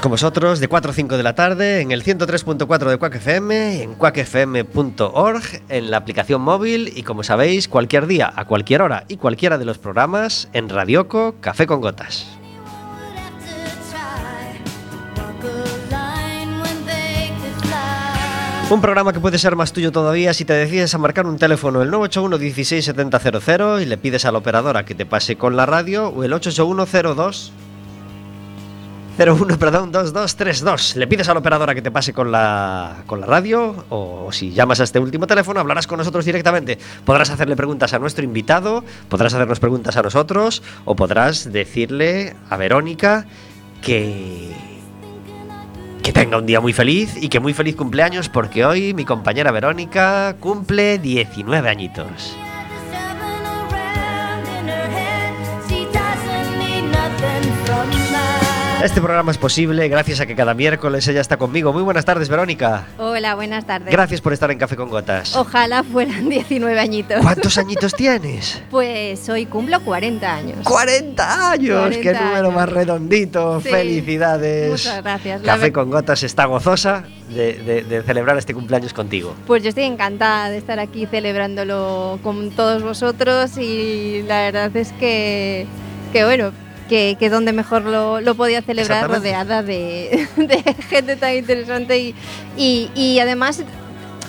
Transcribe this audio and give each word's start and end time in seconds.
Con 0.00 0.10
vosotros 0.10 0.60
de 0.60 0.68
4 0.68 0.90
a 0.90 0.94
5 0.94 1.16
de 1.16 1.22
la 1.22 1.34
tarde 1.34 1.80
en 1.80 1.90
el 1.90 2.04
103.4 2.04 2.90
de 2.90 2.98
Quack 2.98 3.16
FM, 3.16 3.82
en 3.82 3.94
quackfm.org, 3.94 5.42
en 5.68 5.90
la 5.90 5.96
aplicación 5.96 6.42
móvil 6.42 6.92
y 6.94 7.02
como 7.02 7.22
sabéis, 7.22 7.66
cualquier 7.66 8.06
día, 8.06 8.32
a 8.36 8.44
cualquier 8.44 8.82
hora 8.82 9.04
y 9.08 9.16
cualquiera 9.16 9.58
de 9.58 9.64
los 9.64 9.78
programas 9.78 10.48
en 10.52 10.68
Radioco 10.68 11.36
Café 11.40 11.66
con 11.66 11.80
Gotas. 11.80 12.26
Un 18.68 18.80
programa 18.80 19.12
que 19.12 19.20
puede 19.20 19.38
ser 19.38 19.56
más 19.56 19.72
tuyo 19.72 19.92
todavía 19.92 20.34
si 20.34 20.44
te 20.44 20.52
decides 20.52 20.94
a 20.94 20.98
marcar 20.98 21.26
un 21.26 21.38
teléfono 21.38 21.82
el 21.82 21.90
981 21.90 22.38
16 22.38 22.92
y 23.80 23.86
le 23.86 23.96
pides 23.96 24.24
a 24.24 24.32
la 24.32 24.38
operadora 24.38 24.84
que 24.84 24.94
te 24.94 25.06
pase 25.06 25.36
con 25.36 25.56
la 25.56 25.66
radio 25.66 26.08
o 26.08 26.24
el 26.24 26.32
881 26.32 27.14
02 27.14 27.52
01, 29.18 29.58
perdón, 29.58 29.92
2232. 29.92 30.96
Le 30.96 31.06
pides 31.06 31.28
a 31.28 31.32
la 31.32 31.40
operadora 31.40 31.74
que 31.74 31.80
te 31.80 31.90
pase 31.90 32.12
con 32.12 32.30
la, 32.30 33.02
con 33.06 33.20
la 33.20 33.26
radio 33.26 33.84
o, 33.88 34.30
si 34.30 34.52
llamas 34.52 34.80
a 34.80 34.84
este 34.84 34.98
último 34.98 35.26
teléfono 35.26 35.58
hablarás 35.58 35.86
con 35.86 35.98
nosotros 35.98 36.24
directamente. 36.24 36.78
Podrás 37.04 37.30
hacerle 37.30 37.56
preguntas 37.56 37.94
a 37.94 37.98
nuestro 37.98 38.24
invitado, 38.24 38.84
podrás 39.08 39.32
hacernos 39.32 39.58
preguntas 39.58 39.96
a 39.96 40.02
nosotros 40.02 40.62
o 40.84 40.94
podrás 40.96 41.50
decirle 41.50 42.36
a 42.50 42.56
Verónica 42.58 43.26
que 43.80 44.52
que 46.02 46.12
tenga 46.12 46.36
un 46.36 46.46
día 46.46 46.60
muy 46.60 46.72
feliz 46.72 47.16
y 47.20 47.28
que 47.28 47.40
muy 47.40 47.52
feliz 47.52 47.74
cumpleaños 47.74 48.28
porque 48.28 48.64
hoy 48.64 48.94
mi 48.94 49.04
compañera 49.04 49.50
Verónica 49.50 50.36
cumple 50.38 50.98
19 50.98 51.68
añitos. 51.68 52.36
Este 58.84 59.00
programa 59.00 59.32
es 59.32 59.38
posible 59.38 59.88
gracias 59.88 60.20
a 60.20 60.26
que 60.26 60.36
cada 60.36 60.54
miércoles 60.54 61.08
ella 61.08 61.20
está 61.20 61.38
conmigo. 61.38 61.72
Muy 61.72 61.82
buenas 61.82 62.04
tardes, 62.04 62.28
Verónica. 62.28 62.84
Hola, 62.98 63.34
buenas 63.34 63.66
tardes. 63.66 63.90
Gracias 63.90 64.20
por 64.20 64.32
estar 64.32 64.50
en 64.50 64.58
Café 64.58 64.76
con 64.76 64.90
Gotas. 64.90 65.34
Ojalá 65.34 65.82
fueran 65.82 66.28
19 66.28 66.78
añitos. 66.78 67.20
¿Cuántos 67.22 67.56
añitos 67.58 67.94
tienes? 67.94 68.62
Pues 68.70 69.28
hoy 69.28 69.46
cumplo 69.46 69.80
40 69.80 70.34
años. 70.34 70.58
¡40 70.64 71.14
años! 71.18 71.78
40 71.80 72.00
¡Qué 72.02 72.12
número 72.12 72.38
años. 72.48 72.54
más 72.54 72.68
redondito! 72.68 73.60
Sí. 73.62 73.70
¡Felicidades! 73.70 74.70
Muchas 74.70 75.02
gracias. 75.02 75.42
Café 75.42 75.72
con 75.72 75.90
Gotas 75.90 76.22
está 76.22 76.44
gozosa 76.44 77.04
de, 77.30 77.54
de- 77.54 77.82
de 77.84 78.02
celebrar 78.02 78.36
este 78.36 78.52
cumpleaños 78.54 78.92
contigo. 78.92 79.34
Pues 79.46 79.62
yo 79.62 79.70
estoy 79.70 79.84
encantada 79.84 80.50
de 80.50 80.58
estar 80.58 80.78
aquí 80.78 81.06
celebrándolo 81.06 82.18
con 82.22 82.50
todos 82.50 82.82
vosotros 82.82 83.56
y 83.56 84.22
la 84.28 84.42
verdad 84.42 84.76
es 84.76 84.92
que, 84.92 85.66
que 86.12 86.24
bueno, 86.24 86.52
que, 86.88 87.16
que 87.18 87.30
donde 87.30 87.52
mejor 87.52 87.82
lo, 87.82 88.20
lo 88.20 88.34
podía 88.34 88.62
celebrar 88.62 89.08
rodeada 89.08 89.62
de, 89.62 90.28
de 90.36 90.74
gente 90.88 91.16
tan 91.16 91.36
interesante 91.36 91.98
y, 91.98 92.14
y, 92.56 92.90
y 92.94 93.18
además 93.18 93.62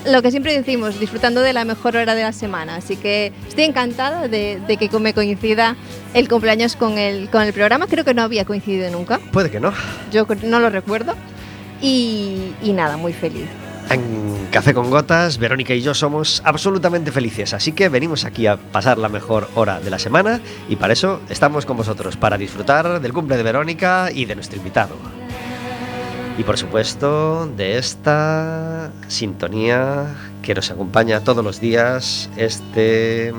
lo 0.06 0.22
que 0.22 0.32
siempre 0.32 0.54
decimos, 0.54 1.00
disfrutando 1.00 1.42
de 1.42 1.54
la 1.54 1.66
mejor 1.66 1.98
hora 1.98 2.16
de 2.16 2.24
la 2.24 2.34
semana. 2.34 2.76
Así 2.76 2.96
que 2.96 3.34
estoy 3.48 3.66
encantada 3.66 4.28
de, 4.28 4.60
de 4.66 4.78
que 4.78 4.90
me 5.00 5.14
coincida 5.14 5.76
el 6.14 6.30
cumpleaños 6.30 6.76
con 6.76 6.98
el, 6.98 7.30
con 7.30 7.42
el 7.42 7.54
programa. 7.54 7.88
Creo 7.88 8.06
que 8.06 8.14
no 8.14 8.22
había 8.22 8.46
coincidido 8.46 8.90
nunca. 8.92 9.20
Puede 9.32 9.52
que 9.52 9.60
no. 9.60 9.74
Yo 10.12 10.26
no 10.44 10.60
lo 10.60 10.70
recuerdo. 10.70 11.16
Y, 11.82 12.54
y 12.64 12.74
nada, 12.74 12.98
muy 12.98 13.14
feliz. 13.14 13.48
En 13.90 14.48
Café 14.52 14.74
con 14.74 14.90
Gotas, 14.90 15.38
Verónica 15.38 15.74
y 15.74 15.82
yo 15.82 15.94
somos 15.94 16.42
absolutamente 16.44 17.12
felices, 17.12 17.54
así 17.54 17.72
que 17.72 17.88
venimos 17.88 18.26
aquí 18.26 18.46
a 18.46 18.58
pasar 18.58 18.98
la 18.98 19.08
mejor 19.08 19.50
hora 19.56 19.80
de 19.80 19.90
la 19.90 19.98
semana 19.98 20.42
y 20.68 20.76
para 20.76 20.92
eso 20.92 21.22
estamos 21.30 21.66
con 21.66 21.78
vosotros, 21.78 22.18
para 22.18 22.38
disfrutar 22.38 23.00
del 23.00 23.14
cumple 23.14 23.38
de 23.38 23.44
Verónica 23.44 24.10
y 24.14 24.26
de 24.26 24.36
nuestro 24.36 24.58
invitado. 24.58 24.96
Y 26.38 26.44
por 26.44 26.58
supuesto, 26.58 27.48
de 27.56 27.78
esta 27.78 28.92
sintonía 29.08 30.16
que 30.42 30.54
nos 30.54 30.70
acompaña 30.70 31.22
todos 31.22 31.44
los 31.44 31.62
días, 31.62 32.30
este 32.36 33.34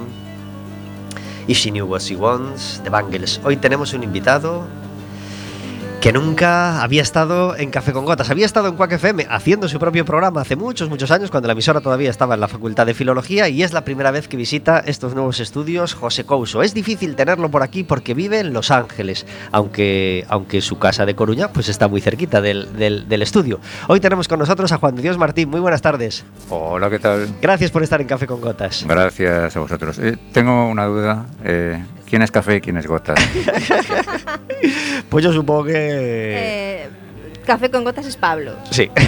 If 1.46 1.58
She 1.58 1.70
Knew 1.70 1.86
What 1.86 2.00
She 2.00 2.16
Wants 2.16 2.82
de 2.82 2.90
Bangles. 2.90 3.40
Hoy 3.44 3.58
tenemos 3.58 3.92
un 3.92 4.02
invitado 4.02 4.66
que 6.00 6.12
nunca 6.12 6.80
había 6.80 7.02
estado 7.02 7.56
en 7.56 7.70
Café 7.70 7.92
con 7.92 8.04
Gotas, 8.04 8.30
había 8.30 8.46
estado 8.46 8.68
en 8.68 8.76
Quack 8.76 8.92
FM 8.92 9.26
haciendo 9.28 9.68
su 9.68 9.80
propio 9.80 10.04
programa 10.04 10.42
hace 10.42 10.54
muchos, 10.54 10.88
muchos 10.88 11.10
años, 11.10 11.28
cuando 11.28 11.48
la 11.48 11.54
emisora 11.54 11.80
todavía 11.80 12.08
estaba 12.08 12.34
en 12.34 12.40
la 12.40 12.46
Facultad 12.46 12.86
de 12.86 12.94
Filología, 12.94 13.48
y 13.48 13.64
es 13.64 13.72
la 13.72 13.82
primera 13.82 14.12
vez 14.12 14.28
que 14.28 14.36
visita 14.36 14.78
estos 14.86 15.14
nuevos 15.14 15.40
estudios 15.40 15.94
José 15.94 16.22
Couso. 16.24 16.62
Es 16.62 16.72
difícil 16.72 17.16
tenerlo 17.16 17.50
por 17.50 17.64
aquí 17.64 17.82
porque 17.82 18.14
vive 18.14 18.38
en 18.38 18.52
Los 18.52 18.70
Ángeles, 18.70 19.26
aunque, 19.50 20.24
aunque 20.28 20.60
su 20.60 20.78
casa 20.78 21.04
de 21.04 21.16
Coruña 21.16 21.48
pues 21.52 21.68
está 21.68 21.88
muy 21.88 22.00
cerquita 22.00 22.40
del, 22.40 22.72
del- 22.76 23.08
del 23.08 23.22
estudio. 23.22 23.58
Hoy 23.88 23.98
tenemos 23.98 24.28
con 24.28 24.38
nosotros 24.38 24.70
a 24.70 24.78
Juan 24.78 24.94
de 24.94 25.02
Dios 25.02 25.18
Martín. 25.18 25.50
Muy 25.50 25.58
buenas 25.60 25.82
tardes. 25.82 26.24
Hola, 26.48 26.90
¿qué 26.90 27.00
tal? 27.00 27.26
Gracias 27.42 27.72
por 27.72 27.82
estar 27.82 28.00
en 28.00 28.06
Café 28.06 28.28
con 28.28 28.40
Gotas. 28.40 28.84
Gracias 28.86 29.56
a 29.56 29.58
vosotros. 29.60 29.98
Eh, 29.98 30.16
tengo 30.32 30.68
una 30.68 30.84
duda. 30.86 31.26
eh, 31.42 31.82
¿Quién 32.08 32.22
es 32.22 32.30
café 32.30 32.56
y 32.56 32.60
quién 32.60 32.76
es 32.76 32.86
gotas? 32.86 33.18
Pues 35.08 35.24
yo 35.24 35.32
supongo 35.32 35.64
que... 35.64 35.72
Eh, 35.74 36.88
Café 37.48 37.70
con 37.70 37.82
gotas 37.82 38.04
es 38.06 38.16
Pablo. 38.16 38.52
Sí. 38.70 38.90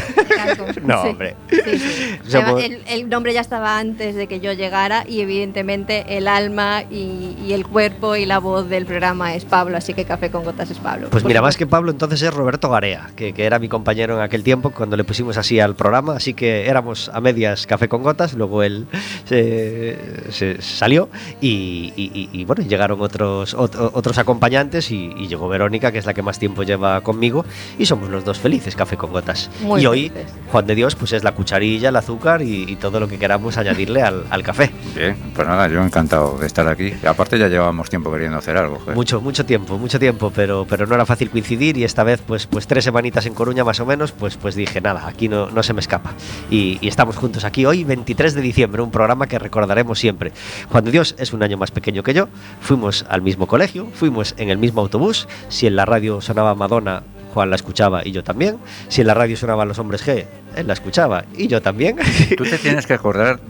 No, 0.82 1.02
sí. 1.02 1.08
hombre. 1.10 1.37
Sí, 1.50 1.78
sí. 1.78 2.19
Somos- 2.31 2.60
Además, 2.60 2.64
el, 2.64 2.82
el 3.02 3.08
nombre 3.08 3.32
ya 3.34 3.40
estaba 3.42 3.78
antes 3.78 4.14
de 4.14 4.26
que 4.26 4.40
yo 4.40 4.52
llegara 4.52 5.04
y 5.06 5.20
evidentemente 5.20 6.16
el 6.16 6.26
alma 6.28 6.82
y, 6.90 7.37
y 7.46 7.52
el 7.52 7.66
cuerpo 7.66 8.16
y 8.16 8.25
la 8.25 8.38
voz 8.38 8.69
del 8.69 8.87
programa 8.87 9.34
es 9.34 9.44
Pablo, 9.44 9.76
así 9.76 9.92
que 9.92 10.04
Café 10.06 10.31
con 10.31 10.44
gotas 10.44 10.70
es 10.70 10.78
Pablo. 10.78 11.08
Pues 11.10 11.25
mira, 11.25 11.42
más 11.42 11.56
que 11.56 11.66
Pablo, 11.66 11.90
entonces 11.90 12.22
es 12.22 12.32
Roberto 12.32 12.70
Garea, 12.70 13.10
que, 13.16 13.32
que 13.34 13.44
era 13.44 13.58
mi 13.58 13.69
compañero 13.69 14.16
en 14.16 14.22
aquel 14.22 14.42
tiempo 14.42 14.70
cuando 14.70 14.96
le 14.96 15.04
pusimos 15.04 15.37
así 15.37 15.60
al 15.60 15.75
programa, 15.76 16.16
así 16.16 16.32
que 16.34 16.66
éramos 16.69 17.10
a 17.12 17.20
medias 17.20 17.66
café 17.66 17.88
con 17.88 18.02
gotas, 18.02 18.32
luego 18.34 18.62
él 18.62 18.87
se, 19.26 19.98
se 20.31 20.62
salió 20.62 21.08
y, 21.40 21.92
y- 21.96 22.10
y- 22.14 22.28
y, 22.40 22.44
bueno, 22.44 22.62
llegaron 22.64 23.00
otros, 23.02 23.54
ot- 23.56 23.90
otros 23.92 24.19
acompañantes 24.19 24.90
y, 24.90 25.12
y 25.16 25.28
llegó 25.28 25.48
Verónica, 25.48 25.92
que 25.92 25.98
es 25.98 26.06
la 26.06 26.14
que 26.14 26.22
más 26.22 26.38
tiempo 26.38 26.62
lleva 26.62 27.00
conmigo, 27.02 27.44
y 27.78 27.87
somos 27.87 28.08
los 28.10 28.25
dos 28.25 28.29
felices, 28.38 28.76
café 28.76 28.96
con 28.96 29.10
gotas. 29.10 29.50
Muy 29.62 29.82
y 29.82 29.86
hoy, 29.86 30.08
felices. 30.10 30.32
Juan 30.50 30.66
de 30.66 30.74
Dios, 30.74 30.94
pues 30.94 31.12
es 31.12 31.24
la 31.24 31.32
cucharilla, 31.32 31.88
el 31.88 31.96
azúcar 31.96 32.42
y, 32.42 32.64
y 32.68 32.76
todo 32.76 33.00
lo 33.00 33.08
que 33.08 33.18
queramos 33.18 33.56
añadirle 33.56 34.02
al, 34.02 34.24
al 34.30 34.42
café. 34.42 34.70
Bien, 34.94 35.16
pues 35.34 35.46
nada, 35.46 35.68
yo 35.68 35.82
encantado 35.82 36.38
de 36.38 36.46
estar 36.46 36.66
aquí. 36.68 36.92
Y 37.02 37.06
aparte 37.06 37.38
ya 37.38 37.48
llevábamos 37.48 37.88
tiempo 37.90 38.12
queriendo 38.12 38.38
hacer 38.38 38.56
algo. 38.56 38.76
joder. 38.78 38.94
Mucho, 38.96 39.20
mucho 39.20 39.44
tiempo, 39.44 39.78
mucho 39.78 39.98
tiempo, 39.98 40.32
pero, 40.34 40.66
pero 40.68 40.86
no 40.86 40.94
era 40.94 41.06
fácil 41.06 41.30
coincidir 41.30 41.76
y 41.76 41.84
esta 41.84 42.04
vez, 42.04 42.22
pues, 42.26 42.46
pues 42.46 42.66
tres 42.66 42.84
semanitas 42.84 43.26
en 43.26 43.34
Coruña 43.34 43.64
más 43.64 43.80
o 43.80 43.86
menos, 43.86 44.12
pues, 44.12 44.36
pues 44.36 44.54
dije, 44.54 44.80
nada, 44.80 45.06
aquí 45.06 45.28
no, 45.28 45.50
no 45.50 45.62
se 45.62 45.72
me 45.72 45.80
escapa. 45.80 46.12
Y, 46.50 46.78
y 46.80 46.88
estamos 46.88 47.16
juntos 47.16 47.44
aquí 47.44 47.64
hoy, 47.64 47.84
23 47.84 48.34
de 48.34 48.40
diciembre, 48.40 48.82
un 48.82 48.90
programa 48.90 49.26
que 49.26 49.38
recordaremos 49.38 49.98
siempre. 49.98 50.32
Juan 50.70 50.84
de 50.84 50.90
Dios 50.90 51.14
es 51.18 51.32
un 51.32 51.42
año 51.42 51.56
más 51.56 51.70
pequeño 51.70 52.02
que 52.02 52.14
yo, 52.14 52.28
fuimos 52.60 53.04
al 53.08 53.22
mismo 53.22 53.46
colegio, 53.46 53.86
fuimos 53.94 54.34
en 54.36 54.50
el 54.50 54.58
mismo 54.58 54.80
autobús, 54.80 55.28
si 55.48 55.66
en 55.66 55.76
la 55.76 55.84
radio 55.84 56.20
sonaba 56.20 56.54
Madonna, 56.54 57.02
Juan 57.32 57.50
la 57.50 57.56
escuchaba 57.56 58.06
y 58.06 58.12
yo 58.12 58.22
también, 58.22 58.58
si 58.88 59.00
en 59.00 59.06
la 59.06 59.14
radio 59.14 59.36
sonaban 59.36 59.68
los 59.68 59.78
hombres 59.78 60.06
G, 60.06 60.26
él 60.56 60.66
la 60.66 60.72
escuchaba 60.72 61.24
y 61.36 61.46
yo 61.46 61.62
también. 61.62 61.96
Tú 62.36 62.44
te 62.44 62.58
tienes 62.58 62.86
que 62.86 62.94
acordar 62.94 63.40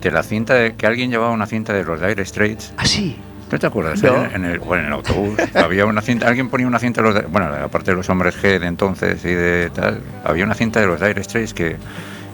de 0.00 0.10
la 0.10 0.22
cinta, 0.22 0.54
de, 0.54 0.74
que 0.74 0.86
alguien 0.86 1.10
llevaba 1.10 1.30
una 1.30 1.46
cinta 1.46 1.72
de 1.72 1.84
los 1.84 2.00
Dire 2.00 2.24
Straits. 2.24 2.72
Así. 2.76 3.16
¿No 3.50 3.58
te 3.58 3.66
acuerdas? 3.66 4.02
No. 4.02 4.24
En, 4.24 4.46
el, 4.46 4.58
bueno, 4.60 4.84
en 4.84 4.86
el 4.88 4.92
autobús 4.94 5.38
había 5.54 5.84
una 5.84 6.00
cinta, 6.00 6.26
alguien 6.26 6.48
ponía 6.48 6.66
una 6.66 6.78
cinta 6.78 7.02
de 7.02 7.12
los, 7.12 7.30
bueno, 7.30 7.48
aparte 7.52 7.90
de 7.90 7.98
los 7.98 8.08
hombres 8.08 8.34
G 8.42 8.58
de 8.58 8.66
entonces 8.66 9.22
y 9.26 9.32
de 9.34 9.70
tal, 9.74 10.00
había 10.24 10.44
una 10.44 10.54
cinta 10.54 10.80
de 10.80 10.86
los 10.86 10.98
Dire 11.00 11.22
Straits 11.22 11.52
que, 11.52 11.76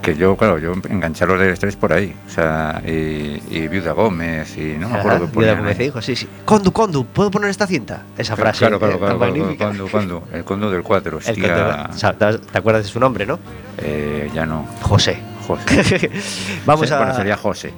que 0.03 0.15
yo, 0.17 0.37
claro, 0.37 0.59
yo 0.59 0.73
enganché 0.89 1.25
a 1.25 1.27
los 1.27 1.41
Dire 1.41 1.55
Straits 1.57 1.77
por 1.77 1.93
ahí, 1.93 2.15
o 2.27 2.31
sea, 2.31 2.81
y, 2.87 3.43
y 3.51 3.69
Viuda 3.69 3.93
Gómez 3.93 4.57
y 4.57 4.77
no 4.79 4.89
me 4.89 4.99
acuerdo 4.99 5.27
qué 5.27 5.33
ponían 5.33 5.55
Viuda 5.55 5.61
Gómez 5.63 5.79
dijo, 5.79 6.01
sí, 6.03 6.17
sí. 6.17 6.29
Condu, 6.45 6.73
Condu, 6.73 7.05
¿puedo 7.07 7.31
poner 7.31 7.51
esta 7.51 7.67
cinta? 7.67 8.03
Esa 8.17 8.37
frase. 8.37 8.59
Claro, 8.61 8.79
claro, 8.79 8.95
eh, 8.95 8.99
claro. 8.99 9.57
¿Cuándo, 9.59 9.89
cuándo? 9.89 10.23
El 10.33 10.45
condo 10.45 10.71
del 10.71 10.83
4, 10.83 11.19
El 11.19 11.25
que 11.25 11.31
hostia, 11.43 11.89
o 11.91 11.99
sea, 11.99 12.13
¿te 12.15 12.59
acuerdas 12.59 12.85
de 12.85 12.89
su 12.91 13.01
nombre, 13.01 13.27
no? 13.27 13.39
eh, 13.79 14.31
ya 14.35 14.47
no, 14.47 14.67
José. 14.83 15.19
José. 15.47 16.11
Vamos 16.67 16.87
Sí, 16.89 16.95
a. 16.95 16.99
Bueno, 16.99 17.15
sería 17.15 17.37
José. 17.37 17.73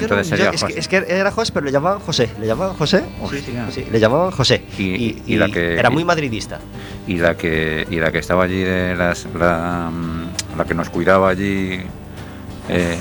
Entonces 0.00 0.26
sería 0.28 0.46
yo- 0.46 0.50
es, 0.52 0.60
que, 0.60 0.66
José. 0.66 0.78
es 0.80 0.88
que 0.88 0.96
era 1.08 1.30
José, 1.30 1.52
pero 1.52 1.66
le 1.66 1.72
llamaban 1.72 2.00
José. 2.00 2.30
¿Le 2.40 2.46
llamaban 2.46 2.74
José? 2.74 3.04
Hostia. 3.22 3.66
Sí, 3.70 3.84
le 3.92 4.00
llamaban 4.00 4.30
José. 4.30 4.62
Y- 4.78 5.22
y 5.26 5.36
la 5.36 5.48
que- 5.50 5.74
era 5.78 5.90
muy 5.90 6.04
madridista. 6.04 6.58
Y 7.06 7.18
la 7.18 7.36
que, 7.36 7.86
y 7.90 7.96
la 7.96 8.10
que 8.10 8.18
estaba 8.18 8.44
allí 8.44 8.62
de 8.64 8.96
las, 8.96 9.26
la, 9.38 9.90
la 10.58 10.64
que 10.64 10.74
nos 10.74 10.90
cuidaba 10.90 11.30
allí 11.30 11.80
Eh, 12.70 12.98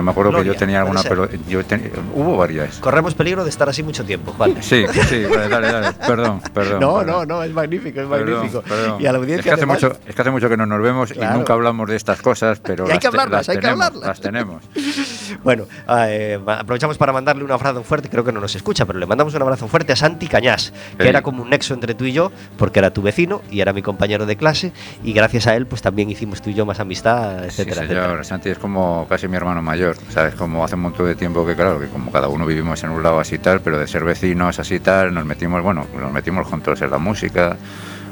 yo 0.00 0.04
me 0.04 0.10
acuerdo 0.12 0.32
que 0.38 0.44
yo 0.44 0.54
tenía 0.56 0.80
alguna 0.80 1.02
pelota. 1.02 1.36
Yo 1.48 1.64
ten- 1.64 1.90
hubo 2.14 2.36
varias. 2.36 2.76
Corremos 2.78 3.14
peligro 3.14 3.44
de 3.44 3.50
estar 3.50 3.68
así 3.68 3.82
mucho 3.82 4.04
tiempo, 4.04 4.32
Juan. 4.32 4.54
Sí, 4.62 4.84
sí, 5.08 5.24
vale, 5.26 5.48
dale, 5.48 5.72
dale. 5.72 5.92
Perdón, 6.06 6.40
perdón. 6.54 6.80
No, 6.80 7.02
no, 7.04 7.24
no, 7.26 7.42
es 7.42 7.52
magnífico, 7.52 8.00
es 8.00 8.06
Perdón, 8.08 8.32
magnífico. 8.34 8.62
perdón. 8.62 9.00
Y 9.00 9.06
a 9.06 9.12
la 9.12 9.18
es, 9.18 9.22
audiencia 9.22 9.42
que 9.42 9.50
hace 9.50 9.60
además- 9.60 9.82
mucho, 9.82 9.98
es 10.06 10.14
que 10.14 10.22
hace 10.22 10.30
mucho 10.30 10.48
que 10.48 10.56
no 10.56 10.66
nos 10.66 10.82
vemos 10.82 11.12
Claro. 11.12 11.34
y 11.34 11.38
nunca 11.38 11.52
hablamos 11.52 11.88
de 11.88 11.96
estas 11.96 12.20
cosas, 12.22 12.60
pero 12.60 12.86
Y 12.88 12.92
hay 12.92 12.98
que 12.98 13.06
hablarlas, 13.06 13.46
las 13.46 13.48
hay 13.50 13.58
que 13.60 13.66
hablarlas. 13.68 14.06
Las 14.06 14.20
tenemos. 14.20 14.62
Bueno, 15.44 15.64
eh, 15.88 16.38
aprovechamos 16.44 16.98
para 16.98 17.12
mandarle 17.12 17.44
un 17.44 17.52
abrazo 17.52 17.82
fuerte, 17.84 18.08
creo 18.08 18.24
que 18.24 18.32
no 18.32 18.40
nos 18.40 18.56
escucha, 18.56 18.84
pero 18.84 18.98
le 18.98 19.06
mandamos 19.06 19.32
un 19.34 19.40
abrazo 19.40 19.68
fuerte 19.68 19.92
a 19.92 19.96
Santi 19.96 20.26
Cañás, 20.26 20.72
que 20.98 21.08
era 21.08 21.22
como 21.22 21.42
un 21.42 21.50
nexo 21.50 21.72
entre 21.72 21.94
tú 21.94 22.04
y 22.04 22.12
yo, 22.12 22.32
porque 22.58 22.80
era 22.80 22.92
tu 22.92 23.00
vecino 23.00 23.40
y 23.50 23.60
era 23.60 23.72
mi 23.72 23.80
compañero 23.80 24.26
de 24.26 24.36
clase, 24.36 24.72
y 25.04 25.12
gracias 25.12 25.46
a 25.46 25.54
él 25.54 25.66
pues 25.66 25.82
también 25.82 26.10
hicimos 26.10 26.42
tú 26.42 26.50
y 26.50 26.54
yo 26.54 26.66
más 26.66 26.80
amistad, 26.80 27.38
Sí, 27.42 27.46
etcétera, 27.62 27.82
señor. 27.86 27.96
etcétera. 28.02 28.24
Santi 28.24 28.48
es 28.50 28.58
como 28.58 29.06
casi 29.08 29.28
mi 29.28 29.36
hermano 29.36 29.62
mayor, 29.62 29.89
¿sabes? 30.10 30.34
Como 30.34 30.64
hace 30.64 30.74
un 30.74 30.82
montón 30.82 31.06
de 31.06 31.14
tiempo 31.14 31.46
que, 31.46 31.54
claro, 31.54 31.78
que 31.80 31.86
como 31.88 32.10
cada 32.10 32.28
uno 32.28 32.46
vivimos 32.46 32.82
en 32.84 32.90
un 32.90 33.02
lado 33.02 33.20
así 33.20 33.38
tal, 33.38 33.60
pero 33.60 33.78
de 33.78 33.86
ser 33.86 34.04
vecinos 34.04 34.58
así 34.58 34.80
tal, 34.80 35.12
nos 35.14 35.24
metimos, 35.24 35.62
bueno, 35.62 35.86
nos 35.98 36.12
metimos 36.12 36.46
juntos 36.46 36.80
en 36.82 36.90
la 36.90 36.98
música. 36.98 37.56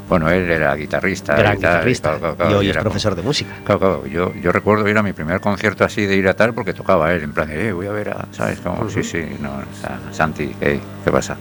Bueno, 0.08 0.30
él 0.30 0.50
era 0.50 0.74
guitarrista. 0.74 1.36
Gran 1.36 1.58
y 1.58 1.60
tal, 1.60 1.72
guitarrista, 1.74 2.08
claro, 2.08 2.18
claro, 2.20 2.36
claro, 2.36 2.50
y 2.50 2.54
hoy 2.54 2.66
y 2.66 2.68
es 2.70 2.74
era 2.76 2.80
como- 2.80 2.90
profesor 2.90 3.14
de 3.14 3.22
música. 3.22 3.50
Claro, 3.64 3.78
claro, 3.78 4.06
yo, 4.06 4.32
yo 4.36 4.52
recuerdo 4.52 4.88
ir 4.88 4.96
a 4.96 5.02
mi 5.02 5.12
primer 5.12 5.38
concierto 5.40 5.84
así 5.84 6.06
de 6.06 6.16
ir 6.16 6.26
a 6.28 6.34
tal 6.34 6.54
porque 6.54 6.72
tocaba 6.72 7.12
él, 7.12 7.22
en 7.24 7.32
plan 7.32 7.48
de, 7.48 7.68
eh, 7.68 7.72
voy 7.72 7.86
a 7.88 7.92
ver 7.92 8.08
a, 8.10 8.24
¿sabes? 8.32 8.58
Como, 8.60 8.88
sí, 8.88 9.02
sí, 9.02 9.22
no, 9.40 9.50
o 9.50 9.80
sea, 9.80 10.00
Santi, 10.12 10.50
hey, 10.62 10.80
¿qué 11.04 11.10
pasa? 11.10 11.36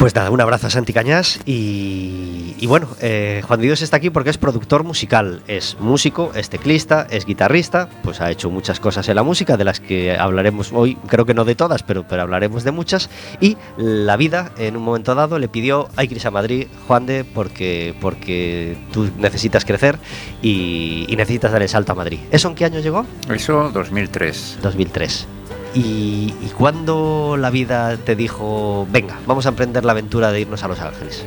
Pues 0.00 0.14
nada, 0.14 0.30
un 0.30 0.40
abrazo 0.40 0.68
a 0.68 0.70
Santi 0.70 0.94
Cañás 0.94 1.40
y, 1.44 2.54
y 2.58 2.66
bueno, 2.66 2.88
eh, 3.02 3.42
Juan 3.46 3.60
de 3.60 3.66
Dios 3.66 3.82
está 3.82 3.98
aquí 3.98 4.08
porque 4.08 4.30
es 4.30 4.38
productor 4.38 4.82
musical, 4.82 5.42
es 5.46 5.76
músico, 5.78 6.32
es 6.34 6.48
teclista, 6.48 7.06
es 7.10 7.26
guitarrista, 7.26 7.90
pues 8.02 8.22
ha 8.22 8.30
hecho 8.30 8.48
muchas 8.48 8.80
cosas 8.80 9.06
en 9.10 9.16
la 9.16 9.22
música 9.22 9.58
de 9.58 9.64
las 9.64 9.78
que 9.78 10.16
hablaremos 10.16 10.72
hoy, 10.72 10.96
creo 11.06 11.26
que 11.26 11.34
no 11.34 11.44
de 11.44 11.54
todas, 11.54 11.82
pero, 11.82 12.08
pero 12.08 12.22
hablaremos 12.22 12.64
de 12.64 12.70
muchas 12.70 13.10
y 13.42 13.58
la 13.76 14.16
vida 14.16 14.52
en 14.56 14.78
un 14.78 14.84
momento 14.84 15.14
dado 15.14 15.38
le 15.38 15.48
pidió 15.48 15.90
hay 15.96 16.08
que 16.08 16.14
irse 16.14 16.28
a 16.28 16.30
Madrid, 16.30 16.68
Juan 16.86 17.04
de, 17.04 17.24
porque, 17.24 17.94
porque 18.00 18.78
tú 18.94 19.10
necesitas 19.18 19.66
crecer 19.66 19.98
y, 20.40 21.04
y 21.10 21.16
necesitas 21.16 21.52
dar 21.52 21.60
el 21.60 21.68
salto 21.68 21.92
a 21.92 21.94
Madrid. 21.94 22.20
¿Eso 22.30 22.48
en 22.48 22.54
qué 22.54 22.64
año 22.64 22.80
llegó? 22.80 23.04
Eso 23.28 23.70
2003. 23.70 24.60
2003. 24.62 25.26
¿Y, 25.74 26.34
y 26.42 26.48
cuándo 26.56 27.36
la 27.38 27.50
vida 27.50 27.96
te 27.96 28.16
dijo, 28.16 28.88
venga, 28.90 29.16
vamos 29.26 29.46
a 29.46 29.50
emprender 29.50 29.84
la 29.84 29.92
aventura 29.92 30.32
de 30.32 30.40
irnos 30.40 30.62
a 30.64 30.68
Los 30.68 30.80
Ángeles? 30.80 31.24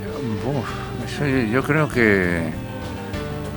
Yo- 1.52 1.64
creo 1.64 1.88
que, 1.88 2.50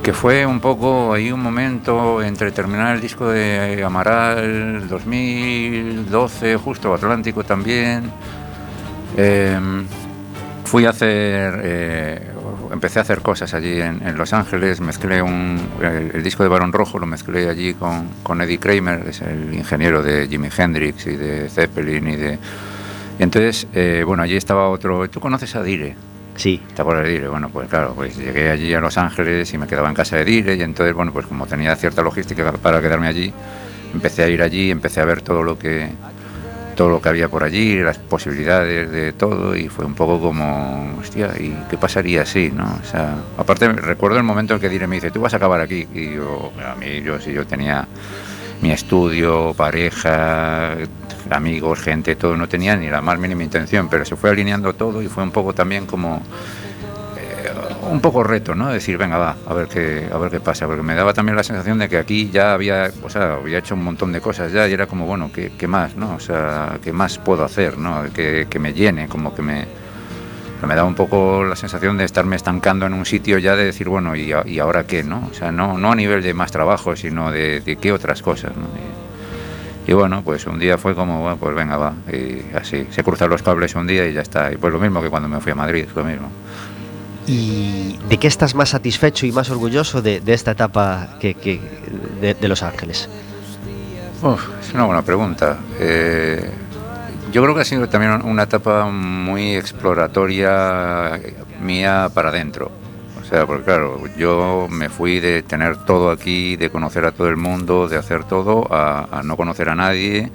que 0.03 0.13
fue 0.13 0.45
un 0.45 0.59
poco 0.61 1.13
ahí 1.13 1.31
un 1.31 1.41
momento 1.41 2.21
entre 2.21 2.51
terminar 2.51 2.95
el 2.95 3.01
disco 3.01 3.27
de 3.29 3.83
Amaral 3.83 4.87
2012, 4.87 6.55
justo 6.57 6.93
Atlántico 6.93 7.43
también. 7.43 8.09
Eh, 9.17 9.59
fui 10.65 10.85
a 10.85 10.91
hacer, 10.91 11.59
eh, 11.63 12.31
empecé 12.71 12.99
a 12.99 13.01
hacer 13.03 13.21
cosas 13.21 13.53
allí 13.53 13.79
en, 13.81 14.05
en 14.05 14.17
Los 14.17 14.33
Ángeles, 14.33 14.81
mezclé 14.81 15.21
un, 15.21 15.59
el, 15.81 16.11
el 16.15 16.23
disco 16.23 16.43
de 16.43 16.49
Barón 16.49 16.73
Rojo, 16.73 16.99
lo 16.99 17.05
mezclé 17.05 17.49
allí 17.49 17.73
con, 17.73 18.09
con 18.23 18.41
Eddie 18.41 18.59
Kramer, 18.59 19.03
que 19.03 19.09
es 19.11 19.21
el 19.21 19.53
ingeniero 19.53 20.03
de 20.03 20.27
Jimi 20.27 20.49
Hendrix 20.55 21.07
y 21.07 21.15
de 21.15 21.49
Zeppelin 21.49 22.07
y 22.07 22.15
de... 22.15 22.39
Y 23.19 23.23
entonces, 23.23 23.67
eh, 23.73 24.03
bueno, 24.05 24.23
allí 24.23 24.35
estaba 24.35 24.69
otro... 24.69 25.09
¿Tú 25.09 25.19
conoces 25.19 25.55
a 25.55 25.63
Dire? 25.63 25.95
Sí, 26.35 26.61
Está 26.67 26.83
por 26.83 26.97
el 26.97 27.11
Dire, 27.11 27.27
bueno, 27.29 27.49
pues 27.49 27.67
claro, 27.67 27.93
pues 27.95 28.15
llegué 28.15 28.51
allí 28.51 28.73
a 28.73 28.79
Los 28.79 28.97
Ángeles 28.97 29.51
y 29.53 29.57
me 29.57 29.65
quedaba 29.65 29.89
en 29.89 29.95
casa 29.95 30.17
de 30.17 30.25
Dire 30.25 30.55
y 30.55 30.61
entonces, 30.61 30.93
bueno, 30.93 31.11
pues 31.11 31.25
como 31.25 31.47
tenía 31.47 31.75
cierta 31.75 32.03
logística 32.03 32.51
para 32.51 32.79
quedarme 32.79 33.07
allí, 33.07 33.33
empecé 33.91 34.23
a 34.23 34.27
ir 34.29 34.43
allí, 34.43 34.69
empecé 34.69 35.01
a 35.01 35.05
ver 35.05 35.23
todo 35.23 35.41
lo 35.41 35.57
que 35.57 35.89
todo 36.77 36.89
lo 36.89 37.01
que 37.01 37.09
había 37.09 37.27
por 37.27 37.43
allí, 37.43 37.79
las 37.79 37.97
posibilidades 37.97 38.89
de 38.91 39.11
todo 39.11 39.55
y 39.55 39.67
fue 39.67 39.83
un 39.83 39.95
poco 39.95 40.21
como, 40.21 40.95
hostia, 40.99 41.31
¿y 41.37 41.57
qué 41.69 41.77
pasaría 41.77 42.23
si, 42.23 42.51
no? 42.51 42.79
O 42.81 42.85
sea, 42.85 43.15
aparte 43.37 43.67
recuerdo 43.67 44.17
el 44.17 44.23
momento 44.23 44.53
en 44.53 44.59
que 44.59 44.69
Dire 44.69 44.85
me 44.85 44.95
dice, 44.97 45.09
tú 45.09 45.19
vas 45.19 45.33
a 45.33 45.37
acabar 45.37 45.59
aquí 45.59 45.87
y 45.93 46.13
yo, 46.13 46.53
a 46.63 46.75
mí, 46.75 47.01
yo 47.01 47.19
sí, 47.19 47.33
yo 47.33 47.47
tenía 47.47 47.87
mi 48.61 48.71
estudio, 48.71 49.55
pareja, 49.57 50.75
amigos, 51.31 51.79
gente, 51.79 52.15
todo, 52.15 52.37
no 52.37 52.47
tenía 52.47 52.75
ni 52.75 52.89
la 52.89 53.01
más 53.01 53.17
mínima 53.17 53.43
intención, 53.43 53.89
pero 53.89 54.05
se 54.05 54.15
fue 54.15 54.29
alineando 54.29 54.73
todo 54.73 55.01
y 55.01 55.07
fue 55.07 55.23
un 55.23 55.31
poco 55.31 55.53
también 55.53 55.87
como 55.87 56.21
un 57.87 58.01
poco 58.01 58.23
reto, 58.23 58.55
¿no? 58.55 58.69
Decir, 58.69 58.97
venga, 58.97 59.17
va, 59.17 59.35
a 59.45 59.53
ver 59.53 59.67
qué, 59.67 60.09
a 60.11 60.17
ver 60.17 60.31
qué 60.31 60.39
pasa, 60.39 60.65
porque 60.65 60.83
me 60.83 60.95
daba 60.95 61.13
también 61.13 61.35
la 61.35 61.43
sensación 61.43 61.77
de 61.79 61.89
que 61.89 61.97
aquí 61.97 62.29
ya 62.29 62.53
había, 62.53 62.91
o 63.03 63.09
sea, 63.09 63.35
había 63.35 63.59
hecho 63.59 63.75
un 63.75 63.83
montón 63.83 64.11
de 64.11 64.21
cosas 64.21 64.51
ya 64.51 64.67
y 64.67 64.73
era 64.73 64.87
como, 64.87 65.05
bueno, 65.05 65.31
¿qué, 65.33 65.51
qué 65.57 65.67
más, 65.67 65.95
no? 65.95 66.15
O 66.15 66.19
sea, 66.19 66.79
¿qué 66.83 66.91
más 66.93 67.17
puedo 67.17 67.43
hacer, 67.43 67.77
no? 67.77 68.03
Que, 68.13 68.47
que 68.49 68.59
me 68.59 68.73
llene, 68.73 69.07
como 69.07 69.33
que 69.33 69.41
me, 69.41 69.67
me 70.65 70.75
daba 70.75 70.87
un 70.87 70.95
poco 70.95 71.43
la 71.43 71.55
sensación 71.55 71.97
de 71.97 72.05
estarme 72.05 72.35
estancando 72.35 72.85
en 72.85 72.93
un 72.93 73.05
sitio 73.05 73.37
ya 73.37 73.55
de 73.55 73.65
decir, 73.65 73.89
bueno, 73.89 74.15
¿y, 74.15 74.31
ahora 74.59 74.85
qué, 74.85 75.03
no? 75.03 75.27
O 75.29 75.33
sea, 75.33 75.51
no, 75.51 75.77
no 75.77 75.91
a 75.91 75.95
nivel 75.95 76.23
de 76.23 76.33
más 76.33 76.51
trabajo, 76.51 76.95
sino 76.95 77.31
de, 77.31 77.61
de 77.61 77.75
qué 77.77 77.91
otras 77.91 78.21
cosas, 78.21 78.55
¿no? 78.55 78.65
Y, 78.65 79.07
y 79.91 79.93
bueno, 79.93 80.21
pues 80.21 80.45
un 80.47 80.59
día 80.59 80.77
fue 80.77 80.93
como, 80.95 81.21
bueno, 81.21 81.37
pues 81.37 81.55
venga, 81.55 81.77
va, 81.77 81.93
y 82.11 82.53
así, 82.53 82.87
se 82.89 83.03
cruzan 83.03 83.29
los 83.29 83.41
cables 83.41 83.73
un 83.75 83.87
día 83.87 84.05
y 84.05 84.13
ya 84.13 84.21
está. 84.21 84.51
Y 84.51 84.57
pues 84.57 84.73
lo 84.73 84.79
mismo 84.79 85.01
que 85.01 85.09
cuando 85.09 85.29
me 85.29 85.39
fui 85.39 85.53
a 85.53 85.55
Madrid, 85.55 85.85
lo 85.95 86.03
mismo. 86.03 86.29
¿Y 87.27 87.99
de 88.07 88.17
qué 88.17 88.27
estás 88.27 88.55
más 88.55 88.69
satisfecho 88.69 89.25
y 89.25 89.33
más 89.33 89.49
orgulloso 89.49 90.01
de, 90.01 90.21
esta 90.27 90.51
etapa 90.51 91.17
que, 91.19 91.33
que- 91.33 91.59
de, 92.21 92.47
Los 92.47 92.63
Ángeles? 92.63 93.09
Es 94.61 94.73
una 94.73 94.85
buena 94.85 95.01
pregunta. 95.01 95.59
Eh, 95.79 96.49
yo 97.33 97.43
creo 97.43 97.53
que 97.53 97.61
ha 97.61 97.65
sido 97.65 97.89
también 97.89 98.13
una 98.23 98.43
etapa 98.43 98.85
muy 98.85 99.55
exploratoria 99.55 101.19
mía 101.61 102.09
para 102.13 102.29
adentro. 102.29 102.71
O 103.21 103.25
sea, 103.29 103.45
porque 103.45 103.65
claro, 103.65 104.03
yo 104.17 104.67
me 104.69 104.87
fui 104.87 105.19
de 105.19 105.43
tener 105.43 105.75
todo 105.83 106.11
aquí, 106.11 106.55
de 106.55 106.69
conocer 106.69 107.05
a 107.05 107.11
todo 107.11 107.27
el 107.27 107.35
mundo, 107.35 107.89
de 107.89 107.97
hacer 107.97 108.23
todo, 108.23 108.65
a 108.71 109.21
no 109.25 109.35
conocer 109.35 109.67
a 109.67 109.75
nadie, 109.75 110.31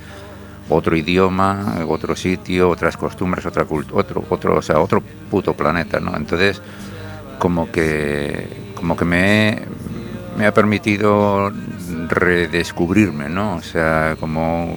otro 0.69 0.97
idioma, 0.97 1.85
otro 1.89 2.17
sitio, 2.17 2.71
otras 2.71 2.97
costumbres, 2.97 3.47
otra 3.47 3.67
otro, 3.93 4.25
otro, 4.29 4.57
o 4.57 4.63
sea, 4.63 4.79
otro 4.81 5.03
puto 5.31 5.55
planeta, 5.55 6.01
¿no? 6.01 6.17
Entonces, 6.17 6.63
como 7.39 7.71
que, 7.71 8.49
como 8.75 8.97
que 8.97 9.05
me, 9.05 9.63
me 10.37 10.47
ha 10.47 10.55
permitido 10.55 11.53
redescubrirme, 12.09 13.29
¿no? 13.29 13.57
O 13.57 13.63
sea, 13.63 14.17
como 14.21 14.77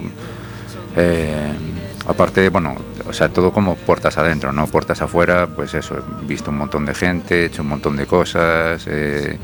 eh, 0.95 1.53
aparte, 2.07 2.49
bueno, 2.49 2.75
o 3.07 3.13
sea, 3.13 3.29
todo 3.29 3.51
como 3.51 3.75
puertas 3.75 4.17
adentro, 4.17 4.51
¿no? 4.51 4.67
Puertas 4.67 5.01
afuera, 5.01 5.47
pues 5.47 5.73
eso, 5.73 5.95
he 6.23 6.25
visto 6.25 6.51
un 6.51 6.57
montón 6.57 6.85
de 6.85 6.93
gente, 6.95 7.43
he 7.43 7.45
hecho 7.45 7.61
un 7.61 7.69
montón 7.69 7.95
de 7.95 8.05
cosas, 8.05 8.85
eh, 8.87 9.37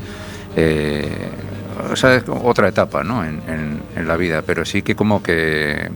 eh, 0.56 1.30
o 1.90 1.96
sea, 1.96 2.14
es 2.14 2.24
otra 2.28 2.68
etapa, 2.68 3.02
¿no? 3.04 3.24
En, 3.24 3.42
en- 3.48 3.82
en 3.96 4.08
la 4.08 4.16
vida, 4.16 4.42
pero 4.42 4.64
sí 4.64 4.82
que 4.82 4.94
como 4.96 5.22
que 5.22 5.90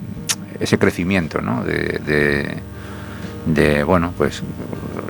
ese 0.60 0.78
crecimiento, 0.78 1.40
¿no? 1.40 1.64
De, 1.64 2.00
de, 2.04 2.56
de, 3.46 3.84
bueno, 3.84 4.12
pues 4.16 4.40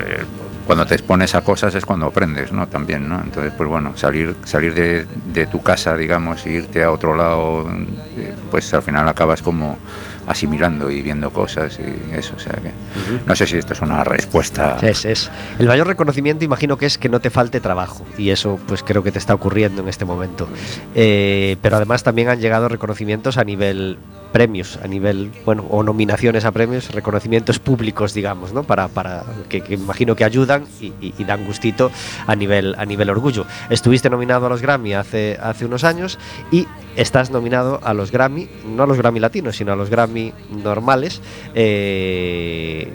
eh, 0.01 0.25
cuando 0.67 0.85
te 0.85 0.95
expones 0.95 1.35
a 1.35 1.43
cosas 1.43 1.75
es 1.75 1.87
cuando 1.87 2.07
aprendes, 2.07 2.53
¿no? 2.53 2.67
También, 2.67 3.09
¿no? 3.09 3.21
Entonces, 3.21 3.53
pues 3.57 3.69
bueno, 3.69 3.97
salir, 3.97 4.35
salir 4.45 4.75
de, 4.75 5.07
de 5.33 5.47
tu 5.47 5.63
casa, 5.63 5.97
digamos, 5.97 6.45
e 6.45 6.51
irte 6.51 6.83
a 6.83 6.91
otro 6.91 7.15
lado, 7.15 7.71
eh, 8.17 8.35
pues 8.51 8.73
al 8.75 8.83
final 8.83 9.09
acabas 9.09 9.43
como 9.43 9.79
asimilando 10.27 10.91
y 10.91 11.03
viendo 11.03 11.31
cosas 11.31 11.79
y 11.79 12.17
eso, 12.17 12.35
o 12.37 12.41
sea 12.41 12.55
que 12.55 12.73
no 13.25 13.37
sé 13.37 13.47
si 13.47 13.59
esto 13.59 13.75
es 13.75 13.81
una 13.81 14.03
respuesta. 14.03 14.77
Es, 14.83 15.05
es. 15.05 15.31
El 15.59 15.69
mayor 15.69 15.87
reconocimiento 15.87 16.45
imagino 16.45 16.77
que 16.77 16.87
es 16.87 16.99
que 16.99 17.09
no 17.09 17.21
te 17.21 17.31
falte 17.31 17.61
trabajo 17.61 18.05
y 18.19 18.31
eso 18.31 18.59
pues 18.67 18.83
creo 18.83 19.05
que 19.05 19.13
te 19.13 19.21
está 19.21 19.35
ocurriendo 19.35 19.83
en 19.83 19.89
este 19.89 20.05
momento. 20.05 20.49
Eh, 20.97 21.57
pero 21.63 21.77
además 21.77 22.03
también 22.03 22.29
han 22.29 22.41
llegado 22.41 22.69
reconocimientos 22.69 23.39
a 23.39 23.45
nivel 23.45 23.99
premios, 24.37 24.79
a 24.85 24.87
nivel, 24.87 25.31
bueno, 25.47 25.65
o 25.71 25.83
nominaciones 25.83 26.45
a 26.45 26.53
premios, 26.53 26.91
reconocimientos 26.93 27.59
públicos, 27.59 28.13
digamos, 28.13 28.53
¿no? 28.53 28.65
Para, 28.65 28.89
para 28.89 29.25
que, 29.49 29.65
imagino 29.71 30.15
que 30.15 30.25
ayudan 30.25 30.65
y, 30.79 31.25
dan 31.25 31.47
gustito 31.47 31.91
a 32.27 32.37
nivel, 32.37 32.75
a 32.77 32.85
nivel 32.85 33.09
orgullo. 33.09 33.47
Estuviste 33.71 34.11
nominado 34.11 34.45
a 34.45 34.51
los 34.51 34.61
Grammy 34.61 34.93
hace, 34.93 35.39
hace 35.41 35.65
unos 35.65 35.85
años 35.85 36.19
y 36.53 36.67
estás 36.97 37.31
nominado 37.31 37.81
a 37.83 37.95
los 37.95 38.13
Grammy, 38.13 38.47
no 38.67 38.83
a 38.83 38.87
los 38.87 38.99
Grammy 38.99 39.21
latinos, 39.21 39.57
sino 39.57 39.73
a 39.73 39.77
los 39.77 39.89
Grammy 39.89 40.35
normales. 40.51 41.23
eh, 41.55 42.93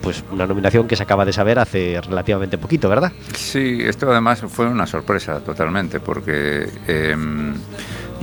pues 0.00 0.22
una 0.30 0.46
nominación 0.46 0.86
que 0.86 0.96
se 0.96 1.02
acaba 1.02 1.24
de 1.24 1.32
saber 1.32 1.58
hace 1.58 1.98
relativamente 2.02 2.58
poquito, 2.58 2.90
¿verdad? 2.90 3.10
Sí, 3.34 3.78
esto 3.82 4.10
además 4.10 4.42
fue 4.48 4.66
una 4.66 4.86
sorpresa 4.86 5.40
totalmente, 5.40 5.98
porque 5.98 6.68
eh, 6.86 7.16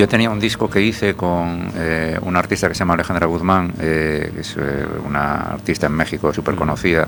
yo 0.01 0.07
tenía 0.07 0.31
un 0.31 0.39
disco 0.39 0.67
que 0.67 0.81
hice 0.81 1.13
con 1.13 1.71
eh, 1.75 2.17
una 2.23 2.39
artista 2.39 2.67
que 2.67 2.73
se 2.73 2.79
llama 2.79 2.95
Alejandra 2.95 3.27
Guzmán, 3.27 3.71
eh, 3.79 4.31
que 4.33 4.41
es 4.41 4.55
eh, 4.57 4.83
una 5.07 5.41
artista 5.53 5.85
en 5.85 5.93
México 5.93 6.33
súper 6.33 6.55
conocida. 6.55 7.07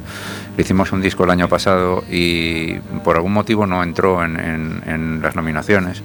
Le 0.55 0.61
hicimos 0.61 0.91
un 0.91 1.01
disco 1.01 1.23
el 1.23 1.31
año 1.31 1.47
pasado 1.49 2.03
y 2.11 2.75
por 3.03 3.15
algún 3.15 3.33
motivo 3.33 3.65
no 3.65 3.81
entró 3.81 4.23
en, 4.23 4.39
en- 4.39 4.83
en 4.85 5.21
las 5.23 5.35
nominaciones. 5.35 6.03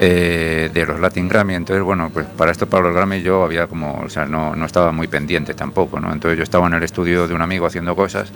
Eh, 0.00 0.70
de 0.72 0.86
los 0.86 1.00
Latin 1.00 1.28
Grammy. 1.28 1.54
Entonces, 1.54 1.82
bueno, 1.82 2.10
pues 2.12 2.26
para 2.26 2.52
esto, 2.52 2.66
para 2.66 2.84
los 2.84 2.94
Grammy, 2.94 3.20
yo 3.20 3.42
había 3.42 3.66
como, 3.66 4.00
o 4.00 4.08
sea, 4.08 4.26
no, 4.26 4.54
no 4.54 4.66
estaba 4.66 4.92
muy 4.92 5.08
pendiente 5.08 5.54
tampoco, 5.54 5.98
¿no? 5.98 6.12
Entonces 6.12 6.38
yo 6.38 6.44
estaba 6.44 6.66
en 6.66 6.74
el 6.74 6.82
estudio 6.82 7.26
de 7.26 7.34
un 7.34 7.42
amigo 7.42 7.66
haciendo 7.66 7.96
cosas 7.96 8.30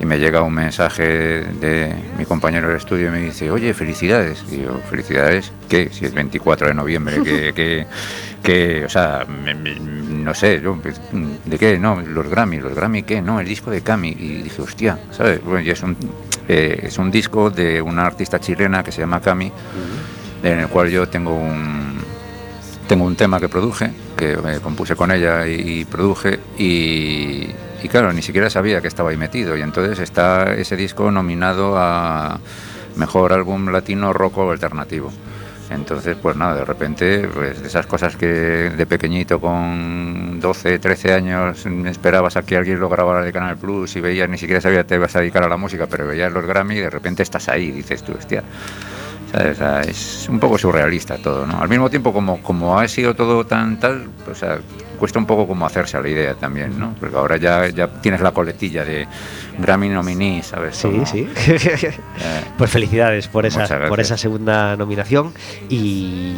y 0.00 0.06
me 0.06 0.18
llega 0.18 0.42
un 0.42 0.54
mensaje 0.54 1.02
de 1.02 1.94
mi 2.16 2.24
compañero 2.24 2.68
del 2.68 2.78
estudio 2.78 3.08
y 3.08 3.10
me 3.10 3.20
dice, 3.20 3.50
oye, 3.50 3.74
felicidades. 3.74 4.44
Y 4.50 4.62
yo, 4.62 4.80
¿felicidades? 4.88 5.52
¿Qué? 5.68 5.90
Si 5.92 6.06
es 6.06 6.14
24 6.14 6.68
de 6.68 6.74
noviembre, 6.74 7.22
que, 7.22 7.52
que, 7.54 7.86
que 8.42 8.84
o 8.84 8.88
sea, 8.88 9.26
no 9.26 10.34
sé, 10.34 10.60
yo, 10.62 10.78
¿de 11.44 11.58
qué? 11.58 11.78
No, 11.78 12.00
los 12.00 12.28
Grammy, 12.28 12.58
los 12.58 12.74
Grammy, 12.74 13.02
¿qué? 13.02 13.20
No, 13.20 13.38
el 13.38 13.46
disco 13.46 13.70
de 13.70 13.82
Cami. 13.82 14.16
Y 14.18 14.42
dije, 14.42 14.62
hostia, 14.62 14.98
¿sabes? 15.10 15.44
Bueno, 15.44 15.60
y 15.60 15.70
es 15.70 15.82
un, 15.82 15.96
eh, 16.48 16.80
es 16.84 16.98
un 16.98 17.10
disco 17.10 17.50
de 17.50 17.82
una 17.82 18.06
artista 18.06 18.40
chilena 18.40 18.82
que 18.82 18.92
se 18.92 19.00
llama 19.00 19.20
Cami, 19.20 19.52
en 20.42 20.60
el 20.60 20.68
cual 20.68 20.90
yo 20.90 21.08
tengo 21.08 21.34
un, 21.34 21.98
tengo 22.88 23.04
un 23.04 23.16
tema 23.16 23.40
que 23.40 23.48
produje, 23.48 23.90
que 24.16 24.36
me 24.36 24.60
compuse 24.60 24.96
con 24.96 25.10
ella 25.12 25.46
y, 25.46 25.80
y 25.80 25.84
produje, 25.84 26.40
y, 26.58 27.48
claro, 27.88 28.12
ni 28.12 28.22
siquiera 28.22 28.50
sabía 28.50 28.80
que 28.80 28.88
estaba 28.88 29.10
ahí 29.10 29.16
metido. 29.16 29.56
Y 29.56 29.62
entonces 29.62 29.98
está 29.98 30.54
ese 30.54 30.76
disco 30.76 31.10
nominado 31.10 31.76
a 31.78 32.40
Mejor 32.96 33.32
Álbum 33.32 33.68
Latino 33.70 34.12
Rock 34.12 34.38
Alternativo. 34.38 35.12
Entonces, 35.70 36.16
pues 36.20 36.36
nada, 36.36 36.56
de 36.56 36.64
repente, 36.64 37.28
pues 37.32 37.60
esas 37.62 37.86
cosas 37.86 38.16
que 38.16 38.26
de 38.26 38.86
pequeñito 38.86 39.40
con 39.40 40.38
12, 40.38 40.78
13 40.78 41.14
años 41.14 41.66
esperabas 41.86 42.36
a 42.36 42.42
que 42.42 42.56
alguien 42.56 42.78
lo 42.78 42.88
grabara 42.88 43.22
de 43.22 43.32
Canal 43.32 43.56
Plus 43.56 43.96
y 43.96 44.00
veías, 44.00 44.28
ni 44.28 44.38
siquiera 44.38 44.60
sabías 44.60 44.82
que 44.82 44.88
te 44.88 44.94
ibas 44.96 45.16
a 45.16 45.20
dedicar 45.20 45.42
a 45.44 45.48
la 45.48 45.56
música, 45.56 45.86
pero 45.86 46.06
veías 46.06 46.32
los 46.32 46.44
Grammy 46.44 46.74
y 46.76 46.80
de 46.80 46.90
repente 46.90 47.22
estás 47.22 47.48
ahí 47.48 47.70
dices 47.70 48.02
tú, 48.02 48.12
hostia. 48.12 48.42
O 49.34 49.54
sea, 49.54 49.80
es 49.80 50.28
un 50.28 50.38
poco 50.38 50.58
surrealista 50.58 51.16
todo, 51.16 51.46
¿no? 51.46 51.60
Al 51.60 51.68
mismo 51.68 51.88
tiempo, 51.88 52.12
como, 52.12 52.42
como 52.42 52.78
ha 52.78 52.86
sido 52.86 53.14
todo 53.14 53.46
tan 53.46 53.80
tal, 53.80 54.08
o 54.30 54.34
sea, 54.34 54.58
cuesta 55.02 55.18
un 55.18 55.26
poco 55.26 55.48
como 55.48 55.66
hacerse 55.66 55.96
a 55.96 56.00
la 56.00 56.08
idea 56.08 56.34
también, 56.34 56.78
¿no? 56.78 56.94
Porque 57.00 57.16
ahora 57.16 57.36
ya, 57.36 57.68
ya 57.70 57.88
tienes 57.88 58.20
la 58.20 58.30
coletilla 58.30 58.84
de 58.84 59.08
Grammy 59.58 59.88
nominee, 59.88 60.44
¿sabes? 60.44 60.76
Sí, 60.76 60.88
Como- 60.88 61.04
sí. 61.06 61.28
Eh, 61.48 61.92
Pues 62.56 62.70
felicidades 62.70 63.26
por 63.26 63.44
esa, 63.44 63.66
por 63.88 63.98
esa 63.98 64.16
segunda 64.16 64.76
nominación 64.76 65.32
y, 65.68 66.34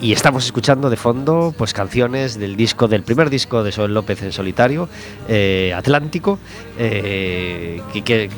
y 0.00 0.12
estamos 0.14 0.46
escuchando 0.46 0.88
de 0.88 0.96
fondo 0.96 1.54
pues 1.58 1.74
canciones 1.74 2.38
del 2.38 2.56
disco 2.56 2.88
del 2.88 3.02
primer 3.02 3.28
disco 3.28 3.62
de 3.62 3.70
Soel 3.70 3.92
López 3.92 4.22
en 4.22 4.32
solitario, 4.32 4.88
eh, 5.28 5.74
Atlántico, 5.76 6.38
eh, 6.78 7.82
que- 7.92 8.02
que- 8.02 8.30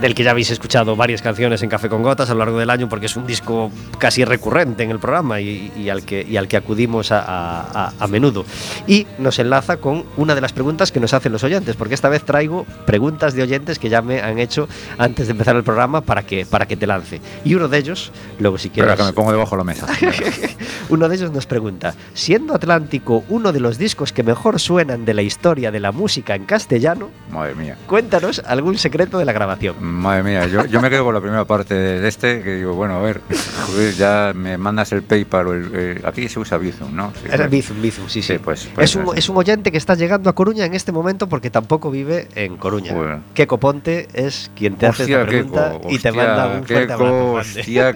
del 0.00 0.14
que 0.16 0.24
ya 0.24 0.32
habéis 0.32 0.50
escuchado 0.50 0.96
varias 0.96 1.22
canciones 1.22 1.62
en 1.62 1.68
Café 1.68 1.88
con 1.88 2.02
Gotas 2.02 2.28
a 2.28 2.32
lo 2.32 2.40
largo 2.40 2.58
del 2.58 2.70
año 2.70 2.88
porque 2.88 3.06
es 3.06 3.14
un 3.14 3.24
disco 3.24 3.70
casi 3.98 4.24
recurrente 4.24 4.82
en 4.82 4.90
el 4.90 4.98
programa 4.98 5.40
y, 5.40 5.70
y 5.76 5.90
al, 5.90 6.02
que, 6.02 6.26
y 6.28 6.36
al 6.36 6.48
que 6.48 6.56
acudimos 6.56 7.12
a- 7.12 7.20
a- 7.22 7.92
a 8.00 8.06
menudo. 8.08 8.44
Y 8.88 9.06
nos 9.18 9.38
enlaza 9.38 9.76
con 9.78 10.04
una 10.16 10.34
de 10.34 10.40
las 10.40 10.52
preguntas 10.52 10.92
que 10.92 11.00
nos 11.00 11.14
hacen 11.14 11.32
los 11.32 11.44
oyentes, 11.44 11.76
porque 11.76 11.94
esta 11.94 12.08
vez 12.08 12.22
traigo 12.24 12.64
preguntas 12.86 13.34
de 13.34 13.42
oyentes 13.42 13.78
que 13.78 13.88
ya 13.88 14.02
me 14.02 14.20
han 14.20 14.38
hecho 14.38 14.68
antes 14.98 15.26
de 15.26 15.32
empezar 15.32 15.56
el 15.56 15.62
programa 15.64 16.00
para 16.00 16.22
que, 16.24 16.46
para 16.46 16.66
que 16.66 16.76
te 16.76 16.86
lance. 16.86 17.20
Y 17.44 17.54
uno 17.54 17.68
de 17.68 17.78
ellos, 17.78 18.12
luego 18.38 18.58
si 18.58 18.70
quieres... 18.70 18.96
que 18.96 19.02
me 19.04 19.12
pongo 19.12 19.32
debajo 19.32 19.56
de 19.56 19.58
la 19.60 19.64
mesa. 19.64 19.86
Uno 20.88 21.08
de 21.08 21.16
ellos 21.16 21.30
nos 21.32 21.46
pregunta, 21.46 21.94
siendo 22.12 22.54
Atlántico 22.54 23.24
uno 23.28 23.52
de 23.52 23.60
los 23.60 23.78
discos 23.78 24.12
que 24.12 24.22
mejor 24.22 24.60
suenan 24.60 25.04
de 25.04 25.14
la 25.14 25.22
historia 25.22 25.70
de 25.70 25.80
la 25.80 25.92
música 25.92 26.34
en 26.34 26.44
castellano, 26.44 27.08
Madre 27.30 27.54
mía. 27.54 27.76
cuéntanos 27.86 28.42
algún 28.46 28.76
secreto 28.76 29.18
de 29.18 29.24
la 29.24 29.32
grabación. 29.32 29.76
Madre 29.82 30.22
mía, 30.22 30.46
yo, 30.46 30.66
yo 30.66 30.80
me 30.82 30.90
quedo 30.90 31.04
con 31.04 31.14
la 31.14 31.20
primera 31.20 31.44
parte 31.46 31.74
de 31.74 32.06
este, 32.06 32.42
que 32.42 32.56
digo, 32.56 32.74
bueno, 32.74 32.96
a 32.96 33.00
ver, 33.00 33.20
joder, 33.66 33.94
ya 33.94 34.32
me 34.34 34.58
mandas 34.58 34.92
el 34.92 35.02
PayPal 35.02 35.46
o 35.46 35.52
el, 35.54 35.74
el- 35.74 36.06
aquí 36.06 36.28
se 36.28 36.38
usa 36.40 36.58
Bizum, 36.58 36.94
¿no? 36.94 37.12
Sí, 37.14 37.28
Es 37.30 37.36
pues- 37.36 37.50
Bizum, 37.50 37.80
Bizum, 37.82 38.08
sí, 38.08 38.20
sí. 38.22 38.32
Sí, 38.34 38.38
pues- 38.38 38.68
pues 38.74 38.91
es, 38.92 38.96
un, 38.96 39.02
eso. 39.02 39.14
es 39.14 39.28
un 39.28 39.36
oyente 39.36 39.70
que 39.72 39.78
está 39.78 39.94
llegando 39.94 40.30
a 40.30 40.34
Coruña 40.34 40.64
en 40.64 40.74
este 40.74 40.92
momento 40.92 41.28
porque 41.28 41.50
tampoco 41.50 41.90
vive 41.90 42.28
en 42.34 42.56
Coruña. 42.56 42.92
Joder. 42.94 43.18
Keco 43.34 43.58
Ponte 43.58 44.08
es 44.14 44.50
quien 44.56 44.76
te 44.76 44.86
hace 44.86 45.04
esta 45.04 45.26
pregunta 45.26 45.78
y 45.88 45.98
te 45.98 46.12
manda 46.12 46.46
un 46.48 46.64
fuerte 46.64 46.86
Keiko, 46.86 46.92
abrazo. 47.04 47.32
Hostia, 47.34 47.94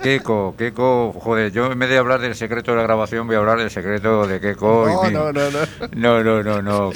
joder, 1.20 1.52
yo 1.52 1.70
en 1.72 1.78
vez 1.78 1.88
de 1.88 1.98
hablar 1.98 2.20
del 2.20 2.34
secreto 2.34 2.70
de 2.72 2.78
la 2.78 2.82
grabación 2.84 3.26
voy 3.26 3.36
a 3.36 3.38
hablar 3.40 3.58
del 3.58 3.70
secreto 3.70 4.26
de 4.26 4.40
Keiko. 4.40 4.88
y 5.04 5.06
mi- 5.08 5.12
no, 5.14 5.32
no. 5.32 5.42
No, 5.94 6.22
no, 6.24 6.42
no, 6.42 6.62
no. 6.62 6.90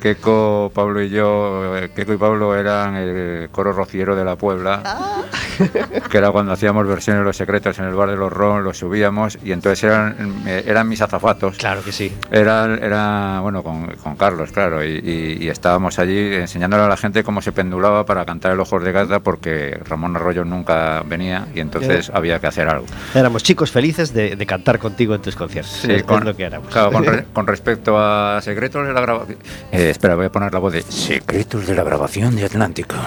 Keiko, 0.00 0.70
Pablo 0.74 1.02
y 1.02 1.10
yo, 1.10 1.76
eh, 1.76 1.90
Keiko 1.94 2.12
y 2.12 2.16
Pablo 2.16 2.54
eran 2.56 2.96
el 2.96 3.48
coro 3.50 3.72
rociero 3.72 4.16
de 4.16 4.24
la 4.24 4.36
Puebla, 4.36 4.82
Ah. 4.84 5.22
que 6.10 6.18
era 6.18 6.30
cuando 6.30 6.52
hacíamos 6.52 6.86
versiones 6.86 7.20
de 7.20 7.24
los 7.24 7.36
secretos 7.36 7.78
en 7.78 7.86
el 7.86 7.94
bar 7.94 8.10
de 8.10 8.16
los 8.16 8.32
Ron, 8.32 8.62
los 8.64 8.78
subíamos 8.78 9.38
y 9.44 9.52
entonces 9.52 9.84
eran, 9.84 10.42
eh, 10.46 10.64
eran 10.66 10.88
mis 10.88 11.00
azafatos. 11.00 11.56
Claro 11.56 11.82
que 11.82 11.92
sí. 11.92 12.12
Era, 12.30 13.35
bueno, 13.40 13.62
con, 13.62 13.86
con 14.02 14.16
Carlos, 14.16 14.50
claro, 14.52 14.84
y, 14.84 14.98
y- 14.98 15.44
y 15.44 15.48
estábamos 15.48 15.98
allí 15.98 16.34
enseñándole 16.34 16.82
a 16.84 16.88
la 16.88 16.96
gente 16.96 17.22
cómo 17.24 17.40
se 17.42 17.52
pendulaba 17.52 18.04
para 18.06 18.24
cantar 18.24 18.52
el 18.52 18.60
Ojos 18.60 18.82
de 18.82 18.92
Gata 18.92 19.20
porque 19.20 19.78
Ramón 19.84 20.16
Arroyo 20.16 20.44
nunca 20.44 21.02
venía 21.06 21.46
y 21.54 21.60
entonces 21.60 22.10
había 22.12 22.38
que 22.38 22.46
hacer 22.46 22.68
algo. 22.68 22.86
Éramos 23.14 23.42
chicos 23.42 23.70
felices 23.70 24.12
de, 24.12 24.36
de 24.36 24.46
cantar 24.46 24.78
contigo 24.78 25.14
en 25.14 25.22
tus 25.22 25.36
conciertos. 25.36 25.72
Sí, 25.72 25.92
es, 25.92 26.02
con, 26.04 26.18
es 26.20 26.24
lo 26.24 26.36
que 26.36 26.44
éramos. 26.44 26.68
claro, 26.68 26.92
con, 26.92 27.04
re- 27.06 27.24
con 27.32 27.46
respecto 27.46 27.98
a 27.98 28.40
secretos 28.42 28.86
de 28.86 28.92
la 28.92 29.00
grabación. 29.00 29.38
espera, 29.72 30.14
voy 30.14 30.26
a 30.26 30.32
poner 30.32 30.52
la 30.52 30.58
voz 30.60 30.72
de 30.72 30.82
secretos 30.82 31.66
de 31.66 31.74
la 31.74 31.84
grabación 31.84 32.34
de 32.36 32.44
Atlántico. 32.44 32.96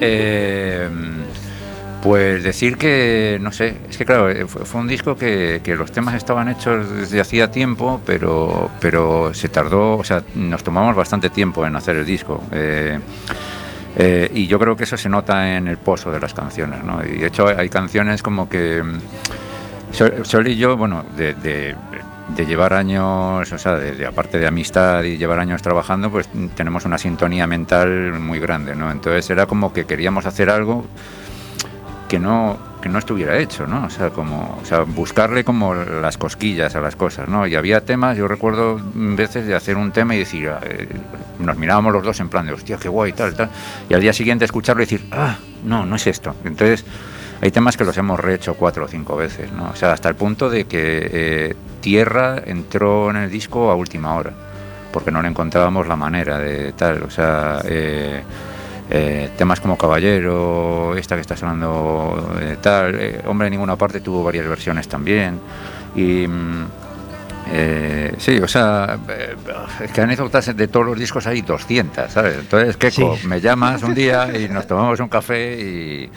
Eh, 0.00 0.88
pues 2.06 2.44
decir 2.44 2.76
que, 2.76 3.36
no 3.40 3.50
sé, 3.50 3.78
es 3.90 3.98
que 3.98 4.04
claro, 4.04 4.30
eh, 4.30 4.46
fue, 4.46 4.80
un 4.80 4.86
disco 4.86 5.16
que, 5.16 5.60
los 5.76 5.90
temas 5.90 6.14
estaban 6.14 6.48
hechos 6.48 6.88
desde 6.88 7.20
hacía 7.20 7.50
tiempo, 7.50 8.00
pero, 8.06 8.70
pero 8.78 9.34
se 9.34 9.48
tardó, 9.48 9.96
o 9.96 10.04
sea, 10.04 10.22
nos 10.36 10.62
tomamos 10.62 10.94
bastante 10.94 11.30
tiempo 11.30 11.66
en 11.66 11.74
hacer 11.74 11.96
el 11.96 12.06
disco. 12.06 12.44
Eh, 12.52 13.00
eh, 13.96 14.30
y 14.32 14.46
yo 14.46 14.56
creo 14.60 14.76
que 14.76 14.84
eso 14.84 14.96
se 14.96 15.08
nota 15.08 15.56
en 15.56 15.66
el 15.66 15.78
pozo 15.78 16.12
de 16.12 16.20
las 16.20 16.32
canciones, 16.32 16.84
¿no? 16.84 17.04
Y 17.04 17.18
de 17.18 17.26
hecho 17.26 17.48
hay, 17.48 17.68
canciones 17.68 18.22
como 18.22 18.48
que 18.48 18.84
mm, 18.84 20.22
Sol, 20.22 20.46
y 20.46 20.56
yo, 20.56 20.76
bueno, 20.76 21.04
de, 21.16 21.74
llevar 22.46 22.72
años, 22.72 23.52
o 23.52 23.58
sea, 23.58 23.74
de, 23.74 23.96
de- 23.96 24.06
aparte 24.06 24.38
de 24.38 24.46
amistad 24.46 25.02
y 25.02 25.16
llevar 25.16 25.40
años 25.40 25.60
trabajando, 25.60 26.08
pues 26.12 26.28
mm, 26.32 26.50
tenemos 26.54 26.84
una 26.84 26.98
sintonía 26.98 27.48
mental 27.48 28.12
muy 28.20 28.38
grande, 28.38 28.76
¿no? 28.76 28.92
Entonces 28.92 29.28
era 29.28 29.46
como 29.46 29.72
que 29.72 29.86
queríamos 29.86 30.24
hacer 30.24 30.50
algo 30.50 30.86
que 32.08 32.18
no 32.18 32.58
que 32.80 32.88
no 32.88 32.98
estuviera 32.98 33.38
hecho, 33.38 33.66
¿no? 33.66 33.86
O 33.86 33.90
sea, 33.90 34.10
como, 34.10 34.60
o 34.62 34.64
sea, 34.64 34.82
buscarle 34.82 35.42
como 35.42 35.74
las 35.74 36.18
cosquillas 36.18 36.76
a 36.76 36.80
las 36.80 36.94
cosas, 36.94 37.28
¿no? 37.28 37.46
Y 37.46 37.56
había 37.56 37.84
temas, 37.84 38.16
yo 38.16 38.28
recuerdo 38.28 38.80
veces 38.94 39.46
de 39.46 39.54
hacer 39.56 39.76
un 39.76 39.90
tema 39.90 40.14
y 40.14 40.18
decir, 40.20 40.48
eh, 40.62 40.88
nos 41.40 41.56
mirábamos 41.56 41.92
los 41.92 42.04
dos 42.04 42.20
en 42.20 42.28
plan 42.28 42.46
de, 42.46 42.52
hostia, 42.52 42.76
qué 42.76 42.88
guay, 42.88 43.12
tal, 43.12 43.34
tal, 43.34 43.50
y 43.88 43.94
al 43.94 44.00
día 44.00 44.12
siguiente 44.12 44.44
escucharlo 44.44 44.82
y 44.82 44.86
decir, 44.86 45.08
ah, 45.10 45.36
no, 45.64 45.84
no 45.84 45.96
es 45.96 46.06
esto. 46.06 46.36
Entonces, 46.44 46.84
hay 47.40 47.50
temas 47.50 47.76
que 47.76 47.84
los 47.84 47.96
hemos 47.98 48.20
rehecho 48.20 48.54
cuatro 48.54 48.84
o 48.84 48.88
cinco 48.88 49.16
veces, 49.16 49.50
¿no? 49.52 49.70
O 49.70 49.76
sea, 49.76 49.92
hasta 49.92 50.08
el 50.08 50.14
punto 50.14 50.48
de 50.48 50.66
que 50.66 51.10
eh, 51.12 51.56
Tierra 51.80 52.40
entró 52.44 53.10
en 53.10 53.16
el 53.16 53.30
disco 53.30 53.70
a 53.70 53.74
última 53.74 54.14
hora, 54.14 54.32
porque 54.92 55.10
no 55.10 55.20
le 55.22 55.28
encontrábamos 55.28 55.88
la 55.88 55.96
manera 55.96 56.38
de 56.38 56.72
tal, 56.72 57.02
o 57.02 57.10
sea, 57.10 57.60
eh, 57.64 58.22
eh, 58.90 59.30
temas 59.36 59.60
como 59.60 59.76
Caballero, 59.76 60.96
esta 60.96 61.14
que 61.16 61.20
está 61.22 61.36
sonando 61.36 62.36
eh, 62.40 62.56
tal, 62.60 62.94
eh, 62.94 63.20
Hombre 63.26 63.48
en 63.48 63.52
ninguna 63.52 63.76
parte 63.76 64.00
tuvo 64.00 64.22
varias 64.22 64.46
versiones 64.48 64.88
también, 64.88 65.38
y... 65.94 66.26
mm, 66.26 66.64
eh, 67.48 68.12
sí, 68.18 68.38
o 68.38 68.48
sea, 68.48 68.98
es 69.80 69.92
que 69.92 70.00
anécdotas 70.00 70.56
de 70.56 70.66
todos 70.66 70.84
los 70.84 70.98
discos 70.98 71.28
hay 71.28 71.42
200, 71.42 72.10
¿sabes? 72.10 72.38
Entonces, 72.40 72.76
Keiko, 72.76 73.16
Sí. 73.16 73.26
me 73.28 73.40
llamas 73.40 73.84
un 73.84 73.94
día 73.94 74.36
y 74.36 74.48
nos 74.48 74.66
tomamos 74.66 74.98
un 74.98 75.08
café 75.08 75.56
y, 75.56 76.10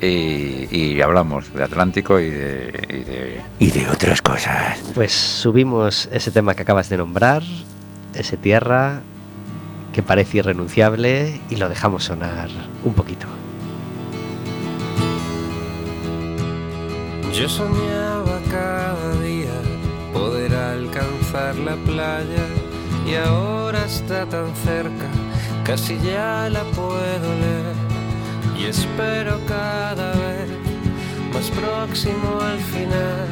y, 0.00 0.68
y 0.70 1.02
hablamos 1.02 1.52
de 1.52 1.64
Atlántico 1.64 2.20
y 2.20 2.30
de, 2.30 2.86
y 2.88 3.02
de, 3.02 3.40
y 3.58 3.70
de 3.72 3.88
otras 3.90 4.22
cosas. 4.22 4.78
Pues 4.94 5.10
subimos 5.12 6.08
ese 6.12 6.30
tema 6.30 6.54
que 6.54 6.62
acabas 6.62 6.88
de 6.88 6.96
nombrar, 6.96 7.42
ese 8.14 8.36
tierra 8.36 9.00
que 9.92 10.02
parece 10.02 10.38
irrenunciable 10.38 11.40
y 11.50 11.56
lo 11.56 11.68
dejamos 11.68 12.04
sonar 12.04 12.48
un 12.84 12.94
poquito. 12.94 13.26
Yo 17.32 17.48
soñaba 17.48 18.40
cada 18.50 19.14
día 19.22 19.54
poder 20.12 20.54
alcanzar 20.54 21.56
la 21.56 21.76
playa 21.76 22.46
y 23.06 23.14
ahora 23.14 23.84
está 23.84 24.26
tan 24.26 24.54
cerca, 24.56 25.08
casi 25.64 25.98
ya 25.98 26.48
la 26.50 26.62
puedo 26.64 27.28
leer 27.40 27.74
y 28.58 28.66
espero 28.66 29.40
cada 29.46 30.12
vez 30.12 30.48
más 31.32 31.50
próximo 31.50 32.38
al 32.40 32.60
final. 32.60 33.28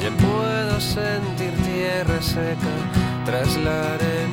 Ya 0.00 0.10
puedo 0.10 0.80
sentir 0.80 1.52
tierra 1.64 2.20
seca 2.20 2.74
tras 3.24 3.56
la 3.56 3.94
arena 3.94 4.23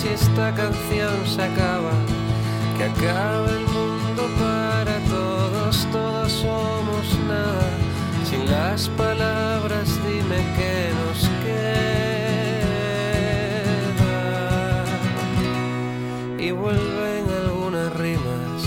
si 0.00 0.08
esta 0.08 0.54
canción 0.54 1.26
se 1.26 1.42
acaba, 1.42 1.92
que 2.78 2.84
acabe 2.84 3.50
el 3.50 3.66
mundo 3.66 4.22
para 4.38 4.98
todos, 5.10 5.86
todos 5.92 6.32
somos 6.32 7.18
nada. 7.28 7.68
Sin 8.24 8.50
las 8.50 8.88
palabras 8.90 9.88
dime 10.06 10.38
qué 10.56 10.90
nos 11.00 11.28
queda. 11.44 11.74
Y 16.38 16.50
vuelven 16.52 17.24
algunas 17.44 17.92
rimas 17.92 18.60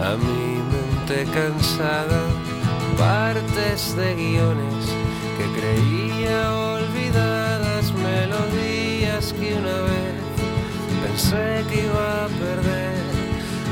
a 0.00 0.16
mi 0.16 0.62
mente 0.70 1.16
cansada, 1.34 2.22
partes 2.96 3.96
de 3.96 4.14
guiones 4.14 4.84
que 5.36 5.46
creía 5.58 6.38
olvidadas, 6.54 6.69
pensé 11.20 11.64
que 11.68 11.84
iba 11.84 12.24
a 12.24 12.28
perder, 12.28 12.94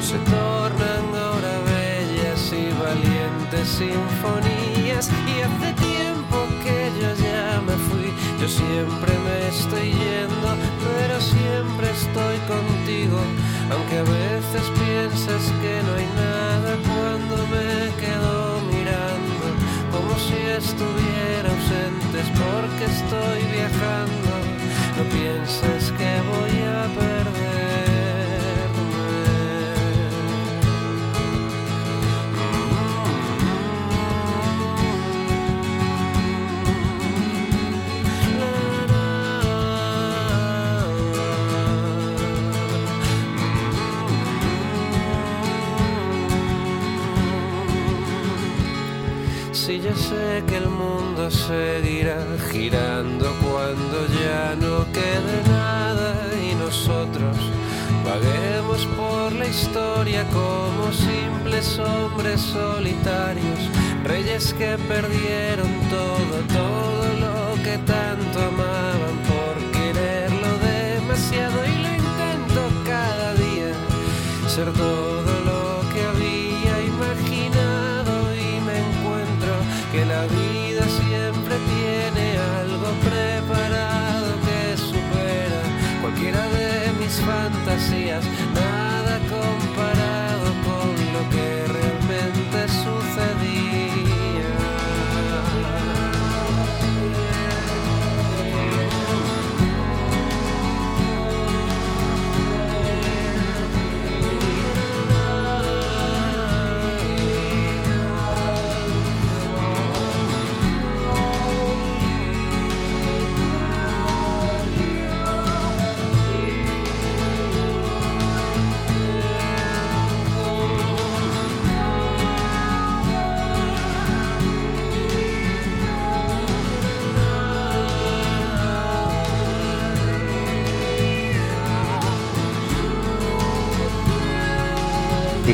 se 0.02 0.18
tornan 0.30 1.04
ahora 1.14 1.54
bellas 1.72 2.52
y 2.52 2.68
valientes 2.84 3.68
sinfonías. 3.68 5.08
Y 5.26 5.40
hace 5.40 5.72
tiempo 5.74 6.36
que 6.62 6.78
yo 7.00 7.10
ya 7.24 7.60
me 7.66 7.76
fui, 7.88 8.12
yo 8.40 8.48
siempre 8.48 9.12
me 9.26 9.48
estoy 9.48 9.92
yendo, 9.92 10.48
pero 10.84 11.20
siempre 11.20 11.86
estoy 11.90 12.36
contigo, 12.54 13.18
aunque 13.72 13.98
a 13.98 14.02
veces 14.02 14.64
piensas 14.84 15.44
que 15.62 15.74
no 15.86 15.92
hay 15.98 16.08
nada 16.26 16.70
cuando 16.88 17.36
me 17.54 17.70
quedo 18.02 18.60
mirando, 18.72 19.44
como 19.92 20.12
si 20.18 20.36
estuviera 20.60 21.48
ausentes 21.56 22.26
porque 22.42 22.84
estoy 22.84 23.40
viajando. 23.56 24.32
No 24.98 25.04
pienses 25.04 25.92
que 25.92 26.10
voy 26.30 26.58
a 26.66 26.82
perderme. 26.98 27.17
Si 49.68 49.82
yo 49.82 49.94
sé 49.94 50.42
que 50.46 50.56
el 50.56 50.66
mundo 50.70 51.30
seguirá 51.30 52.24
girando 52.50 53.26
cuando 53.42 54.06
ya 54.18 54.54
no 54.54 54.90
quede 54.94 55.42
nada 55.46 56.14
y 56.42 56.54
nosotros 56.54 57.36
vaguemos 58.02 58.86
por 58.96 59.30
la 59.32 59.46
historia 59.46 60.24
como 60.32 60.90
simples 60.90 61.78
hombres 61.80 62.40
solitarios, 62.40 63.60
reyes 64.04 64.54
que 64.54 64.78
perdieron 64.88 65.68
todo 65.90 66.47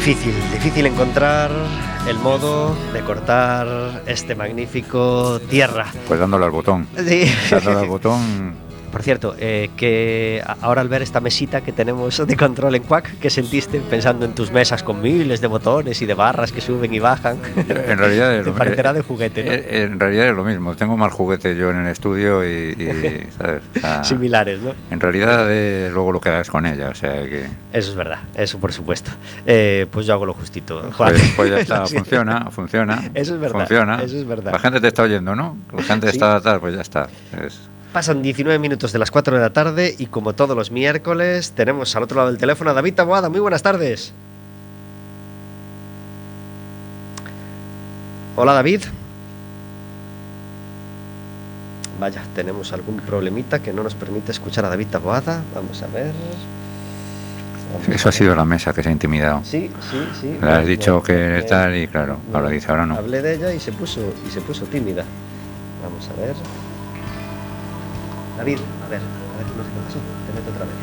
Difícil, 0.04 0.34
difícil 0.52 0.84
encontrar 0.84 1.50
el 2.06 2.18
modo 2.18 2.76
de 2.92 3.00
cortar 3.00 4.02
este 4.04 4.34
magnífico 4.34 5.40
tierra. 5.48 5.86
Pues 6.06 6.20
dándole 6.20 6.44
al 6.44 6.50
botón. 6.50 6.86
Sí. 6.94 7.24
Dándole 7.50 7.78
al 7.78 7.88
botón. 7.88 8.54
Por 8.94 9.02
cierto, 9.02 9.34
eh, 9.40 9.70
que 9.76 10.40
ahora 10.60 10.80
al 10.80 10.88
ver 10.88 11.02
esta 11.02 11.18
mesita 11.20 11.62
que 11.62 11.72
tenemos 11.72 12.24
de 12.24 12.36
control 12.36 12.76
en 12.76 12.84
Quack, 12.84 13.18
¿qué 13.18 13.28
sentiste 13.28 13.80
pensando 13.80 14.24
en 14.24 14.36
tus 14.36 14.52
mesas 14.52 14.84
con 14.84 15.02
miles 15.02 15.40
de 15.40 15.48
botones 15.48 16.00
y 16.00 16.06
de 16.06 16.14
barras 16.14 16.52
que 16.52 16.60
suben 16.60 16.94
y 16.94 17.00
bajan? 17.00 17.38
En 17.56 17.98
realidad 17.98 18.32
es 18.36 18.44
Te 18.44 18.52
parecerá 18.52 18.90
eh, 18.90 18.94
de 18.94 19.02
juguete, 19.02 19.42
¿no? 19.44 19.50
eh, 19.50 19.82
En 19.82 19.98
realidad 19.98 20.28
es 20.28 20.36
lo 20.36 20.44
mismo. 20.44 20.76
Tengo 20.76 20.96
más 20.96 21.12
juguete 21.12 21.56
yo 21.56 21.70
en 21.72 21.78
el 21.78 21.88
estudio 21.88 22.44
y, 22.48 22.70
y, 22.70 23.26
¿sabes? 23.36 23.62
O 23.76 23.80
sea, 23.80 24.04
Similares, 24.04 24.60
¿no? 24.62 24.72
En 24.92 25.00
realidad 25.00 25.48
luego 25.92 26.12
lo 26.12 26.20
que 26.20 26.28
hagas 26.28 26.48
con 26.48 26.64
ella, 26.64 26.90
o 26.90 26.94
sea 26.94 27.14
que 27.24 27.46
Eso 27.72 27.90
es 27.90 27.96
verdad, 27.96 28.20
eso 28.36 28.60
por 28.60 28.72
supuesto. 28.72 29.10
Eh, 29.44 29.86
pues 29.90 30.06
yo 30.06 30.12
hago 30.12 30.24
lo 30.24 30.34
justito. 30.34 30.80
Juan. 30.92 31.10
pues, 31.14 31.32
pues 31.34 31.50
ya 31.50 31.58
está, 31.58 31.86
funciona, 31.86 32.48
funciona. 32.52 33.10
Eso 33.12 33.34
es 33.34 33.40
verdad, 33.40 33.58
Funciona. 33.58 34.02
eso 34.04 34.16
es 34.16 34.24
verdad. 34.24 34.52
La 34.52 34.60
gente 34.60 34.80
te 34.80 34.86
está 34.86 35.02
oyendo, 35.02 35.34
¿no? 35.34 35.58
La 35.76 35.82
gente 35.82 36.06
Sí. 36.10 36.12
está 36.16 36.40
tal, 36.40 36.60
pues 36.60 36.76
ya 36.76 36.82
está. 36.82 37.08
Es- 37.44 37.68
Pasan 37.94 38.22
19 38.22 38.58
minutos 38.58 38.92
de 38.92 38.98
las 38.98 39.12
4 39.12 39.36
de 39.36 39.40
la 39.40 39.52
tarde 39.52 39.94
y 39.96 40.06
como 40.06 40.32
todos 40.34 40.56
los 40.56 40.72
miércoles 40.72 41.52
tenemos 41.52 41.94
al 41.94 42.02
otro 42.02 42.16
lado 42.16 42.28
del 42.30 42.38
teléfono 42.38 42.70
a 42.70 42.74
David 42.74 42.94
Taboada. 42.94 43.28
Muy 43.28 43.38
buenas 43.38 43.62
tardes. 43.62 44.12
Hola 48.34 48.52
David. 48.54 48.82
Vaya, 52.00 52.22
tenemos 52.34 52.72
algún 52.72 52.96
problemita 52.96 53.60
que 53.62 53.72
no 53.72 53.84
nos 53.84 53.94
permite 53.94 54.32
escuchar 54.32 54.64
a 54.64 54.70
David 54.70 54.88
Taboada. 54.90 55.40
Vamos 55.54 55.80
a 55.80 55.86
ver. 55.86 56.10
Eso 57.88 58.08
ha 58.08 58.12
sido 58.12 58.34
la 58.34 58.44
mesa 58.44 58.72
que 58.72 58.82
se 58.82 58.88
ha 58.88 58.92
intimidado. 58.92 59.40
Sí, 59.44 59.70
sí, 59.90 60.08
sí. 60.20 60.36
Le 60.42 60.50
has 60.50 60.66
dicho 60.66 61.00
que 61.00 61.12
me- 61.12 61.42
tal 61.42 61.76
y 61.76 61.86
claro, 61.86 62.18
ahora 62.32 62.48
dice, 62.48 62.72
ahora 62.72 62.86
no. 62.86 62.96
Hablé 62.96 63.22
de 63.22 63.34
ella 63.36 63.52
y 63.54 63.60
se 63.60 63.70
puso 63.70 64.00
y 64.26 64.30
se 64.32 64.40
puso 64.40 64.64
tímida. 64.64 65.04
Vamos 65.84 66.08
a 66.10 66.20
ver. 66.20 66.34
David, 68.36 68.58
a 68.86 68.88
ver, 68.90 69.00
a 69.00 69.38
ver, 69.38 69.46
no 69.56 69.62
sé 69.62 69.70
qué 69.70 69.80
pasó. 69.86 69.98
Te 70.26 70.32
meto 70.40 70.50
otra 70.50 70.64
vez. 70.64 70.74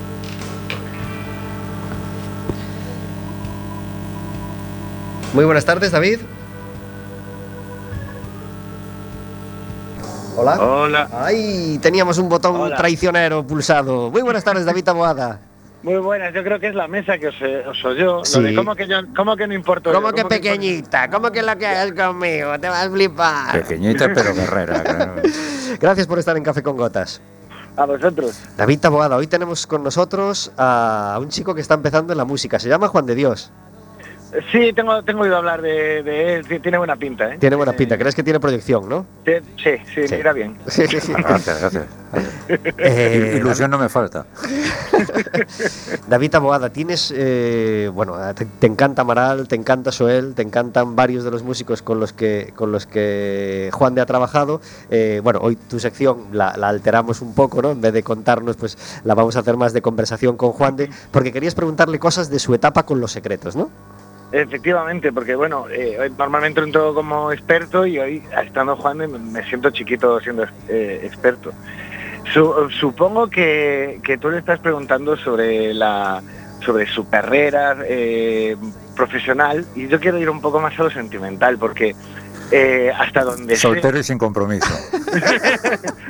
Muy 5.34 5.46
buenas 5.46 5.66
tardes, 5.66 5.92
David. 5.92 6.20
Hola. 10.36 10.60
Hola, 10.60 11.10
Ay, 11.14 11.78
teníamos 11.82 12.18
un 12.18 12.30
botón 12.30 12.56
Hola. 12.56 12.76
traicionero 12.76 13.46
pulsado. 13.46 14.10
Muy 14.12 14.22
buenas 14.22 14.44
tardes, 14.44 14.66
David 14.66 14.84
Taboada. 14.84 15.40
muy 15.84 15.98
buenas. 15.98 16.34
Yo 16.34 16.44
creo 16.44 16.60
que 16.60 16.70
es 16.70 16.76
la 16.76 16.88
mesa 16.88 17.18
que 17.18 17.28
os, 17.28 17.36
eh, 17.42 17.64
os 17.68 17.84
oyó. 17.86 18.24
Sí. 18.26 18.38
Lo 18.40 18.44
de 18.48 18.56
cómo 18.56 18.76
que 18.76 18.88
yo, 18.88 18.98
cómo 19.16 19.36
que 19.36 19.46
no 19.48 19.54
importa. 19.54 19.92
¿Cómo 19.92 20.12
que 20.12 20.24
pequeñita? 20.26 21.10
¿Cómo 21.10 21.32
que 21.32 21.42
lo 21.44 21.58
que 21.58 21.68
hagas 21.68 21.92
conmigo? 21.92 22.58
Te 22.60 22.70
vas 22.70 22.88
a 22.88 22.90
flipar. 22.90 23.52
Pequeñita 23.62 24.10
pero 24.14 24.34
guerrera, 24.34 24.84
claro. 24.84 25.16
Gracias 25.80 26.08
por 26.08 26.18
estar 26.20 26.36
en 26.38 26.44
Café 26.44 26.64
con 26.64 26.76
Gotas. 26.78 27.22
A 27.77 27.86
vosotros. 27.86 28.39
David 28.57 28.79
Taboada, 28.79 29.15
hoy 29.15 29.27
tenemos 29.27 29.65
con 29.65 29.84
nosotros 29.84 30.51
a 30.57 31.17
un 31.21 31.29
chico 31.29 31.55
que 31.55 31.62
está 31.62 31.75
empezando 31.75 32.13
en 32.13 32.17
la 32.17 32.25
música. 32.25 32.60
Se 32.60 32.69
llama 32.69 32.88
Juan 32.89 33.05
de 33.05 33.15
Dios. 33.15 33.51
Sí, 34.52 34.72
tengo, 34.74 35.04
tengo 35.04 35.22
oído 35.24 35.36
hablar 35.38 35.62
de, 35.62 36.04
de 36.04 36.36
él. 36.36 36.62
Tiene 36.62 36.78
buena 36.78 36.96
pinta, 36.96 37.34
¿eh? 37.34 37.38
Tiene 37.38 37.56
buena 37.56 37.74
pinta. 37.74 37.98
¿Crees 37.98 38.15
que 38.15 38.24
tiene 38.24 38.39
proyección, 38.39 38.88
no? 38.88 39.06
Sí, 39.26 39.34
sí, 39.62 39.72
sí, 39.94 40.08
Sí. 40.08 40.15
mira 40.15 40.32
bien. 40.34 40.58
Gracias, 40.65 41.60
gracias. 41.62 41.86
Eh, 42.78 43.36
Ilusión 43.38 43.72
no 43.72 43.78
me 43.78 43.88
falta. 43.89 44.26
David 46.08 46.32
Taboada, 46.32 46.70
tienes, 46.70 47.13
eh, 47.15 47.89
bueno, 47.94 48.15
te, 48.34 48.46
te 48.46 48.67
encanta 48.67 49.02
Amaral, 49.04 49.48
te 49.48 49.56
encanta 49.56 49.91
Soel, 49.91 50.34
te 50.36 50.41
encantan 50.41 50.96
varios 50.96 51.24
de 51.24 51.32
los 51.32 51.44
músicos 51.44 51.82
con 51.82 52.00
los 52.00 52.12
que, 52.13 52.54
con 52.56 52.72
los 52.72 52.86
que 52.86 53.70
Juan 53.74 53.96
de 53.96 54.02
ha 54.02 54.06
trabajado. 54.06 54.62
Eh, 54.89 55.22
bueno, 55.24 55.39
hoy 55.41 55.56
tu 55.56 55.80
sección 55.80 56.28
la, 56.34 56.56
la 56.58 56.70
alteramos 56.70 57.22
un 57.22 57.34
poco, 57.34 57.62
¿no? 57.62 57.72
En 57.72 57.82
vez 57.82 57.94
de 57.94 58.04
contarnos, 58.04 58.58
pues 58.58 58.78
la 59.04 59.15
vamos 59.15 59.36
a 59.36 59.39
hacer 59.39 59.56
más 59.58 59.74
de 59.74 59.82
conversación 59.82 60.36
con 60.38 60.52
Juan 60.52 60.76
de, 60.76 60.89
porque 61.12 61.32
querías 61.32 61.56
preguntarle 61.56 62.00
cosas 62.00 62.30
de 62.30 62.39
su 62.39 62.54
etapa 62.54 62.84
con 62.84 63.00
los 63.00 63.12
secretos, 63.12 63.56
¿no? 63.56 63.70
Efectivamente, 64.32 65.12
porque 65.12 65.36
bueno, 65.36 65.65
eh, 65.70 66.10
normalmente 66.17 66.62
entro 66.62 66.94
como 66.94 67.32
experto 67.32 67.86
y 67.86 68.00
hoy, 68.00 68.24
estando 68.44 68.78
jugando, 68.78 69.08
me 69.08 69.44
siento 69.44 69.72
chiquito 69.72 70.20
siendo 70.22 70.46
eh, 70.70 71.02
experto. 71.04 71.52
supongo 72.80 73.30
que, 73.30 74.00
que, 74.04 74.17
tú 74.17 74.30
le 74.30 74.38
estás 74.38 74.60
preguntando 74.60 75.17
sobre 75.17 75.74
la 75.74 76.22
sobre 76.63 76.88
su 76.88 77.10
carrera 77.10 77.76
eh, 77.84 78.56
profesional 78.96 79.65
y 79.76 79.88
yo 79.88 80.00
quiero 80.00 80.20
ir 80.20 80.30
un 80.30 80.41
poco 80.41 80.60
más 80.60 80.80
a 80.80 80.84
lo 80.84 80.91
sentimental 80.91 81.58
porque 81.58 81.96
eh, 82.52 82.91
hasta 82.96 83.24
donde 83.24 83.56
soltero 83.56 83.98
y 83.98 84.04
sin 84.04 84.17
compromiso. 84.17 84.67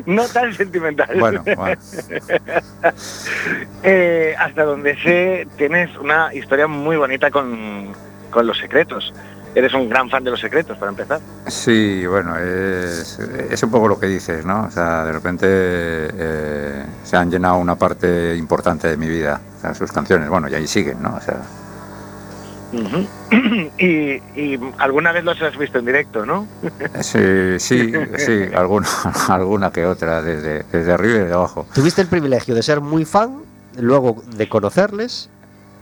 No 0.08 0.28
tan 0.28 0.52
sentimental. 0.56 1.10
Bueno, 1.20 1.44
eh, 3.84 4.36
hasta 4.38 4.64
donde 4.64 5.00
sé 5.04 5.48
tienes 5.58 5.96
una 5.98 6.34
historia 6.34 6.66
muy 6.66 6.98
bonita 6.98 7.30
con, 7.30 7.94
con 8.32 8.48
los 8.48 8.58
secretos 8.58 9.14
eres 9.54 9.74
un 9.74 9.90
gran 9.90 10.10
fan 10.10 10.24
de 10.24 10.32
los 10.32 10.40
secretos, 10.40 10.78
para 10.78 10.92
empezar. 10.92 11.20
Sí, 11.48 12.06
bueno, 12.06 12.38
es, 12.38 13.20
es 13.20 13.64
un 13.64 13.72
poco 13.72 13.88
lo 13.88 14.00
que 14.00 14.08
dices, 14.08 14.46
¿no? 14.46 14.64
O 14.64 14.72
sea, 14.72 15.06
de 15.06 15.12
repente 15.12 15.48
eh, 15.50 16.86
se 17.04 17.18
han 17.18 17.30
llenado 17.30 17.58
una 17.58 17.76
parte 17.76 18.36
importante 18.36 18.88
de 18.88 18.98
mi 18.98 19.08
vida, 19.08 19.42
o 19.58 19.62
sea, 19.62 19.74
sus 19.74 19.92
canciones, 19.92 20.30
bueno, 20.30 20.48
y 20.48 20.56
ahí 20.56 20.68
siguen, 20.68 21.02
¿no? 21.02 21.16
O 21.16 21.22
sea... 21.22 21.42
y, 23.78 24.58
alguna 24.78 25.12
vez 25.12 25.26
los 25.26 25.42
has 25.42 25.58
visto 25.58 25.80
en 25.80 25.86
directo, 25.86 26.26
¿no? 26.26 26.48
sí, 27.02 27.60
sí, 27.60 27.92
sí, 28.18 28.44
alguna, 28.56 28.88
alguna 29.28 29.72
que 29.72 29.86
otra, 29.86 30.22
desde, 30.22 30.64
desde 30.72 30.94
arriba 30.94 31.16
y 31.16 31.20
desde 31.20 31.34
abajo. 31.34 31.68
¿Tuviste 31.74 32.02
el 32.02 32.08
privilegio 32.08 32.56
de 32.56 32.64
ser 32.64 32.80
muy 32.80 33.04
fan, 33.04 33.42
luego 33.78 34.24
de 34.38 34.48
conocerles 34.48 35.30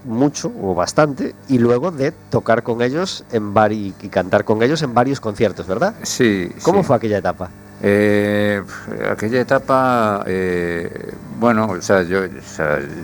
mucho 0.06 0.52
o 0.62 0.74
bastante 0.76 1.36
y 1.48 1.58
luego 1.58 1.92
de 1.92 2.12
tocar 2.12 2.64
con 2.64 2.82
ellos 2.82 3.24
en 3.32 3.54
y 3.72 3.92
cantar 4.10 4.46
con 4.46 4.64
ellos 4.64 4.82
en 4.82 4.94
varios 4.94 5.20
conciertos, 5.20 5.68
¿verdad? 5.68 5.96
Sí. 6.04 6.52
¿Cómo 6.64 6.84
fue 6.84 6.96
aquella 6.96 7.18
etapa? 7.18 7.50
Eh, 7.82 8.62
aquella 9.10 9.40
etapa, 9.40 10.24
eh, 10.28 11.14
bueno, 11.40 11.68
o 11.68 11.82
sea, 11.82 12.04
yo, 12.04 12.22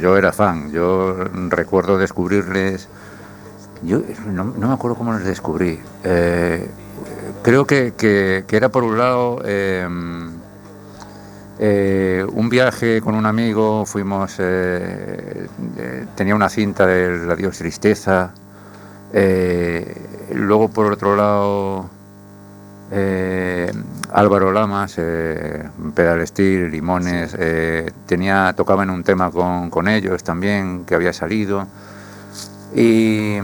yo 0.01 0.17
era 0.17 0.31
fan. 0.31 0.71
Yo 0.71 1.15
recuerdo 1.49 1.97
descubrirles. 1.97 2.87
Yo 3.83 4.01
no, 4.25 4.45
me 4.45 4.73
acuerdo 4.73 4.97
cómo 4.97 5.13
les 5.13 5.25
descubrí. 5.25 5.79
Eh, 6.03 6.69
creo 7.43 7.65
que, 7.65 7.93
que, 7.97 8.43
era 8.49 8.69
por 8.69 8.83
un 8.83 8.97
lado 8.97 9.41
eh, 11.57 12.25
un 12.33 12.49
viaje 12.49 13.01
con 13.01 13.15
un 13.15 13.25
amigo, 13.25 13.85
fuimos, 13.85 14.35
eh, 14.39 15.47
eh, 15.77 16.05
tenía 16.15 16.35
una 16.35 16.49
cinta 16.49 16.85
del 16.85 17.29
Adiós 17.31 17.57
Tristeza, 17.57 18.31
luego 20.33 20.67
por 20.67 20.91
otro 20.91 21.15
lado 21.15 21.89
Álvaro 24.11 24.51
Lamas, 24.51 24.95
Pedal 24.95 26.27
Steel, 26.27 26.69
Limones, 26.71 27.37
tenía, 28.05 28.53
tocaba 28.57 28.83
en 28.83 28.89
un 28.89 29.03
tema 29.03 29.31
con, 29.31 29.69
con 29.69 29.87
ellos 29.87 30.23
también, 30.23 30.83
que 30.85 30.95
había 30.95 31.13
salido. 31.13 31.65
Y, 32.75 33.37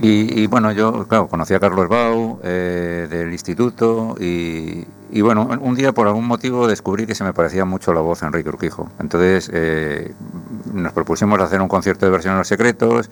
y, 0.00 0.46
bueno, 0.48 0.72
yo, 0.72 1.06
claro, 1.06 1.28
conocí 1.28 1.54
a 1.54 1.60
Carlos 1.60 1.88
Bau 1.88 2.40
eh, 2.42 3.06
del 3.08 3.32
instituto 3.32 4.16
y, 4.18 4.84
bueno, 5.20 5.48
un 5.60 5.74
día 5.74 5.92
por 5.92 6.08
algún 6.08 6.26
motivo 6.26 6.66
descubrí 6.66 7.06
que 7.06 7.14
se 7.14 7.22
me 7.24 7.32
parecía 7.32 7.64
mucho 7.64 7.92
la 7.92 8.00
voz 8.00 8.22
a 8.22 8.26
Enrique 8.26 8.48
Urquijo. 8.48 8.88
Entonces 8.98 9.50
eh, 9.52 10.12
nos 10.72 10.92
propusimos 10.92 11.40
hacer 11.40 11.60
un 11.60 11.68
concierto 11.68 12.06
de 12.06 12.12
versión 12.12 12.36
Los 12.36 12.48
Secretos 12.48 13.10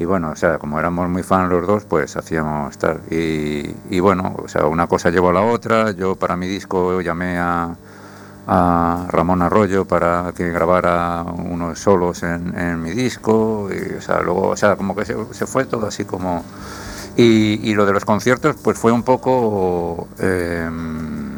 y 0.00 0.04
bueno, 0.04 0.30
o 0.30 0.36
sea, 0.36 0.58
como 0.58 0.78
éramos 0.78 1.08
muy 1.08 1.22
fans 1.22 1.50
los 1.50 1.66
dos, 1.66 1.84
pues 1.84 2.16
hacíamos 2.16 2.70
estar. 2.70 3.00
Y, 3.10 3.74
y 3.90 4.00
bueno, 4.00 4.36
o 4.42 4.48
sea, 4.48 4.66
una 4.66 4.86
cosa 4.86 5.10
llevó 5.10 5.30
a 5.30 5.32
la 5.32 5.42
otra. 5.42 5.90
Yo 5.90 6.14
para 6.16 6.36
mi 6.36 6.46
disco 6.46 7.00
llamé 7.00 7.38
a 7.38 7.76
a 8.50 9.06
Ramón 9.10 9.42
Arroyo 9.42 9.84
para 9.84 10.32
que 10.34 10.50
grabara 10.50 11.22
unos 11.22 11.78
solos 11.78 12.22
en, 12.22 12.80
mi 12.80 12.92
disco, 12.92 13.68
y, 13.70 13.96
o 13.96 14.00
sea, 14.00 14.22
luego, 14.22 14.48
o 14.48 14.56
sea, 14.56 14.74
como 14.74 14.96
que 14.96 15.04
se, 15.04 15.46
fue 15.46 15.66
todo 15.66 15.86
así 15.86 16.04
como... 16.04 16.44
Y, 17.14 17.74
lo 17.74 17.84
de 17.84 17.92
los 17.92 18.04
conciertos, 18.04 18.56
pues 18.62 18.78
fue 18.78 18.92
un 18.92 19.02
poco 19.02 20.08
em, 20.18 21.36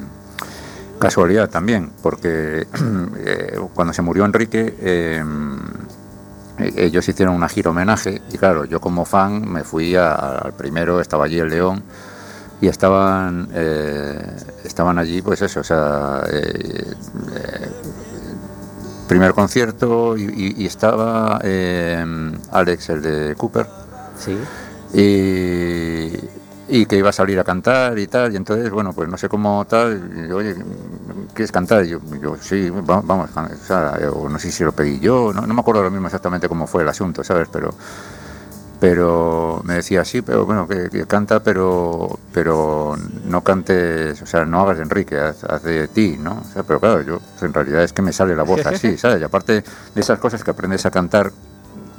casualidad 1.00 1.48
también, 1.48 1.90
porque 2.02 2.66
eh, 3.16 3.58
cuando 3.74 3.92
se 3.92 4.02
murió 4.02 4.24
Enrique, 4.24 4.76
em, 4.80 5.58
ellos 6.76 7.08
hicieron 7.08 7.34
una 7.34 7.48
gira 7.48 7.70
homenaje, 7.70 8.22
y 8.30 8.38
claro, 8.38 8.66
yo 8.66 8.80
como 8.80 9.04
fan 9.04 9.50
me 9.50 9.64
fui 9.64 9.96
al 9.96 10.52
primero, 10.56 11.00
estaba 11.00 11.24
allí 11.24 11.40
el 11.40 11.48
León, 11.48 11.82
y 12.60 12.68
estaban 12.68 13.48
eh, 13.54 14.36
estaban 14.64 14.98
allí 14.98 15.22
pues 15.22 15.40
eso 15.42 15.60
o 15.60 15.64
sea 15.64 16.22
eh, 16.30 16.94
eh, 17.34 17.70
primer 19.08 19.32
concierto 19.32 20.16
y, 20.16 20.64
estaba 20.66 21.40
Alex 22.52 22.90
el 22.90 23.02
de 23.02 23.34
Cooper. 23.34 23.66
Sí. 24.16 24.38
Y, 24.94 26.86
que 26.86 26.96
iba 26.96 27.08
a 27.08 27.12
salir 27.12 27.38
a 27.40 27.42
cantar 27.42 27.98
y 27.98 28.06
tal 28.06 28.32
y 28.32 28.36
entonces 28.36 28.70
bueno 28.70 28.92
pues 28.92 29.08
no 29.08 29.16
sé 29.16 29.28
cómo 29.28 29.66
tal 29.68 30.28
y, 30.28 30.30
oye 30.30 30.54
quieres 31.34 31.50
cantar 31.50 31.84
y 31.84 31.88
yo, 31.88 32.00
yo 32.22 32.36
sí 32.40 32.70
vamos, 32.70 33.30
o, 33.30 33.66
sea, 33.66 33.98
no 33.98 34.38
sé 34.38 34.52
si 34.52 34.62
lo 34.62 34.70
pedí 34.70 35.00
yo 35.00 35.32
no, 35.32 35.40
no 35.42 35.54
me 35.54 35.60
acuerdo 35.60 35.82
lo 35.82 35.90
mismo 35.90 36.06
exactamente 36.06 36.48
cómo 36.48 36.68
fue 36.68 36.82
el 36.82 36.88
asunto 36.88 37.24
sabes 37.24 37.48
pero 37.52 37.74
pero 38.80 39.60
me 39.64 39.74
decía 39.74 40.04
sí 40.04 40.22
pero 40.22 40.46
bueno 40.46 40.66
que, 40.66 41.04
canta 41.06 41.42
pero 41.42 42.18
pero 42.32 42.96
no 43.26 43.44
cantes 43.44 44.20
o 44.22 44.26
sea 44.26 44.46
no 44.46 44.60
hagas 44.62 44.78
de 44.78 44.84
Enrique 44.84 45.18
haz, 45.18 45.62
de 45.62 45.86
ti 45.86 46.16
no 46.18 46.40
o 46.40 46.52
sea, 46.52 46.62
pero 46.62 46.80
claro 46.80 47.02
yo 47.02 47.20
en 47.42 47.52
realidad 47.52 47.84
es 47.84 47.92
que 47.92 48.00
me 48.02 48.12
sale 48.12 48.34
la 48.34 48.42
voz 48.42 48.64
así 48.64 48.96
sabes 48.98 49.20
y 49.20 49.24
aparte 49.24 49.62
de 49.94 50.00
esas 50.00 50.18
cosas 50.18 50.42
que 50.42 50.50
aprendes 50.50 50.86
a 50.86 50.90
cantar 50.90 51.30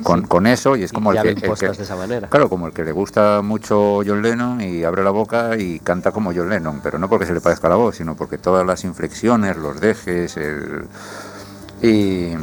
con, 0.01 0.23
con 0.23 0.47
eso 0.47 0.75
y 0.75 0.81
es 0.81 0.91
como 0.91 1.11
el, 1.11 1.21
que, 1.35 1.47
de 1.47 1.83
esa 1.83 1.95
manera. 1.95 2.27
claro 2.27 2.49
como 2.49 2.65
el 2.65 2.73
que 2.73 2.83
le 2.83 2.91
gusta 2.91 3.43
mucho 3.43 4.01
John 4.03 4.23
Lennon 4.23 4.59
y 4.59 4.83
abre 4.83 5.03
la 5.03 5.11
boca 5.11 5.55
y 5.57 5.79
canta 5.79 6.11
como 6.11 6.33
John 6.33 6.49
Lennon 6.49 6.79
pero 6.81 6.97
no 6.97 7.07
porque 7.07 7.27
se 7.27 7.33
le 7.35 7.41
parezca 7.41 7.69
la 7.69 7.75
voz 7.75 7.97
sino 7.97 8.15
porque 8.15 8.39
todas 8.39 8.65
las 8.65 8.83
inflexiones 8.83 9.57
los 9.57 9.79
dejes 9.79 10.35
el 10.37 10.87
y 11.83 12.35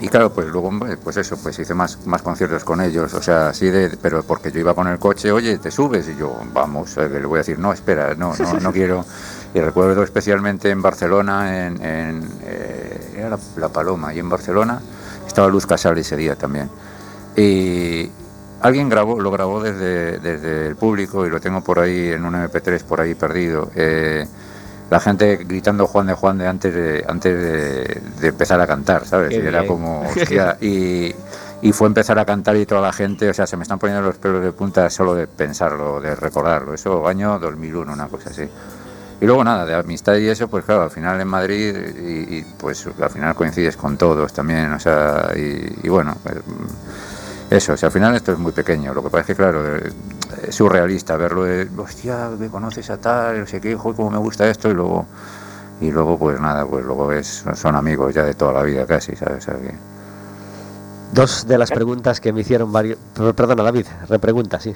y 0.00 0.08
claro, 0.08 0.32
pues 0.32 0.48
luego, 0.48 0.70
pues 1.02 1.16
eso, 1.16 1.36
pues 1.42 1.58
hice 1.58 1.72
más, 1.72 2.04
más 2.06 2.20
conciertos 2.20 2.64
con 2.64 2.80
ellos, 2.80 3.14
o 3.14 3.22
sea, 3.22 3.48
así 3.48 3.70
de, 3.70 3.96
pero 4.00 4.22
porque 4.22 4.50
yo 4.50 4.60
iba 4.60 4.74
con 4.74 4.88
el 4.88 4.98
coche, 4.98 5.30
oye, 5.30 5.58
te 5.58 5.70
subes, 5.70 6.08
y 6.08 6.16
yo, 6.16 6.36
vamos, 6.52 6.96
eh, 6.96 7.08
le 7.08 7.24
voy 7.26 7.36
a 7.36 7.38
decir, 7.38 7.58
no, 7.58 7.72
espera, 7.72 8.14
no, 8.14 8.34
no, 8.36 8.60
no 8.60 8.72
quiero. 8.72 9.04
Y 9.54 9.60
recuerdo 9.60 10.02
especialmente 10.02 10.68
en 10.70 10.82
Barcelona, 10.82 11.66
en, 11.66 11.78
eh, 12.42 13.14
era 13.16 13.38
la, 13.56 13.68
Paloma, 13.68 14.12
y 14.12 14.18
en 14.18 14.28
Barcelona 14.28 14.80
estaba 15.26 15.46
Luz 15.46 15.64
Casal 15.64 15.96
ese 15.96 16.16
día 16.16 16.34
también. 16.34 16.68
Y 17.36 18.10
alguien 18.60 18.88
grabó, 18.88 19.20
lo 19.20 19.30
grabó 19.30 19.62
desde, 19.62 20.18
desde 20.18 20.66
el 20.66 20.74
público 20.74 21.24
y 21.24 21.30
lo 21.30 21.40
tengo 21.40 21.62
por 21.62 21.78
ahí 21.78 22.08
en 22.08 22.24
un 22.24 22.34
MP3 22.34 22.82
por 22.82 23.00
ahí 23.00 23.14
perdido. 23.14 23.70
Eh, 23.76 24.26
la 24.90 25.00
gente 25.00 25.36
gritando 25.44 25.86
Juan 25.86 26.06
de 26.06 26.14
Juan 26.14 26.38
de 26.38 26.46
antes 26.46 26.74
de 26.74 27.04
antes 27.08 28.20
de, 28.20 28.28
empezar 28.28 28.60
a 28.60 28.66
cantar, 28.66 29.06
¿sabes? 29.06 29.32
y 29.32 29.36
era 29.36 29.66
como, 29.66 30.02
hostia, 30.16 30.56
y, 30.60 31.14
y, 31.62 31.72
fue 31.72 31.88
empezar 31.88 32.18
a 32.18 32.24
cantar 32.24 32.56
y 32.56 32.66
toda 32.66 32.80
la 32.80 32.92
gente, 32.92 33.28
o 33.28 33.34
sea, 33.34 33.46
se 33.46 33.56
me 33.56 33.62
están 33.62 33.78
poniendo 33.78 34.06
los 34.06 34.16
pelos 34.16 34.42
de 34.42 34.52
punta 34.52 34.88
solo 34.90 35.14
de 35.14 35.26
pensarlo, 35.26 36.00
de 36.00 36.14
recordarlo. 36.14 36.74
Eso 36.74 37.06
año 37.06 37.38
2001, 37.38 37.92
una 37.92 38.08
cosa 38.08 38.30
así. 38.30 38.48
Y 39.20 39.26
luego 39.26 39.44
nada, 39.44 39.64
de 39.64 39.74
amistad 39.74 40.16
y 40.16 40.28
eso, 40.28 40.48
pues 40.48 40.64
claro, 40.64 40.82
al 40.82 40.90
final 40.90 41.20
en 41.20 41.28
Madrid 41.28 41.74
y, 41.96 42.42
pues 42.58 42.86
al 43.00 43.10
final 43.10 43.34
coincides 43.34 43.76
con 43.76 43.96
todos 43.96 44.32
también, 44.32 44.72
o 44.72 44.80
sea, 44.80 45.30
y, 45.34 45.88
bueno, 45.88 46.16
pues, 46.22 46.36
eso, 47.54 47.76
sea, 47.76 47.88
al 47.88 47.92
final 47.92 48.14
esto 48.14 48.32
es 48.32 48.38
muy 48.38 48.52
pequeño. 48.52 48.94
Lo 48.94 49.02
que 49.02 49.10
pasa 49.10 49.20
es 49.20 49.26
que, 49.26 49.34
claro, 49.34 49.60
surrealista 50.50 51.16
verlo 51.16 51.44
de, 51.44 51.68
hostia, 51.76 52.30
me 52.38 52.48
conoces 52.48 52.90
a 52.90 53.00
tal, 53.00 53.40
no 53.40 53.46
sé 53.46 53.60
qué, 53.60 53.72
hijo, 53.72 53.94
cómo 53.94 54.10
me 54.10 54.18
gusta 54.18 54.48
esto, 54.48 54.70
y 54.70 54.74
luego, 54.74 55.06
y 55.80 55.90
luego 55.90 56.18
pues 56.18 56.40
nada, 56.40 56.66
pues 56.66 56.84
luego 56.84 57.12
es, 57.12 57.44
son 57.54 57.76
amigos 57.76 58.14
ya 58.14 58.24
de 58.24 58.34
toda 58.34 58.52
la 58.52 58.62
vida 58.62 58.86
casi, 58.86 59.16
¿sabes? 59.16 59.46
Dos 61.12 61.46
de 61.46 61.58
las 61.58 61.70
preguntas 61.70 62.20
que 62.20 62.32
me 62.32 62.40
hicieron 62.40 62.72
varios... 62.72 62.98
Perdona, 63.36 63.62
David, 63.62 63.86
repregunta, 64.08 64.58
sí. 64.58 64.74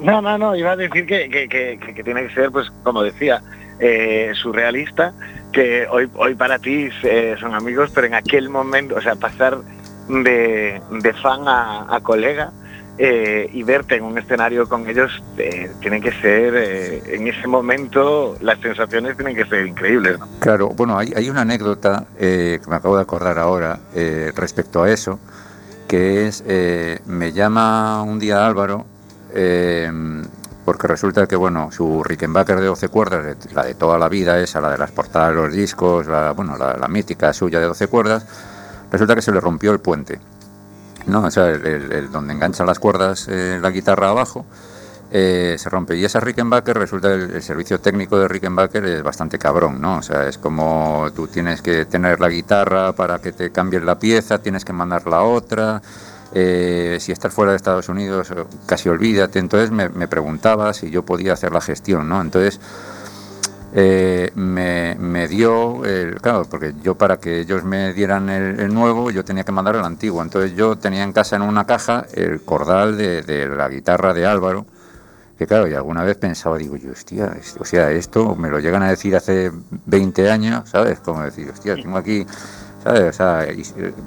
No, 0.00 0.20
no, 0.20 0.36
no, 0.36 0.56
iba 0.56 0.72
a 0.72 0.76
decir 0.76 1.06
que, 1.06 1.28
que, 1.28 1.48
que, 1.48 2.02
tiene 2.02 2.26
que 2.26 2.34
ser, 2.34 2.50
pues 2.50 2.68
como 2.82 3.02
decía, 3.02 3.42
eh, 3.78 4.32
surrealista, 4.34 5.12
que 5.52 5.86
hoy, 5.88 6.10
hoy 6.16 6.34
para 6.34 6.58
ti 6.58 6.88
eh, 7.04 7.36
son 7.38 7.54
amigos, 7.54 7.90
pero 7.94 8.06
en 8.08 8.14
aquel 8.14 8.48
momento, 8.48 8.96
o 8.96 9.00
sea, 9.00 9.14
pasar 9.14 9.58
de, 10.08 10.80
fan 11.22 11.46
a, 11.46 11.94
a 11.94 12.00
colega, 12.00 12.52
eh, 12.98 13.48
y 13.52 13.62
verte 13.62 13.96
en 13.96 14.04
un 14.04 14.18
escenario 14.18 14.68
con 14.68 14.86
ellos 14.86 15.22
eh, 15.38 15.70
tiene 15.80 16.00
que 16.00 16.12
ser, 16.12 16.54
eh, 16.54 17.02
en 17.14 17.26
ese 17.26 17.46
momento, 17.48 18.36
las 18.42 18.60
sensaciones 18.60 19.16
tienen 19.16 19.34
que 19.34 19.46
ser 19.46 19.66
increíbles. 19.66 20.18
Claro, 20.40 20.68
bueno, 20.68 20.98
hay, 20.98 21.30
una 21.30 21.40
anécdota 21.40 22.06
que 22.18 22.60
me 22.68 22.76
acabo 22.76 22.96
de 22.96 23.02
acordar 23.02 23.38
ahora 23.38 23.78
respecto 24.34 24.82
a 24.82 24.90
eso, 24.90 25.18
que 25.92 26.26
es, 26.26 26.42
eh, 26.46 27.00
me 27.04 27.32
llama 27.32 28.02
un 28.02 28.18
día 28.18 28.46
Álvaro, 28.46 28.86
eh, 29.34 29.90
porque 30.64 30.86
resulta 30.86 31.26
que, 31.26 31.36
bueno, 31.36 31.70
su 31.70 32.02
Rickenbacker 32.02 32.60
de 32.60 32.66
12 32.66 32.88
cuerdas, 32.88 33.36
la 33.52 33.64
de 33.64 33.74
toda 33.74 33.98
la 33.98 34.08
vida, 34.08 34.38
esa, 34.40 34.62
la 34.62 34.70
de 34.70 34.78
las 34.78 34.90
portadas 34.90 35.34
los 35.34 35.52
discos, 35.52 36.06
la, 36.06 36.32
bueno, 36.32 36.56
la, 36.56 36.78
la 36.78 36.88
mítica 36.88 37.34
suya 37.34 37.60
de 37.60 37.66
12 37.66 37.88
cuerdas, 37.88 38.26
resulta 38.92 39.14
que 39.14 39.22
se 39.22 39.32
le 39.32 39.40
rompió 39.40 39.72
el 39.72 39.80
puente, 39.80 40.20
¿no? 41.06 41.24
O 41.24 41.30
sea, 41.30 41.48
el, 41.48 42.10
donde 42.12 42.34
engancha 42.34 42.64
las 42.64 42.78
cuerdas 42.78 43.26
eh, 43.28 43.58
la 43.60 43.70
guitarra 43.70 44.10
abajo, 44.10 44.44
eh, 45.10 45.56
se 45.58 45.68
rompe. 45.70 45.96
Y 45.96 46.04
esa 46.04 46.20
Rickenbacker, 46.20 46.78
resulta 46.78 47.12
el, 47.12 47.42
servicio 47.42 47.80
técnico 47.80 48.18
de 48.18 48.28
Rickenbacker 48.28 48.84
es 48.84 49.02
bastante 49.02 49.38
cabrón, 49.38 49.80
¿no? 49.80 49.98
O 49.98 50.02
sea, 50.02 50.28
es 50.28 50.38
como 50.38 51.08
tú 51.16 51.26
tienes 51.26 51.62
que 51.62 51.86
tener 51.86 52.20
la 52.20 52.28
guitarra 52.28 52.92
para 52.92 53.18
que 53.18 53.32
te 53.32 53.50
cambien 53.50 53.86
la 53.86 53.98
pieza, 53.98 54.38
tienes 54.38 54.64
que 54.64 54.72
mandar 54.72 55.06
la 55.06 55.22
otra. 55.22 55.82
eh, 56.34 56.96
si 57.00 57.12
estás 57.12 57.34
fuera 57.34 57.52
de 57.52 57.56
Estados 57.56 57.88
Unidos, 57.88 58.32
casi 58.66 58.88
olvídate. 58.88 59.38
Entonces 59.38 59.70
me, 59.70 59.88
me 59.88 60.08
preguntaba 60.08 60.72
si 60.72 60.90
yo 60.90 61.02
podía 61.04 61.34
hacer 61.34 61.52
la 61.52 61.60
gestión, 61.60 62.08
¿no? 62.08 62.20
Entonces 62.20 62.60
eh, 63.74 64.30
me, 64.34 64.96
me 64.98 65.28
dio, 65.28 65.84
el, 65.84 66.20
claro, 66.20 66.44
porque 66.50 66.74
yo 66.82 66.94
para 66.96 67.18
que 67.18 67.40
ellos 67.40 67.64
me 67.64 67.92
dieran 67.94 68.28
el, 68.28 68.60
el 68.60 68.74
nuevo, 68.74 69.10
yo 69.10 69.24
tenía 69.24 69.44
que 69.44 69.52
mandar 69.52 69.76
el 69.76 69.84
antiguo. 69.84 70.22
Entonces 70.22 70.54
yo 70.54 70.76
tenía 70.76 71.02
en 71.04 71.12
casa 71.12 71.36
en 71.36 71.42
una 71.42 71.64
caja 71.66 72.06
el 72.14 72.42
cordal 72.42 72.96
de, 72.98 73.22
de 73.22 73.48
la 73.48 73.68
guitarra 73.68 74.12
de 74.12 74.26
Álvaro, 74.26 74.66
que 75.38 75.46
claro, 75.46 75.66
y 75.66 75.74
alguna 75.74 76.04
vez 76.04 76.16
pensaba, 76.18 76.58
digo 76.58 76.76
yo, 76.76 76.92
hostia, 76.92 77.34
es- 77.40 77.56
o 77.58 77.64
sea, 77.64 77.90
esto 77.90 78.36
me 78.36 78.48
lo 78.50 78.60
llegan 78.60 78.82
a 78.82 78.90
decir 78.90 79.16
hace 79.16 79.50
20 79.86 80.30
años, 80.30 80.68
¿sabes? 80.68 81.00
Como 81.00 81.22
decir, 81.22 81.50
hostia, 81.50 81.74
tengo 81.76 81.96
aquí, 81.96 82.26
¿sabes? 82.84 83.02
O 83.10 83.12
sea, 83.12 83.44
eh, 83.44 83.62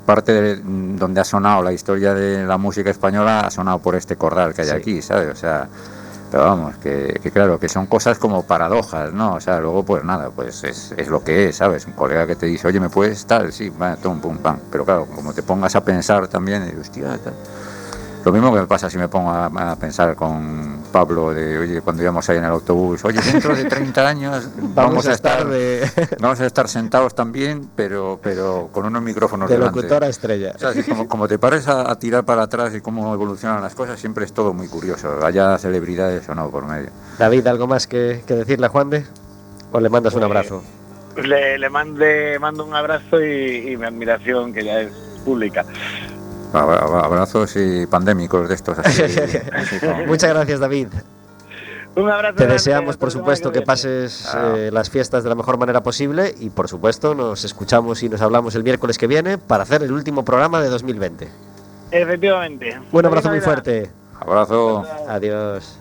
parte 0.06 0.32
de 0.34 0.56
donde 0.64 1.22
ha 1.22 1.24
sonado 1.26 1.64
la 1.64 1.74
historia 1.74 2.14
de 2.14 2.46
la 2.46 2.58
música 2.58 2.90
española 2.92 3.42
ha 3.42 3.52
sonado 3.52 3.80
por 3.80 3.96
este 3.96 4.16
cordal 4.16 4.54
que 4.54 4.62
hay 4.62 4.68
Sí. 4.70 4.74
aquí, 4.76 5.02
¿sabes? 5.02 5.30
O 5.34 5.36
sea, 5.36 5.68
vamos, 6.38 6.76
que, 6.78 7.20
que 7.22 7.32
claro, 7.32 7.60
que 7.60 7.70
son 7.70 7.86
cosas 7.86 8.18
como 8.18 8.44
paradojas, 8.44 9.14
¿no? 9.14 9.36
O 9.36 9.40
sea, 9.40 9.60
luego 9.60 9.84
pues 9.84 10.04
nada, 10.04 10.30
pues 10.30 10.64
es, 10.64 10.94
es 10.98 11.08
lo 11.08 11.24
que 11.24 11.50
es, 11.50 11.58
¿sabes? 11.58 11.86
Un 11.86 11.94
colega 11.94 12.28
que 12.28 12.36
te 12.36 12.46
dice, 12.46 12.68
oye, 12.68 12.80
¿me 12.80 12.90
puedes 12.90 13.26
tal? 13.26 13.52
Sí, 13.52 13.70
va, 13.70 13.96
tum, 13.96 14.20
pum, 14.22 14.38
pam. 14.38 14.60
Pero 14.72 14.86
claro, 14.86 15.06
como 15.08 15.34
te 15.34 15.44
pongas 15.44 15.76
a 15.76 15.84
pensar 15.84 16.28
también, 16.28 16.72
y, 16.76 16.80
hostia, 16.80 17.18
tal. 17.18 17.34
Lo 18.26 18.32
mismo 18.32 18.52
que 18.52 18.62
me 18.62 18.66
pasa 18.68 18.90
si 18.90 18.98
me 18.98 19.08
pongo 19.08 19.30
a, 19.30 19.46
a 19.46 19.76
pensar 19.76 20.16
con 20.16 20.80
Pablo 20.92 21.32
de, 21.32 21.60
oye, 21.60 21.82
cuando 21.82 22.02
íbamos 22.02 22.28
ahí 22.28 22.38
en 22.38 22.46
el 22.46 22.50
autobús, 22.50 23.06
oye, 23.06 23.22
dentro 23.22 23.56
de 23.56 23.66
30 23.66 24.08
años 24.08 24.50
vamos, 24.58 25.08
a 25.08 25.12
estar, 25.14 25.48
de, 25.48 25.88
vamos 26.20 26.40
a 26.42 26.48
estar 26.48 26.68
sentados 26.68 27.14
también, 27.14 27.70
pero, 27.76 28.20
pero 28.24 28.70
con 28.72 28.86
unos 28.86 29.04
micrófonos 29.04 29.48
de 29.48 29.56
delante. 29.58 29.78
locutora 29.78 30.08
estrella. 30.08 30.54
O 30.56 30.58
sea, 30.58 30.72
como, 30.86 31.08
como 31.08 31.28
te 31.28 31.38
pares 31.38 31.68
a, 31.68 31.92
a 31.92 32.00
tirar 32.00 32.26
para 32.26 32.42
atrás 32.44 32.74
y 32.74 32.82
cómo 32.82 33.14
evolucionan 33.14 33.62
las 33.62 33.76
cosas, 33.76 34.00
siempre 34.00 34.26
es 34.26 34.34
todo 34.34 34.56
muy 34.56 34.68
curioso. 34.68 35.24
Haya 35.24 35.56
celebridades 35.60 36.28
o 36.28 36.34
no 36.34 36.50
por 36.50 36.66
medio. 36.66 36.90
David, 37.20 37.46
¿algo 37.46 37.68
más 37.68 37.86
que, 37.86 38.24
que 38.26 38.34
decirle 38.34 38.66
a 38.66 38.70
Juan 38.70 38.90
de? 38.90 39.06
¿O 39.72 39.80
le 39.80 39.90
mandas 39.90 40.14
un 40.16 40.22
Pues, 40.22 40.32
abrazo? 40.32 40.64
Le, 41.18 41.60
le 41.60 41.70
mande, 41.70 42.40
mando 42.40 42.66
un 42.66 42.74
abrazo 42.74 43.22
y, 43.24 43.72
y 43.72 43.78
mi 43.78 43.86
admiración, 43.86 44.52
que 44.52 44.66
ya 44.66 44.82
es 44.82 44.92
pública. 45.24 45.64
Abra- 46.62 46.80
abra- 46.80 47.00
Abrazos 47.02 47.56
y 47.56 47.86
pandémicos 47.88 48.48
de 48.50 48.56
estos 48.56 48.80
así. 48.80 49.02
así 49.54 49.80
como- 49.80 50.06
Muchas 50.06 50.30
gracias, 50.34 50.60
David. 50.60 50.88
Un 51.96 52.10
abrazo. 52.12 52.36
Te 52.36 52.48
deseamos, 52.48 52.98
por 52.98 53.10
supuesto, 53.10 53.52
que 53.54 53.62
pases 53.62 54.28
Ah. 54.34 54.54
eh, 54.58 54.70
las 54.72 54.90
fiestas 54.90 55.24
de 55.24 55.30
la 55.30 55.36
mejor 55.36 55.58
manera 55.58 55.82
posible 55.82 56.36
y, 56.40 56.50
por 56.50 56.68
supuesto, 56.68 57.16
nos 57.16 57.46
escuchamos 57.46 58.04
y 58.04 58.10
nos 58.10 58.22
hablamos 58.22 58.54
el 58.56 58.64
miércoles 58.64 58.98
que 58.98 59.08
viene 59.08 59.38
para 59.38 59.64
hacer 59.64 59.82
el 59.82 59.94
último 59.94 60.26
programa 60.26 60.62
de 60.62 60.68
2020. 60.70 61.30
Efectivamente. 61.92 62.78
Un 62.92 63.06
abrazo 63.06 63.30
muy 63.30 63.40
fuerte. 63.40 63.90
Abrazo. 64.20 64.84
Adiós. 65.08 65.78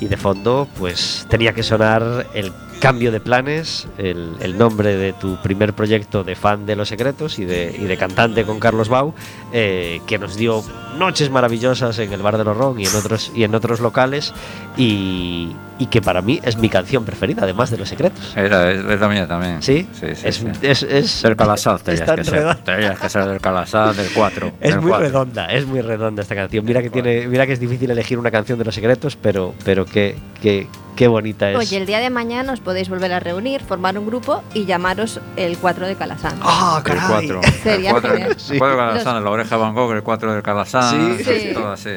Y 0.00 0.08
de 0.08 0.16
fondo, 0.16 0.66
pues 0.78 1.26
tenía 1.28 1.52
que 1.52 1.62
sonar 1.62 2.26
el 2.34 2.52
cambio 2.80 3.12
de 3.12 3.20
planes, 3.20 3.86
el, 3.98 4.32
el 4.40 4.58
nombre 4.58 4.96
de 4.96 5.12
tu 5.12 5.36
primer 5.42 5.72
proyecto 5.74 6.24
de 6.24 6.34
fan 6.34 6.66
de 6.66 6.74
Los 6.76 6.88
Secretos 6.88 7.38
y 7.38 7.44
de, 7.44 7.74
y 7.78 7.84
de 7.84 7.96
cantante 7.96 8.44
con 8.44 8.58
Carlos 8.58 8.88
Bau, 8.88 9.14
eh, 9.52 10.00
que 10.06 10.18
nos 10.18 10.36
dio 10.36 10.64
noches 10.98 11.30
maravillosas 11.30 11.98
en 12.00 12.12
el 12.12 12.22
Bar 12.22 12.38
de 12.38 12.44
los 12.44 12.56
Ron 12.56 12.80
y 12.80 12.86
en 12.86 12.96
otros, 12.96 13.30
y 13.34 13.44
en 13.44 13.54
otros 13.54 13.80
locales, 13.80 14.32
y, 14.76 15.54
y 15.78 15.86
que 15.86 16.00
para 16.00 16.22
mí 16.22 16.40
es 16.42 16.56
mi 16.56 16.68
canción 16.68 17.04
preferida, 17.04 17.42
además 17.44 17.70
de 17.70 17.78
Los 17.78 17.88
Secretos. 17.88 18.32
Era, 18.36 18.70
es, 18.72 18.84
es 18.84 19.00
la 19.00 19.08
mía 19.08 19.28
también. 19.28 19.62
¿Sí? 19.62 19.86
Sí, 19.92 20.06
sí. 20.14 20.22
es, 20.28 20.36
sí. 20.36 20.46
es, 20.62 20.82
es- 20.82 21.22
Del 21.22 21.36
Calasaz 21.36 21.82
tenías 21.84 22.10
que 22.10 22.24
ser. 22.24 22.34
redonda. 22.34 22.64
Tenías 22.64 22.98
que 22.98 23.08
ser 23.08 23.24
del 23.26 23.40
Calasaz, 23.40 23.96
del 23.96 24.08
4. 24.14 24.52
Es 24.60 24.76
muy 24.80 24.92
redonda, 24.92 25.46
es 25.46 25.66
muy 25.66 25.80
redonda 25.80 26.22
esta 26.22 26.34
canción. 26.34 26.64
Mira 26.64 26.82
que 26.82 26.90
tiene, 26.90 27.26
mira 27.28 27.46
que 27.46 27.52
es 27.52 27.60
difícil 27.60 27.90
elegir 27.90 28.18
una 28.18 28.30
canción 28.30 28.58
de 28.58 28.64
los 28.64 28.74
secretos, 28.74 29.16
pero, 29.16 29.54
pero 29.64 29.84
qué, 29.84 30.16
qué, 30.42 30.66
qué 31.00 31.08
bonita 31.08 31.50
es. 31.50 31.56
Oye, 31.56 31.78
el 31.78 31.86
día 31.86 31.98
de 31.98 32.10
mañana 32.10 32.52
os 32.52 32.60
podéis 32.60 32.90
volver 32.90 33.10
a 33.14 33.20
reunir, 33.20 33.62
formar 33.62 33.96
un 33.98 34.04
grupo 34.06 34.42
y 34.52 34.66
llamaros 34.66 35.18
el 35.36 35.56
4 35.56 35.86
de 35.86 35.96
Calasán. 35.96 36.38
¡Ah, 36.42 36.82
El 36.84 36.98
4. 37.08 37.40
Sería 37.62 37.88
el 37.88 37.94
4 37.94 38.10
genial. 38.12 38.36
el 38.50 38.58
cuatro 38.58 38.76
de 38.76 38.82
Calasán, 38.82 39.24
la 39.24 39.30
oreja 39.30 39.56
de 39.56 39.62
Van 39.62 39.74
Gogh, 39.74 39.92
el 39.92 40.02
4 40.02 40.34
del 40.34 40.42
Calasán. 40.42 41.16
Sí. 41.16 41.24
Sí. 41.24 41.50
Todo 41.54 41.72
así. 41.72 41.88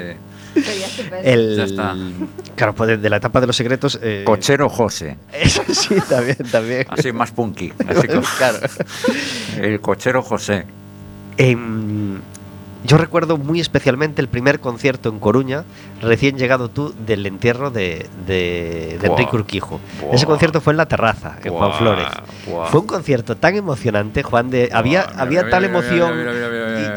El, 1.24 1.56
Ya 1.58 1.64
está. 1.66 1.96
Claro, 2.56 2.74
pues 2.76 3.02
de 3.02 3.10
la 3.10 3.18
etapa 3.18 3.42
de 3.42 3.48
los 3.48 3.56
secretos. 3.58 4.00
eh, 4.02 4.24
Cochero 4.26 4.70
José. 4.70 5.18
Eso 5.34 5.64
sí, 5.68 5.96
también, 6.08 6.38
también. 6.50 6.86
Así 6.90 7.12
más 7.12 7.32
punky. 7.32 7.74
Así 7.86 8.08
como- 8.08 8.22
claro. 8.38 8.60
el 9.60 9.82
cochero 9.82 10.22
José. 10.22 10.66
Em, 11.38 12.22
yo 12.84 12.98
recuerdo 12.98 13.38
muy 13.38 13.60
especialmente 13.60 14.22
el 14.22 14.28
primer 14.28 14.60
concierto 14.60 15.10
en 15.10 15.20
Coruña, 15.20 15.64
recién 16.02 16.38
llegado 16.38 16.70
tú, 16.70 16.94
del 17.06 17.26
entierro 17.26 17.72
de, 17.72 18.08
de, 18.28 18.98
de 19.00 19.08
Buah. 19.08 19.20
Enrique 19.20 19.36
Urquijo. 19.36 19.80
Buah. 20.02 20.16
Ese 20.16 20.26
concierto 20.26 20.62
fue 20.62 20.74
en 20.74 20.78
La 20.78 20.88
Terraza, 20.88 21.38
en 21.44 21.54
Juan 21.54 21.74
Flores. 21.74 22.08
buah. 22.48 22.68
Fue 22.68 22.82
un 22.82 22.88
concierto 22.88 23.38
tan 23.38 23.56
emocionante, 23.56 24.24
Juan, 24.24 24.50
de 24.50 24.70
había, 24.74 25.08
mira, 25.08 25.22
había 25.22 25.44
mira, 25.44 25.50
tal 25.50 25.64
mira, 25.64 25.80
emoción 25.80 26.14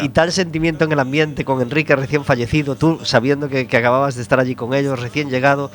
y 0.01 0.09
tal 0.09 0.33
sentimiento 0.33 0.85
en 0.85 0.92
el 0.92 0.99
ambiente 0.99 1.44
con 1.44 1.61
Enrique 1.61 1.94
recién 1.94 2.25
fallecido, 2.25 2.75
tú 2.75 3.01
sabiendo 3.03 3.49
que, 3.49 3.66
que 3.66 3.77
acababas 3.77 4.16
de 4.16 4.22
estar 4.22 4.40
allí 4.40 4.55
con 4.55 4.75
ellos, 4.75 5.01
recién 5.01 5.31
llegado. 5.31 5.70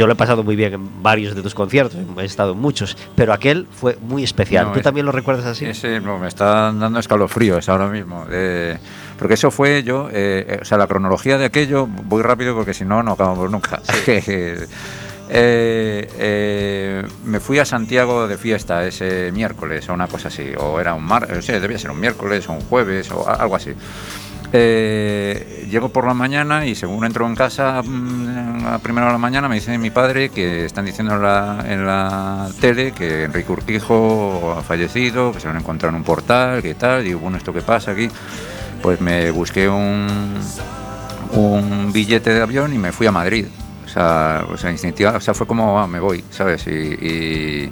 Yo 0.00 0.06
lo 0.06 0.14
he 0.14 0.16
pasado 0.16 0.42
muy 0.42 0.56
bien 0.56 0.72
en 0.72 1.02
varios 1.02 1.34
de 1.34 1.42
tus 1.42 1.54
conciertos, 1.54 2.00
he 2.18 2.24
estado 2.24 2.52
en 2.52 2.58
muchos, 2.58 2.96
pero 3.14 3.34
aquel 3.34 3.66
fue 3.70 3.98
muy 4.00 4.24
especial. 4.24 4.64
No, 4.68 4.72
¿Tú 4.72 4.78
es- 4.78 4.82
también 4.82 5.04
lo 5.04 5.12
recuerdas 5.12 5.44
así? 5.44 5.66
Ese 5.66 6.00
no, 6.00 6.18
me 6.18 6.26
están 6.26 6.80
dando 6.80 6.98
escalofríos 6.98 7.68
ahora 7.68 7.86
mismo. 7.88 8.24
eh, 8.30 8.78
porque 9.18 9.34
eso 9.34 9.50
fue 9.50 9.82
yo, 9.82 10.08
eh, 10.08 10.46
eh, 10.48 10.58
o 10.62 10.64
sea, 10.64 10.78
la 10.78 10.86
cronología 10.86 11.36
de 11.36 11.44
aquello, 11.44 11.86
voy 11.86 12.22
rápido 12.22 12.54
porque 12.54 12.72
si 12.72 12.86
no, 12.86 13.02
no 13.02 13.12
acabamos 13.12 13.50
nunca. 13.50 13.82
Eh, 15.32 16.08
eh, 16.18 17.06
me 17.24 17.38
fui 17.38 17.60
a 17.60 17.64
Santiago 17.64 18.26
de 18.26 18.36
fiesta 18.36 18.84
ese 18.84 19.30
miércoles 19.32 19.88
o 19.88 19.94
una 19.94 20.08
cosa 20.08 20.26
así, 20.26 20.50
o 20.58 20.80
era 20.80 20.92
un 20.94 21.04
mar, 21.04 21.28
o 21.32 21.40
sea, 21.40 21.60
debía 21.60 21.78
ser 21.78 21.92
un 21.92 22.00
miércoles 22.00 22.48
o 22.48 22.52
un 22.52 22.60
jueves 22.62 23.12
o 23.12 23.28
algo 23.28 23.54
así. 23.54 23.70
Eh, 24.52 25.66
llego 25.70 25.90
por 25.90 26.06
la 26.06 26.14
mañana 26.14 26.66
y 26.66 26.74
según 26.74 27.04
entro 27.04 27.24
en 27.26 27.36
casa 27.36 27.82
mm, 27.84 28.66
a 28.66 28.78
primera 28.80 29.06
hora 29.06 29.12
de 29.12 29.14
la 29.14 29.18
mañana 29.18 29.48
me 29.48 29.54
dice 29.54 29.78
mi 29.78 29.90
padre 29.90 30.30
que 30.30 30.64
están 30.64 30.86
diciendo 30.86 31.14
en 31.14 31.86
la, 31.86 32.48
tele 32.60 32.90
que 32.90 33.24
Enrique 33.24 33.52
Urquijo 33.52 34.56
ha 34.58 34.62
fallecido, 34.62 35.30
que 35.32 35.38
se 35.38 35.46
lo 35.46 35.52
han 35.52 35.60
encontrado 35.60 35.90
en 35.90 35.96
un 35.96 36.04
portal, 36.04 36.62
que 36.62 36.74
tal, 36.74 37.04
digo, 37.04 37.20
bueno, 37.20 37.36
¿esto 37.36 37.52
qué 37.52 37.62
pasa 37.62 37.92
aquí? 37.92 38.08
Pues 38.82 39.00
me 39.00 39.30
busqué 39.30 39.68
un, 39.68 40.34
un 41.34 41.92
billete 41.92 42.34
de 42.34 42.42
avión 42.42 42.74
y 42.74 42.78
me 42.78 42.90
fui 42.90 43.06
a 43.06 43.12
Madrid. 43.12 43.46
O 43.84 43.88
sea, 43.88 44.44
o 44.48 44.56
sea, 44.56 45.34
fue 45.34 45.46
como, 45.46 45.78
ah, 45.78 45.86
me 45.86 46.00
voy, 46.00 46.24
¿sabes? 46.30 46.66
Y, 46.66 47.70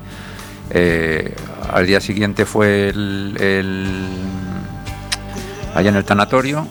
eh, 0.70 1.34
al 1.72 1.86
día 1.86 2.00
siguiente 2.00 2.44
fue 2.44 2.88
el- 2.88 3.36
allá 5.78 5.90
en 5.90 5.96
el 5.96 6.04
tanatorio, 6.04 6.66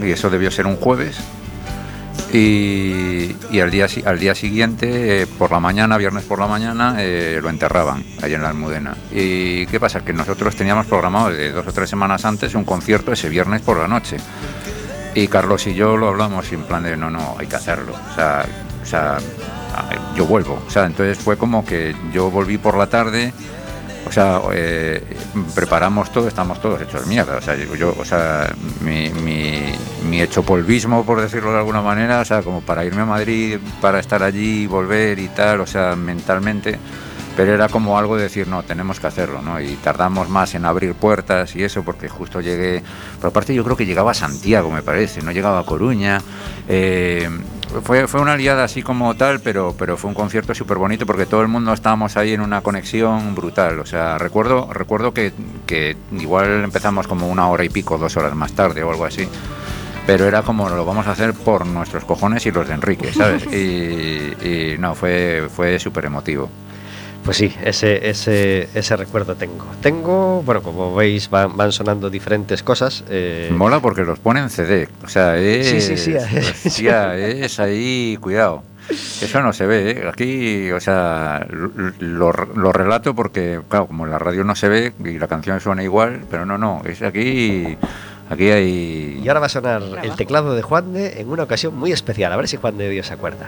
y 0.00 0.10
eso 0.10 0.28
debió 0.28 0.50
ser 0.50 0.66
un 0.66 0.76
jueves. 0.76 1.18
Y, 2.32 3.34
y 3.50 3.60
al, 3.60 3.70
día, 3.70 3.86
al 4.04 4.18
día 4.18 4.34
siguiente, 4.34 5.22
eh, 5.22 5.26
por 5.26 5.50
la 5.50 5.58
mañana, 5.58 5.96
viernes 5.96 6.24
por 6.24 6.38
la 6.38 6.46
mañana, 6.46 6.96
eh, 6.98 7.40
lo 7.42 7.48
enterraban 7.48 8.04
allá 8.22 8.36
en 8.36 8.42
la 8.42 8.50
Almudena. 8.50 8.96
¿Y 9.10 9.66
qué 9.66 9.80
pasa? 9.80 10.04
Que 10.04 10.12
nosotros 10.12 10.54
teníamos 10.54 10.86
programado 10.86 11.30
de 11.30 11.50
dos 11.50 11.66
o 11.66 11.72
tres 11.72 11.90
semanas 11.90 12.24
antes 12.24 12.54
un 12.54 12.64
concierto 12.64 13.12
ese 13.12 13.28
viernes 13.28 13.62
por 13.62 13.78
la 13.78 13.88
noche. 13.88 14.18
Y 15.14 15.26
Carlos 15.26 15.66
y 15.66 15.74
yo 15.74 15.96
lo 15.96 16.08
hablamos 16.08 16.52
en 16.52 16.62
plan 16.62 16.84
de, 16.84 16.96
no, 16.96 17.10
no, 17.10 17.36
hay 17.38 17.46
que 17.46 17.56
hacerlo. 17.56 17.94
O 18.12 18.14
sea, 18.14 18.44
o 18.80 18.86
sea, 18.86 19.18
yo 20.14 20.26
vuelvo. 20.26 20.62
O 20.66 20.70
sea, 20.70 20.84
entonces 20.84 21.18
fue 21.18 21.36
como 21.36 21.64
que 21.64 21.96
yo 22.12 22.30
volví 22.30 22.58
por 22.58 22.76
la 22.76 22.88
tarde, 22.88 23.32
o 24.06 24.12
sea, 24.12 24.40
eh, 24.52 25.02
preparamos 25.54 26.10
todo, 26.10 26.28
estamos 26.28 26.60
todos 26.60 26.80
hechos 26.80 27.06
mierda. 27.06 27.36
O 27.36 27.40
sea, 27.40 27.56
yo, 27.56 27.94
o 27.98 28.04
sea, 28.04 28.52
mi, 28.80 29.10
mi, 29.10 29.72
mi 30.08 30.20
hecho 30.20 30.42
polvismo, 30.42 31.04
por 31.04 31.20
decirlo 31.20 31.52
de 31.52 31.58
alguna 31.58 31.82
manera, 31.82 32.20
o 32.20 32.24
sea, 32.24 32.42
como 32.42 32.60
para 32.60 32.84
irme 32.84 33.02
a 33.02 33.06
Madrid, 33.06 33.58
para 33.80 34.00
estar 34.00 34.22
allí 34.22 34.62
y 34.62 34.66
volver 34.66 35.18
y 35.18 35.28
tal, 35.28 35.60
o 35.60 35.66
sea, 35.66 35.96
mentalmente 35.96 36.78
pero 37.36 37.54
era 37.54 37.68
como 37.68 37.98
algo 37.98 38.16
de 38.16 38.24
decir, 38.24 38.48
no, 38.48 38.62
tenemos 38.62 39.00
que 39.00 39.06
hacerlo, 39.06 39.42
¿no? 39.42 39.60
Y 39.60 39.76
tardamos 39.76 40.28
más 40.28 40.54
en 40.54 40.64
abrir 40.64 40.94
puertas 40.94 41.54
y 41.56 41.62
eso, 41.62 41.82
porque 41.82 42.08
justo 42.08 42.40
llegué, 42.40 42.82
por 43.20 43.28
aparte 43.30 43.54
yo 43.54 43.64
creo 43.64 43.76
que 43.76 43.86
llegaba 43.86 44.10
a 44.10 44.14
Santiago, 44.14 44.70
me 44.70 44.82
parece, 44.82 45.22
no 45.22 45.32
llegaba 45.32 45.60
a 45.60 45.64
Coruña. 45.64 46.20
Eh, 46.68 47.28
fue, 47.84 48.08
fue 48.08 48.20
una 48.20 48.36
liada 48.36 48.64
así 48.64 48.82
como 48.82 49.14
tal, 49.14 49.40
pero, 49.40 49.74
pero 49.78 49.96
fue 49.96 50.08
un 50.08 50.14
concierto 50.14 50.54
súper 50.54 50.78
bonito 50.78 51.06
porque 51.06 51.24
todo 51.24 51.40
el 51.42 51.48
mundo 51.48 51.72
estábamos 51.72 52.16
ahí 52.16 52.32
en 52.32 52.40
una 52.40 52.62
conexión 52.62 53.34
brutal. 53.34 53.78
O 53.78 53.86
sea, 53.86 54.18
recuerdo, 54.18 54.68
recuerdo 54.72 55.14
que, 55.14 55.32
que 55.66 55.96
igual 56.12 56.64
empezamos 56.64 57.06
como 57.06 57.28
una 57.28 57.48
hora 57.48 57.64
y 57.64 57.68
pico, 57.68 57.96
dos 57.96 58.16
horas 58.16 58.34
más 58.34 58.52
tarde 58.52 58.82
o 58.82 58.90
algo 58.90 59.04
así 59.04 59.28
pero 60.06 60.26
era 60.26 60.42
como 60.42 60.68
lo 60.68 60.84
vamos 60.84 61.06
a 61.06 61.12
hacer 61.12 61.34
por 61.34 61.64
nuestros 61.66 62.04
cojones 62.04 62.44
y 62.44 62.50
los 62.50 62.66
de 62.66 62.74
Enrique, 62.74 63.12
¿sabes? 63.12 63.46
Y, 63.52 64.74
y 64.74 64.76
no, 64.76 64.96
fue, 64.96 65.48
fue 65.54 65.78
súper 65.78 66.06
emotivo. 66.06 66.50
Pues 67.30 67.38
sí, 67.38 67.54
ese, 67.62 68.10
ese, 68.10 68.68
ese 68.74 68.96
recuerdo 68.96 69.36
tengo. 69.36 69.64
Tengo, 69.80 70.42
bueno, 70.42 70.64
como 70.64 70.92
veis, 70.96 71.30
van, 71.30 71.56
van 71.56 71.70
sonando 71.70 72.10
diferentes 72.10 72.64
cosas. 72.64 73.04
eh, 73.08 73.52
Mola 73.54 73.78
porque 73.78 74.02
los 74.02 74.18
pone 74.18 74.40
en 74.40 74.50
CD, 74.50 74.88
o 75.04 75.08
sea, 75.08 75.38
es, 75.38 75.68
Sí, 75.68 75.80
sí, 75.80 75.96
sí. 75.96 76.16
hostia, 76.66 77.16
es 77.16 77.60
ahí, 77.60 78.18
cuidado. 78.20 78.64
Eso 78.88 79.40
no 79.42 79.52
se 79.52 79.64
ve, 79.66 79.90
¿eh? 79.92 80.08
aquí, 80.12 80.72
o 80.72 80.80
sea, 80.80 81.46
lo, 82.00 82.32
lo 82.32 82.72
relato 82.72 83.14
porque, 83.14 83.60
claro, 83.68 83.86
como 83.86 84.06
en 84.06 84.10
la 84.10 84.18
radio 84.18 84.42
no 84.42 84.56
se 84.56 84.68
ve 84.68 84.92
y 85.04 85.16
la 85.16 85.28
canción 85.28 85.60
suena 85.60 85.84
igual, 85.84 86.22
pero 86.32 86.44
no, 86.44 86.58
no, 86.58 86.82
es 86.84 87.00
aquí, 87.00 87.76
aquí 88.28 88.50
hay... 88.50 89.20
Y 89.22 89.28
ahora 89.28 89.38
va 89.38 89.46
a 89.46 89.50
sonar 89.50 89.82
el 90.02 90.16
teclado 90.16 90.56
de 90.56 90.62
Juan 90.62 90.92
de 90.94 91.20
en 91.20 91.28
una 91.28 91.44
ocasión 91.44 91.76
muy 91.76 91.92
especial. 91.92 92.32
A 92.32 92.36
ver 92.36 92.48
si 92.48 92.56
Juan 92.56 92.76
de 92.76 92.88
Dios 92.90 93.06
se 93.06 93.14
acuerda. 93.14 93.46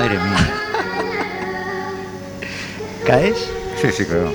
Madre 0.00 0.16
mía. 0.18 0.54
¿Caes? 3.06 3.50
Sí, 3.80 3.92
sí, 3.92 4.04
claro. 4.06 4.32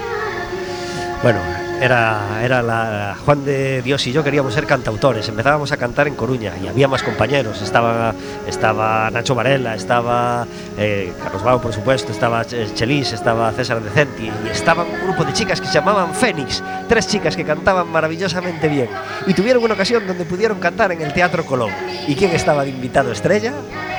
Bueno, 1.24 1.40
era, 1.82 2.20
era 2.44 2.62
la 2.62 3.16
Juan 3.26 3.44
de 3.46 3.82
Dios 3.82 4.06
y 4.06 4.12
yo 4.12 4.24
queríamos 4.24 4.54
ser 4.54 4.68
cantautores. 4.68 5.28
Empezábamos 5.28 5.72
a 5.72 5.78
cantar 5.78 6.08
en 6.08 6.14
Coruña 6.14 6.52
y 6.64 6.68
había 6.68 6.88
más 6.88 7.02
compañeros. 7.02 7.64
Estaba, 7.64 8.14
estaba 8.48 9.10
Nacho 9.10 9.34
Varela, 9.34 9.74
estaba 9.74 10.46
eh, 10.78 11.12
Carlos 11.24 11.42
Bau, 11.42 11.60
por 11.60 11.74
supuesto, 11.74 12.12
estaba 12.12 12.44
Ch- 12.46 12.74
Chelis, 12.76 13.14
estaba 13.14 13.52
César 13.54 13.82
Decenti 13.82 14.32
y 14.46 14.50
estaba 14.50 14.84
un 14.84 15.02
grupo 15.08 15.24
de 15.24 15.34
chicas 15.34 15.60
que 15.60 15.66
se 15.68 15.74
llamaban 15.74 16.14
Fénix. 16.14 16.62
Tres 16.88 17.08
chicas 17.08 17.36
que 17.36 17.44
cantaban 17.44 17.90
maravillosamente 17.92 18.68
bien 18.68 18.90
y 19.26 19.34
tuvieron 19.34 19.64
una 19.64 19.74
ocasión 19.74 20.06
donde 20.06 20.26
pudieron 20.26 20.60
cantar 20.60 20.92
en 20.92 21.02
el 21.02 21.12
Teatro 21.12 21.44
Colón. 21.44 21.72
¿Y 22.08 22.14
quién 22.14 22.30
estaba 22.36 22.64
de 22.64 22.70
invitado 22.70 23.12
estrella? 23.12 23.52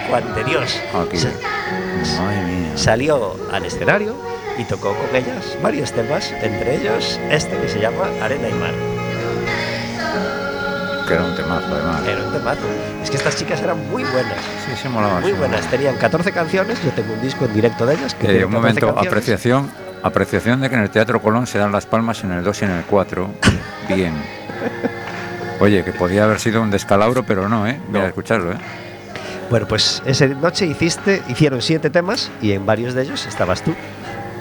Juan 0.09 0.35
de 0.35 0.45
Dios. 0.45 0.81
Aquí. 0.95 1.17
Sa- 1.17 1.29
Madre 2.23 2.43
mía. 2.45 2.73
salió 2.77 3.37
al 3.53 3.65
escenario 3.65 4.15
y 4.59 4.65
tocó 4.65 4.95
con 4.95 5.15
ellas 5.17 5.57
varios 5.63 5.93
temas, 5.93 6.33
entre 6.43 6.77
ellos 6.77 7.19
este 7.31 7.57
que 7.59 7.69
se 7.69 7.81
llama 7.81 8.05
Arena 8.23 8.49
y 8.49 8.53
Mar. 8.55 8.73
Que 11.09 11.15
era 11.15 11.25
un 11.25 11.37
temazo, 11.37 11.67
además. 11.73 12.03
Era 12.07 12.25
un 12.25 12.33
temazo. 12.33 12.61
Es 13.03 13.11
que 13.11 13.17
estas 13.17 13.37
chicas 13.37 13.63
eran 13.63 13.79
muy 13.91 14.03
buenas, 14.05 14.39
Sí, 14.67 14.73
sí, 14.83 14.89
molaba. 14.89 15.21
muy 15.21 15.33
buenas. 15.33 15.61
molaba. 15.61 15.71
Tenían 15.71 15.97
14 15.97 16.33
canciones, 16.33 16.83
yo 16.85 16.91
tengo 16.91 17.13
un 17.15 17.23
disco 17.23 17.45
en 17.45 17.55
directo 17.55 17.87
de 17.87 17.95
ellas. 17.95 18.15
Que 18.15 18.27
Eh, 18.27 18.45
un 18.45 18.51
14 18.51 18.57
momento, 18.57 18.87
canciones. 18.87 19.09
apreciación, 19.09 19.71
apreciación 20.03 20.61
de 20.61 20.69
que 20.69 20.75
en 20.75 20.83
el 20.83 20.91
Teatro 20.91 21.23
Colón 21.23 21.47
se 21.47 21.59
dan 21.59 21.71
las 21.71 21.87
palmas 21.87 22.25
en 22.25 22.33
el 22.33 22.43
2 22.43 22.61
y 22.63 22.65
en 22.65 22.71
el 22.73 22.85
4. 22.85 23.31
Bien. 23.89 24.15
Oye, 25.61 25.85
que 25.85 25.93
podía 25.93 26.25
haber 26.25 26.41
sido 26.41 26.61
un 26.61 26.71
descalabro, 26.71 27.25
pero 27.25 27.49
no, 27.49 27.67
¿eh? 27.69 27.79
Mira, 27.89 28.01
No. 28.03 28.07
escucharlo, 28.09 28.53
¿eh? 28.53 28.57
Bueno, 29.51 29.67
pues 29.69 30.03
esa 30.07 30.27
noche 30.27 30.67
hiciste, 30.67 31.23
hicieron 31.29 31.63
siete 31.63 31.89
temas 31.91 32.31
y 32.43 32.53
en 32.53 32.67
varios 32.67 32.95
de 32.95 33.03
ellos 33.03 33.27
estabas 33.27 33.63
tú. 33.63 33.75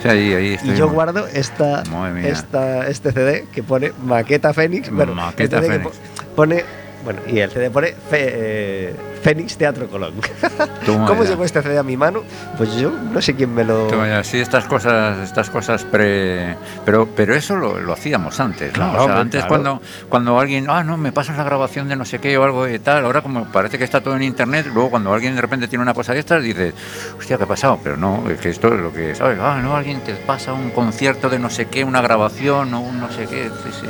Sí, 0.02 0.08
ahí, 0.10 0.34
ahí 0.34 0.58
Y 0.63 0.74
yo 0.76 0.89
guardo 0.89 1.28
esta, 1.28 1.84
esta, 2.24 2.88
este 2.88 3.12
CD 3.12 3.46
que 3.52 3.63
pone 3.63 3.91
Maqueta 4.04 4.54
Fénix. 4.54 4.89
Bueno, 4.89 5.13
Maqueta 5.13 5.62
que 5.62 5.68
Fénix. 5.68 5.84
po- 5.84 6.36
pone, 6.36 6.63
bueno, 7.06 7.22
y 7.28 7.39
el 7.39 7.50
CD 7.50 7.70
pone 7.72 7.94
Fe- 7.94 7.96
eh, 8.34 8.96
Fénix 9.24 9.56
Teatro 9.58 9.88
Colón. 9.88 10.13
Toma 10.86 11.08
¿Cómo 11.08 11.24
ya. 11.24 11.30
llegó 11.30 11.46
este 11.46 11.62
CD 11.62 11.78
a 11.78 11.84
mi 11.84 11.96
mano? 11.96 12.24
Pues 12.58 12.76
yo 12.76 12.91
no 12.91 13.22
sé 13.22 13.34
quién 13.36 13.54
me 13.56 13.63
lo. 13.63 13.88
Toma 13.88 14.08
ya, 14.08 14.24
Sí, 14.24 14.39
estas 14.39 14.65
cosas, 14.65 15.20
estas 15.20 15.50
cosas 15.50 15.84
pre. 15.86 16.56
Pero, 16.86 17.08
pero 17.15 17.34
eso 17.34 17.56
lo, 17.56 17.80
lo 17.80 17.94
hacíamos 17.94 18.39
antes, 18.39 18.70
¿no? 18.70 18.74
Claro, 18.74 18.89
o 18.91 18.94
sea, 18.96 19.02
hombre, 19.04 19.20
antes 19.22 19.46
claro. 19.46 19.50
cuando, 19.50 19.82
cuando 20.10 20.39
alguien, 20.39 20.65
ah, 20.70 20.84
no, 20.84 20.98
me 20.98 21.12
pasas 21.12 21.38
la 21.38 21.44
grabación 21.44 21.88
de 21.88 21.96
no 21.96 22.04
sé 22.06 22.20
qué 22.20 22.38
o 22.38 22.44
algo 22.44 22.65
de 22.65 22.80
tal, 22.80 23.06
ahora 23.06 23.22
como 23.22 23.46
parece 23.52 23.78
que 23.78 23.84
está 23.84 24.02
todo 24.02 24.15
en 24.15 24.24
internet, 24.24 24.68
luego 24.74 24.89
cuando 24.89 25.13
alguien 25.13 25.36
de 25.36 25.41
repente 25.41 25.68
tiene 25.68 25.84
una 25.84 25.94
cosa 25.94 26.13
de 26.13 26.20
estas, 26.20 26.44
dices, 26.44 26.74
hostia, 27.18 27.38
¿qué 27.38 27.44
ha 27.44 27.48
pasado? 27.48 27.80
Pero 27.84 27.98
no, 27.98 28.30
es 28.30 28.39
que 28.39 28.50
esto 28.50 28.74
es 28.74 28.80
lo 28.82 28.91
que, 28.91 29.15
¿sabes? 29.15 29.38
Ah, 29.41 29.60
no, 29.62 29.76
alguien 29.76 30.02
te 30.02 30.13
pasa 30.15 30.54
un 30.54 30.72
concierto 30.72 31.30
de 31.30 31.39
no 31.39 31.50
sé 31.50 31.68
qué, 31.68 31.84
una 31.84 32.02
grabación 32.02 32.74
o 32.74 32.82
un 32.82 33.00
no 33.00 33.12
sé 33.12 33.26
qué, 33.28 33.50
sí, 33.63 33.70
sí. 33.82 33.88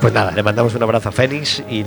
Pues 0.00 0.14
nada, 0.14 0.30
le 0.30 0.42
mandamos 0.42 0.74
un 0.74 0.82
abrazo 0.82 1.10
a 1.10 1.12
Fénix 1.12 1.62
y, 1.68 1.80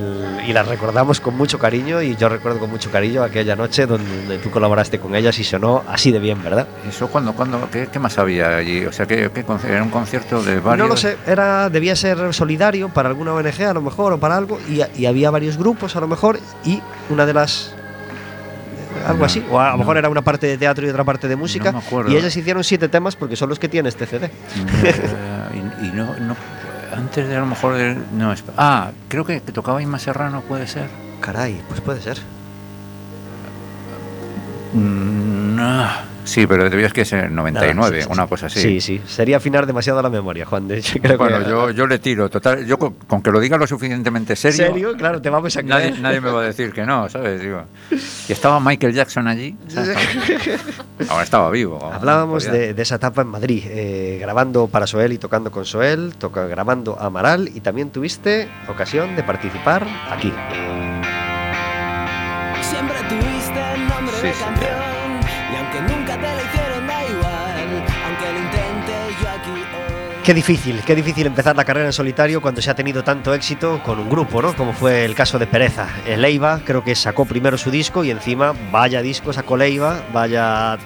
y 0.47 0.53
la 0.53 0.61
recordamos 0.61 1.19
con 1.19 1.35
mucho 1.35 1.57
cariño. 1.57 1.99
Y 2.03 2.15
yo 2.15 2.29
recuerdo 2.29 2.59
con 2.59 2.69
mucho 2.69 2.91
cariño 2.91 3.23
aquella 3.23 3.55
noche 3.55 3.87
donde 3.87 4.37
tú 4.37 4.51
colaboraste 4.51 4.99
con 4.99 5.15
ellas 5.15 5.39
y 5.39 5.43
sonó 5.43 5.83
así 5.87 6.11
de 6.11 6.19
bien, 6.19 6.43
¿verdad? 6.43 6.67
Eso, 6.87 7.07
cuando, 7.07 7.33
cuando, 7.33 7.67
¿qué, 7.71 7.87
qué 7.91 7.97
más 7.97 8.19
había 8.19 8.57
allí? 8.57 8.85
O 8.85 8.91
sea, 8.91 9.07
¿qué, 9.07 9.31
qué 9.33 9.43
conci- 9.43 9.65
era 9.65 9.81
un 9.81 9.89
concierto 9.89 10.43
de 10.43 10.59
varios. 10.59 10.87
No 10.87 10.93
lo 10.93 10.95
sé, 10.97 11.17
era, 11.25 11.71
debía 11.71 11.95
ser 11.95 12.35
solidario 12.35 12.89
para 12.89 13.09
alguna 13.09 13.33
ONG 13.33 13.63
a 13.63 13.73
lo 13.73 13.81
mejor 13.81 14.13
o 14.13 14.19
para 14.19 14.37
algo. 14.37 14.59
Y, 14.69 14.81
y 14.95 15.07
había 15.07 15.31
varios 15.31 15.57
grupos 15.57 15.95
a 15.95 15.99
lo 15.99 16.07
mejor 16.07 16.37
y 16.63 16.81
una 17.09 17.25
de 17.25 17.33
las. 17.33 17.73
Algo 19.07 19.19
No, 19.21 19.25
así, 19.25 19.43
o 19.49 19.59
a 19.59 19.65
lo 19.67 19.71
no. 19.71 19.77
mejor 19.79 19.97
era 19.97 20.07
una 20.09 20.21
parte 20.21 20.45
de 20.45 20.59
teatro 20.59 20.85
y 20.85 20.89
otra 20.91 21.03
parte 21.03 21.27
de 21.27 21.35
música. 21.35 21.71
me 21.71 21.79
acuerdo. 21.79 22.11
y 22.11 22.15
ellas 22.15 22.37
hicieron 22.37 22.63
siete 22.63 22.89
temas 22.89 23.15
porque 23.15 23.35
son 23.35 23.49
los 23.49 23.57
que 23.57 23.67
tiene 23.69 23.89
este 23.89 24.05
CD. 24.05 24.27
Eh, 24.83 25.61
y, 25.81 25.87
y 25.87 25.91
no, 25.93 26.15
no, 26.19 26.35
antes 26.95 27.27
de 27.27 27.35
a 27.35 27.39
lo 27.39 27.45
mejor 27.45 27.75
del, 27.75 27.97
no, 28.13 28.33
ah, 28.57 28.91
creo 29.07 29.25
que, 29.25 29.41
que 29.41 29.51
tocaba 29.51 29.81
Inma 29.81 29.99
Serrano, 29.99 30.41
puede 30.41 30.67
ser. 30.67 30.89
Caray, 31.21 31.61
pues 31.67 31.81
puede 31.81 32.01
ser. 32.01 32.17
Mm, 34.73 35.55
no. 35.55 36.12
Sí, 36.25 36.47
pero 36.47 36.69
debías 36.69 36.93
que 36.93 37.03
ser 37.05 37.29
99, 37.31 37.73
Nada, 37.75 38.01
sí, 38.03 38.07
una 38.09 38.23
sí. 38.23 38.29
cosa 38.29 38.45
así. 38.45 38.59
Sí, 38.61 38.81
sí, 38.81 39.01
sería 39.05 39.37
afinar 39.37 39.65
demasiado 39.65 40.01
la 40.01 40.09
memoria, 40.09 40.45
Juan. 40.45 40.67
De 40.67 40.77
hecho, 40.77 40.97
creo 41.01 41.17
Bueno, 41.17 41.39
que, 41.39 41.49
yo, 41.49 41.71
yo 41.71 41.85
le 41.87 41.99
tiro, 41.99 42.29
total, 42.29 42.65
yo 42.65 42.77
con, 42.79 42.93
con 42.93 43.21
que 43.21 43.29
lo 43.31 43.39
diga 43.39 43.57
lo 43.57 43.67
suficientemente 43.67 44.35
serio, 44.35 44.67
¿Serio? 44.67 44.93
Claro, 44.95 45.21
te 45.21 45.29
vamos 45.29 45.55
a 45.57 45.61
nadie, 45.61 45.87
creer. 45.87 46.01
nadie 46.01 46.21
me 46.21 46.29
va 46.31 46.41
a 46.41 46.45
decir 46.45 46.71
que 46.71 46.85
no, 46.85 47.09
¿sabes? 47.09 47.41
Digo, 47.41 47.63
y 47.91 48.31
estaba 48.31 48.59
Michael 48.59 48.93
Jackson 48.93 49.27
allí. 49.27 49.55
¿sabes? 49.67 49.97
Ahora 51.09 51.23
estaba 51.23 51.49
vivo. 51.49 51.91
Hablábamos 51.93 52.45
de, 52.49 52.73
de 52.73 52.81
esa 52.81 52.95
etapa 52.95 53.21
en 53.21 53.27
Madrid, 53.27 53.63
eh, 53.67 54.17
grabando 54.21 54.67
para 54.67 54.87
Soel 54.87 55.11
y 55.13 55.17
tocando 55.17 55.51
con 55.51 55.65
Soel, 55.65 56.13
toca, 56.17 56.45
grabando 56.47 56.97
a 56.99 57.07
Amaral 57.07 57.49
y 57.53 57.59
también 57.59 57.89
tuviste 57.89 58.47
ocasión 58.69 59.15
de 59.15 59.23
participar 59.23 59.85
aquí. 60.09 60.31
Siempre 62.61 62.95
tuviste 63.09 63.73
el 63.75 63.87
nombre 63.87 64.13
Sí, 64.21 64.27
de 64.27 64.33
sí. 64.33 64.43
campeón 64.43 65.02
Qué 70.23 70.33
difícil, 70.33 70.81
qué 70.85 70.95
difícil 70.95 71.27
empezar 71.27 71.53
la 71.57 71.65
carrera 71.65 71.87
en 71.87 71.91
solitario 71.91 72.41
cuando 72.41 72.61
se 72.61 72.71
ha 72.71 72.75
tenido 72.75 73.03
tanto 73.03 73.33
éxito 73.33 73.81
con 73.83 73.99
un 73.99 74.09
grupo, 74.09 74.41
¿no? 74.41 74.55
Como 74.55 74.71
fue 74.71 75.03
el 75.03 75.15
caso 75.15 75.37
de 75.37 75.47
Pereza. 75.47 75.89
El 76.07 76.21
Leiva 76.21 76.61
creo 76.63 76.81
que 76.81 76.95
sacó 76.95 77.25
primero 77.25 77.57
su 77.57 77.69
disco 77.69 78.05
y 78.05 78.11
encima 78.11 78.53
vaya 78.71 79.01
disco 79.01 79.33
sacó 79.33 79.57
Leiva, 79.57 80.01
vaya 80.13 80.77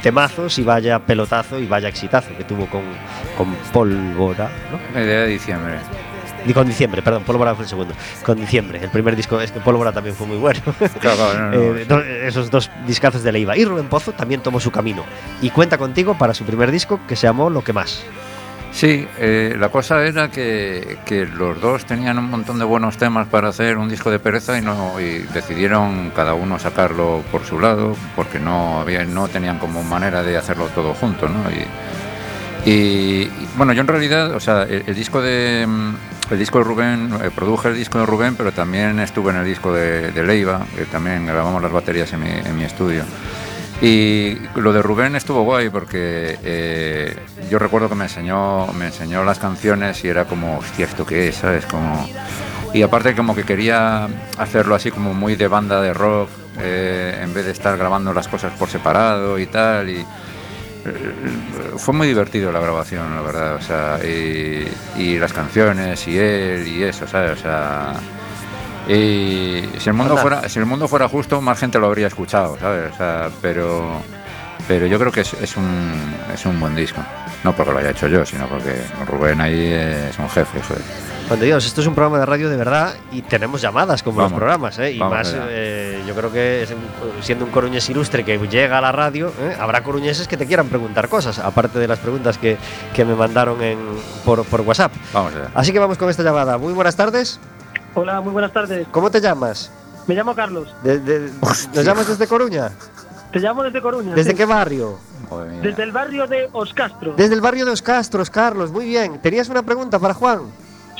temazos 0.00 0.60
y 0.60 0.62
vaya 0.62 1.00
pelotazo 1.00 1.58
y 1.58 1.66
vaya 1.66 1.88
exitazo 1.88 2.36
que 2.38 2.44
tuvo 2.44 2.66
con, 2.66 2.82
con 3.36 3.52
Pólvora, 3.72 4.48
¿no? 4.70 5.00
Idea 5.00 5.22
de 5.22 5.26
diciembre. 5.26 5.74
Y 6.46 6.52
con 6.52 6.66
Diciembre, 6.68 7.02
perdón, 7.02 7.24
Pólvora 7.24 7.54
fue 7.54 7.64
el 7.64 7.68
segundo. 7.68 7.94
Con 8.22 8.38
Diciembre, 8.38 8.78
el 8.80 8.90
primer 8.90 9.16
disco, 9.16 9.40
es 9.40 9.50
que 9.50 9.60
Pólvora 9.60 9.92
también 9.92 10.14
fue 10.14 10.26
muy 10.26 10.36
bueno. 10.36 10.60
Claro, 11.00 11.16
claro, 11.16 11.50
no, 11.50 11.74
no, 11.88 12.00
Eh, 12.04 12.26
esos 12.28 12.50
dos 12.50 12.70
discazos 12.86 13.22
de 13.22 13.32
Leiva. 13.32 13.56
Y 13.56 13.64
Rubén 13.64 13.88
Pozo 13.88 14.12
también 14.12 14.42
tomó 14.42 14.60
su 14.60 14.70
camino. 14.70 15.04
Y 15.40 15.50
cuenta 15.50 15.78
contigo 15.78 16.16
para 16.18 16.34
su 16.34 16.44
primer 16.44 16.70
disco 16.70 17.00
que 17.08 17.16
se 17.16 17.26
llamó 17.26 17.48
Lo 17.48 17.64
que 17.64 17.72
más. 17.72 18.04
Sí, 18.74 19.06
eh, 19.18 19.54
la 19.56 19.68
cosa 19.68 20.04
era 20.04 20.32
que, 20.32 20.98
que 21.06 21.26
los 21.26 21.60
dos 21.60 21.84
tenían 21.84 22.18
un 22.18 22.28
montón 22.28 22.58
de 22.58 22.64
buenos 22.64 22.96
temas 22.96 23.28
para 23.28 23.50
hacer 23.50 23.78
un 23.78 23.88
disco 23.88 24.10
de 24.10 24.18
pereza 24.18 24.58
y, 24.58 24.62
no, 24.62 25.00
y 25.00 25.20
decidieron 25.32 26.10
cada 26.10 26.34
uno 26.34 26.58
sacarlo 26.58 27.22
por 27.30 27.44
su 27.44 27.60
lado 27.60 27.94
porque 28.16 28.40
no, 28.40 28.80
había, 28.80 29.04
no 29.04 29.28
tenían 29.28 29.60
como 29.60 29.84
manera 29.84 30.24
de 30.24 30.36
hacerlo 30.36 30.66
todo 30.74 30.92
junto. 30.92 31.28
¿no? 31.28 31.38
Y, 32.66 33.30
bueno, 33.56 33.74
yo 33.74 33.82
en 33.82 33.86
realidad, 33.86 34.32
o 34.34 34.40
sea, 34.40 34.64
el, 34.64 34.82
el 34.86 34.94
disco 34.94 35.22
de 35.22 35.66
mm, 35.68 35.94
el 36.30 36.38
disco 36.38 36.58
de 36.58 36.64
Rubén, 36.64 37.10
eh, 37.22 37.30
produje 37.32 37.68
el 37.68 37.76
disco 37.76 37.98
de 37.98 38.06
Rubén, 38.06 38.34
pero 38.34 38.50
también 38.50 38.98
estuve 38.98 39.30
en 39.30 39.36
el 39.36 39.44
disco 39.44 39.72
de, 39.72 40.10
de 40.10 40.22
Leiva, 40.24 40.66
que 40.74 40.86
también 40.86 41.26
grabamos 41.26 41.62
las 41.62 41.70
baterías 41.70 42.12
en 42.12 42.20
mi, 42.20 42.30
en 42.30 42.56
mi 42.56 42.64
estudio. 42.64 43.04
Y 43.84 44.38
lo 44.54 44.72
de 44.72 44.80
Rubén 44.80 45.14
estuvo 45.14 45.42
guay 45.42 45.68
porque 45.68 46.38
eh, 46.42 47.14
yo 47.50 47.58
recuerdo 47.58 47.90
que 47.90 47.94
me 47.94 48.04
enseñó, 48.04 48.66
me 48.68 48.86
enseñó 48.86 49.24
las 49.24 49.38
canciones 49.38 50.02
y 50.04 50.08
era 50.08 50.24
como, 50.24 50.56
hostia, 50.56 50.86
¿esto 50.86 51.04
qué 51.04 51.28
es? 51.28 51.34
¿Sabes? 51.34 51.66
Como... 51.66 52.08
Y 52.72 52.80
aparte 52.80 53.14
como 53.14 53.34
que 53.34 53.44
quería 53.44 54.08
hacerlo 54.38 54.74
así 54.74 54.90
como 54.90 55.12
muy 55.12 55.36
de 55.36 55.48
banda 55.48 55.82
de 55.82 55.92
rock, 55.92 56.30
eh, 56.60 57.20
en 57.22 57.34
vez 57.34 57.44
de 57.44 57.52
estar 57.52 57.76
grabando 57.76 58.14
las 58.14 58.26
cosas 58.26 58.54
por 58.54 58.70
separado 58.70 59.38
y 59.38 59.44
tal. 59.44 59.90
Y, 59.90 59.98
eh, 59.98 60.06
fue 61.76 61.92
muy 61.92 62.06
divertido 62.06 62.50
la 62.50 62.60
grabación, 62.60 63.14
la 63.14 63.20
verdad. 63.20 63.56
O 63.56 63.60
sea, 63.60 63.98
y, 64.02 64.66
y 64.96 65.18
las 65.18 65.34
canciones 65.34 66.08
y 66.08 66.16
él 66.16 66.66
y 66.66 66.84
eso, 66.84 67.06
¿sabes? 67.06 67.32
O 67.32 67.42
sea, 67.42 67.92
y 68.88 69.62
si 69.78 69.88
el 69.88 69.94
mundo 69.94 70.16
fuera, 70.16 70.48
si 70.48 70.58
el 70.58 70.66
mundo 70.66 70.88
fuera 70.88 71.08
justo, 71.08 71.40
más 71.40 71.58
gente 71.58 71.78
lo 71.78 71.86
habría 71.86 72.06
escuchado, 72.06 72.58
¿sabes? 72.58 72.92
O 72.92 72.96
sea, 72.96 73.30
pero, 73.40 74.00
pero 74.68 74.86
yo 74.86 74.98
creo 74.98 75.12
que 75.12 75.22
es, 75.22 75.32
es 75.34 75.56
un, 75.56 76.14
es 76.32 76.44
un 76.46 76.60
buen 76.60 76.74
disco. 76.74 77.02
No 77.42 77.54
porque 77.54 77.72
lo 77.72 77.78
haya 77.78 77.90
hecho 77.90 78.08
yo, 78.08 78.24
sino 78.24 78.46
porque 78.46 78.74
Rubén 79.06 79.40
ahí 79.40 79.70
es 79.72 80.18
un 80.18 80.28
jefe, 80.30 80.60
joder. 80.62 80.82
Juan 81.28 81.40
de 81.40 81.46
Dios, 81.46 81.64
esto 81.64 81.80
es 81.80 81.86
un 81.86 81.94
programa 81.94 82.18
de 82.18 82.26
radio 82.26 82.50
de 82.50 82.56
verdad 82.56 82.94
y 83.10 83.22
tenemos 83.22 83.62
llamadas 83.62 84.02
como 84.02 84.18
Vamos, 84.18 84.32
los 84.32 84.38
programas, 84.38 84.78
¿eh? 84.78 84.92
Y 84.92 84.98
más, 84.98 85.34
eh, 85.34 86.02
yo 86.06 86.14
creo 86.14 86.30
que 86.30 86.66
siendo 87.22 87.46
un 87.46 87.50
coruñés 87.50 87.88
ilustre 87.88 88.24
que 88.24 88.38
llega 88.48 88.76
a 88.76 88.80
la 88.82 88.92
radio, 88.92 89.32
¿eh? 89.40 89.56
habrá 89.58 89.82
coruñeses 89.82 90.28
que 90.28 90.36
te 90.36 90.46
quieran 90.46 90.68
preguntar 90.68 91.08
cosas, 91.08 91.38
aparte 91.38 91.78
de 91.78 91.88
las 91.88 91.98
preguntas 91.98 92.36
que, 92.36 92.58
que 92.92 93.04
me 93.06 93.14
mandaron 93.14 93.62
en, 93.62 93.78
por, 94.24 94.44
por 94.44 94.60
WhatsApp. 94.62 94.92
Vamos 95.14 95.34
allá. 95.34 95.48
Así 95.54 95.72
que 95.72 95.78
vamos 95.78 95.96
con 95.96 96.10
esta 96.10 96.22
llamada. 96.22 96.58
Muy 96.58 96.74
buenas 96.74 96.96
tardes. 96.96 97.40
Hola, 97.94 98.20
muy 98.20 98.32
buenas 98.32 98.52
tardes. 98.52 98.86
¿Cómo 98.90 99.10
te 99.10 99.20
llamas? 99.20 99.70
Me 100.06 100.14
llamo 100.14 100.34
Carlos. 100.34 100.68
De- 100.82 100.98
de- 100.98 101.30
¿Nos 101.40 101.84
llamas 101.84 102.08
desde 102.08 102.26
Coruña? 102.26 102.70
Te 103.32 103.38
llamo 103.40 103.62
desde 103.62 103.80
Coruña. 103.80 104.14
¿Desde 104.14 104.30
sí. 104.32 104.36
qué 104.36 104.44
barrio? 104.44 104.98
Desde 105.62 105.82
el 105.82 105.92
barrio 105.92 106.26
de 106.26 106.48
Oscastro. 106.52 107.14
Desde 107.16 107.34
el 107.34 107.40
barrio 107.40 107.64
de 107.64 107.72
Os 107.72 107.82
Castros, 107.82 108.30
Carlos. 108.30 108.70
Muy 108.70 108.84
bien. 108.84 109.18
¿Tenías 109.20 109.48
una 109.48 109.62
pregunta 109.62 109.98
para 109.98 110.14
Juan? 110.14 110.40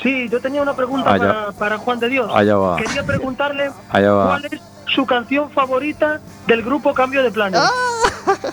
Sí, 0.02 0.28
yo 0.28 0.40
tenía 0.40 0.62
una 0.62 0.74
pregunta 0.74 1.12
Allá. 1.12 1.26
para, 1.26 1.52
para 1.52 1.78
Juan 1.78 2.00
de 2.00 2.08
Dios. 2.08 2.30
Allá 2.34 2.56
va. 2.56 2.76
Quería 2.76 3.04
preguntarle 3.04 3.70
Allá 3.90 4.12
va. 4.12 4.26
cuál 4.26 4.44
es 4.46 4.60
su 4.94 5.06
canción 5.06 5.50
favorita 5.50 6.20
del 6.46 6.62
grupo 6.62 6.94
Cambio 6.94 7.22
de 7.22 7.30
Planes. 7.30 7.60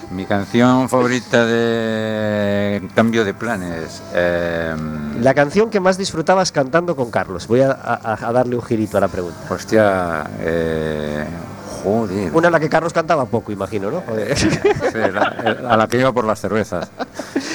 Mi 0.10 0.26
canción 0.26 0.89
favorita 0.89 1.46
de 1.46 2.82
Cambio 2.96 3.24
de 3.24 3.34
Planes. 3.34 4.02
eh, 4.14 4.76
La 5.22 5.34
canción 5.34 5.70
que 5.70 5.80
más 5.80 5.98
disfrutabas 5.98 6.52
cantando 6.52 6.96
con 6.96 7.12
Carlos. 7.12 7.48
Voy 7.48 7.62
a, 7.62 7.72
a- 7.72 8.18
a 8.28 8.32
darle 8.32 8.56
un 8.56 8.62
girito 8.64 8.98
a 8.98 9.02
la 9.02 9.08
pregunta. 9.08 9.38
hostia, 9.50 10.24
eh, 10.39 11.26
joder. 11.84 12.32
Una 12.34 12.48
en 12.48 12.54
la 12.54 12.60
que 12.60 12.70
Carlos 12.70 12.92
cantaba 12.94 13.26
poco, 13.26 13.52
imagino, 13.52 13.92
¿no? 13.92 14.02
Joder. 14.02 14.38
Sí, 14.38 14.50
la- 15.14 15.64
a 15.70 15.78
la 15.78 15.88
que 15.88 16.00
iba 16.00 16.12
por 16.12 16.26
las 16.26 16.39
cervezas. 16.42 16.89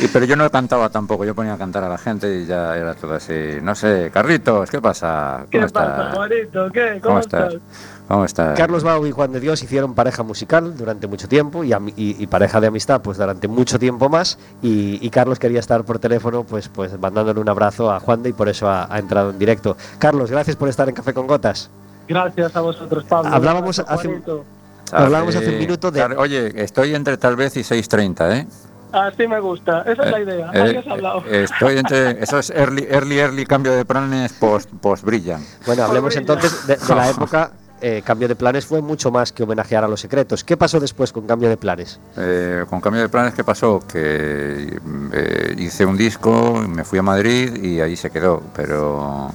Y, 0.03 0.09
pero 0.09 0.27
yo 0.27 0.37
no 0.37 0.51
cantaba 0.51 0.91
tampoco, 0.91 1.25
yo 1.25 1.35
ponía 1.35 1.55
a 1.55 1.59
cantar 1.59 1.83
a 1.85 1.89
la 1.89 1.97
gente 1.97 2.41
y 2.43 2.45
ya 2.47 2.77
era 2.77 2.95
todo 2.95 3.15
así. 3.15 3.33
No 3.63 3.75
sé, 3.75 4.11
Carlitos, 4.13 4.71
¿qué 4.71 4.81
pasa? 4.81 5.47
¿Qué 5.51 5.59
¿Cómo 5.59 5.71
pasa? 5.73 6.11
Juanito? 6.15 6.69
¿Qué? 6.71 6.89
¿Cómo, 7.01 7.01
¿Cómo 7.03 7.19
estás? 7.21 7.55
estás? 7.55 7.63
¿Cómo 8.07 8.25
estás? 8.27 8.59
Carlos 8.59 8.85
Bau 8.85 9.07
y 9.07 9.11
Juan 9.11 9.33
de 9.33 9.41
Dios 9.41 9.63
hicieron 9.63 9.95
pareja 9.95 10.23
musical 10.23 10.77
durante 10.77 11.07
mucho 11.07 11.29
tiempo 11.29 11.65
y, 11.65 11.71
ami- 11.71 11.95
y- 11.97 12.23
y 12.23 12.27
pareja 12.27 12.61
de 12.61 12.67
amistad 12.67 13.01
pues 13.01 13.17
durante 13.17 13.49
mucho 13.49 13.79
tiempo 13.79 14.09
más 14.11 14.39
y, 14.63 14.99
y 15.05 15.11
Carlos 15.11 15.39
quería 15.39 15.61
estar 15.61 15.83
por 15.85 15.99
teléfono 15.99 16.45
pues 16.45 16.69
pues 16.69 16.99
mandándole 17.01 17.41
un 17.41 17.49
abrazo 17.49 17.91
a 17.91 17.99
Juan 17.99 18.23
de 18.23 18.29
y 18.29 18.33
por 18.35 18.49
eso 18.51 18.69
ha, 18.69 18.93
ha 18.95 18.99
entrado 18.99 19.31
en 19.31 19.39
directo. 19.39 19.77
Carlos, 19.99 20.31
gracias 20.31 20.57
por 20.57 20.69
estar 20.69 20.89
en 20.89 20.95
Café 20.95 21.15
con 21.15 21.27
Gotas. 21.27 21.71
Gracias 22.07 22.55
a 22.55 22.61
vosotros, 22.61 23.03
Pablo. 23.09 23.31
Hablábamos 23.35 23.79
Gracias, 23.79 23.99
hace 23.99 24.09
Juanito. 24.09 24.45
hablábamos 24.93 25.35
hace 25.37 25.49
un 25.49 25.59
minuto 25.59 25.91
de- 25.91 26.05
Oye, 26.05 26.63
estoy 26.63 26.95
entre 26.95 27.17
tal 27.17 27.35
vez 27.35 27.57
y 27.57 27.61
6.30, 27.61 28.31
¿eh? 28.37 28.47
Así 28.93 29.27
me 29.29 29.41
gusta. 29.41 29.83
Esa 29.83 30.05
es 30.05 30.11
la 30.11 30.21
idea. 30.21 30.51
Eh, 30.55 30.79
has 30.79 30.87
hablado. 30.87 31.23
eh, 31.27 31.45
estoy 31.45 31.79
entre. 31.79 32.11
Eso 32.23 32.39
es 32.39 32.51
early, 32.51 32.87
early, 32.91 33.19
early 33.19 33.45
cambio 33.47 33.73
de 33.73 33.85
planes 33.85 34.33
post, 34.35 34.71
post 34.81 35.05
brillan. 35.05 35.45
Bueno, 35.67 35.85
hablemos 35.85 36.15
entonces 36.17 36.67
de, 36.67 36.77
de 36.77 36.95
la 36.95 37.11
época. 37.11 37.51
eh, 37.81 38.03
Cambio 38.05 38.27
de 38.29 38.37
planes 38.37 38.65
fue 38.65 38.81
mucho 38.81 39.11
más 39.11 39.33
que 39.33 39.43
homenajear 39.43 39.85
a 39.85 39.89
los 39.89 40.01
secretos. 40.01 40.45
¿Qué 40.45 40.57
pasó 40.57 40.81
después 40.81 41.13
con 41.13 41.27
Cambio 41.27 41.49
de 41.51 41.57
planes? 41.59 42.01
Eh, 42.17 42.65
con 42.71 42.81
cambio 42.81 43.03
de 43.03 43.09
planes, 43.11 43.35
¿qué 43.35 43.45
pasó? 43.45 43.81
Que 43.87 44.79
eh, 45.13 45.55
hice 45.59 45.85
un 45.85 45.97
disco, 45.99 46.65
me 46.67 46.85
fui 46.85 46.99
a 46.99 47.03
Madrid 47.03 47.55
y 47.63 47.81
ahí 47.81 47.97
se 47.97 48.09
quedó. 48.11 48.43
Pero 48.55 49.31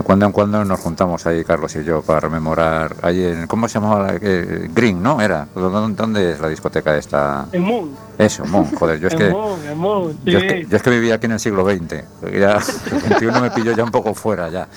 de 0.00 0.04
cuando 0.04 0.26
en 0.26 0.32
cuando 0.32 0.64
nos 0.64 0.80
juntamos 0.80 1.26
ahí, 1.26 1.44
Carlos 1.44 1.74
y 1.76 1.84
yo, 1.84 2.02
para 2.02 2.20
rememorar. 2.20 2.96
Ahí 3.02 3.22
en, 3.24 3.46
¿Cómo 3.46 3.68
se 3.68 3.74
llamaba? 3.80 4.12
la- 4.12 4.18
eh, 4.20 4.68
Green, 4.74 5.02
¿no? 5.02 5.20
Era. 5.20 5.46
¿Dónde, 5.54 6.32
es 6.32 6.40
la 6.40 6.48
discoteca 6.48 6.96
esta? 6.96 7.46
En 7.52 7.62
Moon. 7.62 7.90
Eso, 8.18 8.44
Mon, 8.46 8.64
joder, 8.74 8.98
yo 9.00 9.08
es 9.08 9.14
en 9.14 9.18
que. 9.18 9.30
Moon, 9.30 9.58
en 9.66 9.78
Moon. 9.78 10.12
Sí. 10.24 10.30
Yo 10.30 10.38
es, 10.38 10.44
que, 10.44 10.66
yo 10.66 10.76
es 10.76 10.82
que 10.82 10.90
vivía 10.90 11.14
aquí 11.16 11.26
en 11.26 11.32
el 11.32 11.40
siglo 11.40 11.64
XX. 11.64 12.04
Ya, 12.38 12.58
el 12.92 13.00
21 13.10 13.40
me 13.40 13.50
pilló 13.50 13.72
ya 13.72 13.84
un 13.84 13.90
poco 13.90 14.14
fuera 14.14 14.48
ya. 14.48 14.68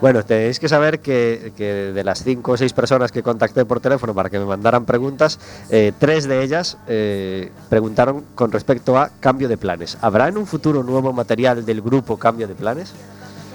Bueno, 0.00 0.24
tenéis 0.24 0.60
que 0.60 0.68
saber 0.68 1.00
que, 1.00 1.52
que 1.56 1.64
de 1.92 2.04
las 2.04 2.22
cinco 2.22 2.52
o 2.52 2.56
seis 2.56 2.72
personas 2.72 3.10
que 3.10 3.22
contacté 3.22 3.64
por 3.64 3.80
teléfono 3.80 4.14
para 4.14 4.30
que 4.30 4.38
me 4.38 4.44
mandaran 4.44 4.84
preguntas, 4.84 5.40
eh, 5.70 5.92
tres 5.98 6.28
de 6.28 6.42
ellas 6.44 6.78
eh, 6.86 7.50
preguntaron 7.68 8.24
con 8.36 8.52
respecto 8.52 8.96
a 8.96 9.10
cambio 9.18 9.48
de 9.48 9.56
planes. 9.56 9.98
¿Habrá 10.00 10.28
en 10.28 10.38
un 10.38 10.46
futuro 10.46 10.84
nuevo 10.84 11.12
material 11.12 11.66
del 11.66 11.82
grupo 11.82 12.16
Cambio 12.16 12.46
de 12.46 12.54
Planes? 12.54 12.92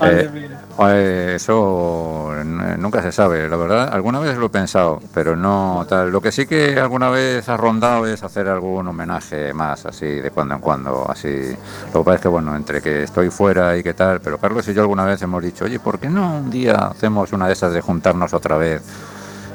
Eh, 0.02 0.30
eso 0.78 2.34
n- 2.42 2.78
nunca 2.78 3.02
se 3.02 3.12
sabe, 3.12 3.48
la 3.48 3.56
verdad. 3.58 3.90
Alguna 3.94 4.20
vez 4.20 4.38
lo 4.38 4.48
he 4.48 4.50
pensado, 4.50 5.00
pero 5.14 5.36
no 5.36 5.86
tal. 5.88 6.12
Lo 6.12 6.22
que 6.22 6.32
sí 6.32 6.46
que 6.46 6.80
alguna 6.80 7.10
vez 7.10 7.48
ha 7.50 7.58
rondado 7.58 8.08
es 8.08 8.24
hacer 8.24 8.48
algún 8.48 8.88
homenaje 8.88 9.54
más, 9.54 9.86
así 9.86 10.06
de 10.08 10.32
cuando 10.32 10.56
en 10.56 10.62
cuando, 10.62 11.06
así. 11.10 11.56
Lo 11.94 12.00
que 12.02 12.06
pasa 12.06 12.16
es 12.16 12.22
que 12.22 12.28
bueno, 12.28 12.56
entre 12.56 12.82
que 12.82 13.04
estoy 13.04 13.30
fuera 13.30 13.78
y 13.78 13.84
qué 13.84 13.94
tal, 13.94 14.20
pero 14.22 14.38
Carlos 14.38 14.68
y 14.68 14.74
yo 14.74 14.82
alguna 14.82 15.06
vez 15.06 15.22
hemos 15.22 15.44
dicho, 15.44 15.66
oye, 15.66 15.80
¿por 15.80 16.00
qué 16.00 16.10
no 16.10 16.38
un 16.38 16.50
día 16.50 16.76
hacemos 16.88 17.32
una 17.34 17.48
de 17.48 17.54
esas 17.54 17.74
de 17.74 17.82
juntarnos 17.82 18.34
otra 18.34 18.58
vez? 18.58 18.82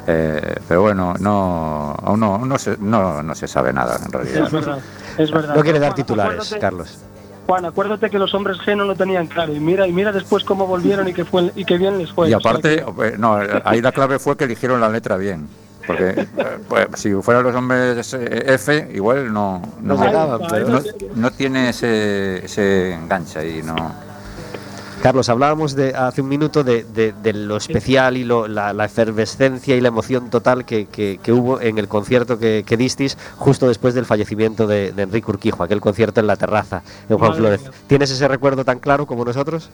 Eh, 0.07 0.55
pero 0.67 0.81
bueno, 0.81 1.13
no, 1.19 1.95
aún 2.01 2.19
no, 2.19 2.37
no, 2.39 2.57
se, 2.57 2.77
no, 2.79 3.21
no 3.21 3.35
se 3.35 3.47
sabe 3.47 3.71
nada 3.73 3.99
en 4.03 4.11
realidad. 4.11 4.45
Es 4.45 4.51
verdad. 4.51 4.79
Es 5.17 5.31
verdad. 5.31 5.55
No 5.55 5.61
quiere 5.61 5.79
dar 5.79 5.89
Juan, 5.91 5.95
titulares, 5.97 6.55
Carlos. 6.59 6.97
Juan, 7.49 7.65
acuérdate 7.65 8.11
que 8.11 8.19
los 8.19 8.31
hombres 8.35 8.57
G 8.59 8.77
no 8.77 8.83
lo 8.85 8.93
tenían 8.95 9.25
claro. 9.25 9.51
Y 9.55 9.59
mira, 9.59 9.87
y 9.87 9.91
mira 9.91 10.11
después 10.11 10.43
cómo 10.43 10.67
volvieron 10.67 11.07
y 11.07 11.13
que 11.13 11.25
fue 11.25 11.51
y 11.55 11.65
que 11.65 11.79
bien 11.79 11.97
les 11.97 12.11
fue. 12.11 12.29
Y 12.29 12.33
O 12.35 12.39
sea 12.39 12.51
aparte, 12.51 12.85
que- 12.95 13.07
eh, 13.07 13.15
no, 13.17 13.39
ahí 13.65 13.81
la 13.81 13.91
clave 13.91 14.19
fue 14.19 14.37
que 14.37 14.43
eligieron 14.43 14.79
la 14.79 14.87
letra 14.87 15.17
bien. 15.17 15.47
Porque 15.87 16.09
eh, 16.09 16.27
pues, 16.67 16.85
si 16.93 17.11
fueran 17.15 17.41
los 17.41 17.55
hombres 17.55 18.13
eh, 18.13 18.43
F, 18.53 18.91
igual 18.93 19.33
no, 19.33 19.63
no, 19.81 19.95
No 19.95 20.05
llegaban, 20.05 20.41
pero- 20.47 20.69
no, 20.69 20.79
no 21.15 21.31
tiene 21.31 21.69
ese, 21.69 22.45
ese 22.45 22.93
enganche 22.93 23.39
ahí, 23.39 23.61
no. 23.63 23.75
Carlos, 25.01 25.29
hablábamos 25.29 25.75
de, 25.77 25.95
hace 25.95 26.21
un 26.21 26.27
minuto 26.27 26.63
de, 26.63 26.83
de- 26.83 27.13
de 27.13 27.31
lo 27.33 27.55
especial 27.55 28.17
y 28.17 28.25
lo- 28.25 28.49
la, 28.49 28.73
la 28.73 28.83
efervescencia 28.85 29.75
y 29.77 29.81
la 29.81 29.87
emoción 29.87 30.29
total 30.29 30.65
que, 30.65 30.87
que- 30.87 31.19
que 31.23 31.31
hubo 31.31 31.61
en 31.61 31.77
el 31.77 31.87
concierto 31.87 32.37
que, 32.37 32.63
que 32.67 32.75
disteis 32.75 33.17
justo 33.37 33.67
después 33.69 33.93
del 33.93 34.05
fallecimiento 34.05 34.67
de, 34.67 34.91
de 34.91 35.03
Enrique 35.03 35.31
Urquijo, 35.31 35.63
aquel 35.63 35.79
concierto 35.79 36.19
en 36.19 36.27
la 36.27 36.35
terraza 36.35 36.83
en 37.09 37.17
Juan 37.17 37.29
Madre 37.31 37.41
Flores. 37.41 37.61
mía. 37.61 37.71
¿Tienes 37.87 38.11
ese 38.11 38.27
recuerdo 38.27 38.65
tan 38.65 38.79
claro 38.79 39.05
como 39.05 39.23
nosotros? 39.23 39.69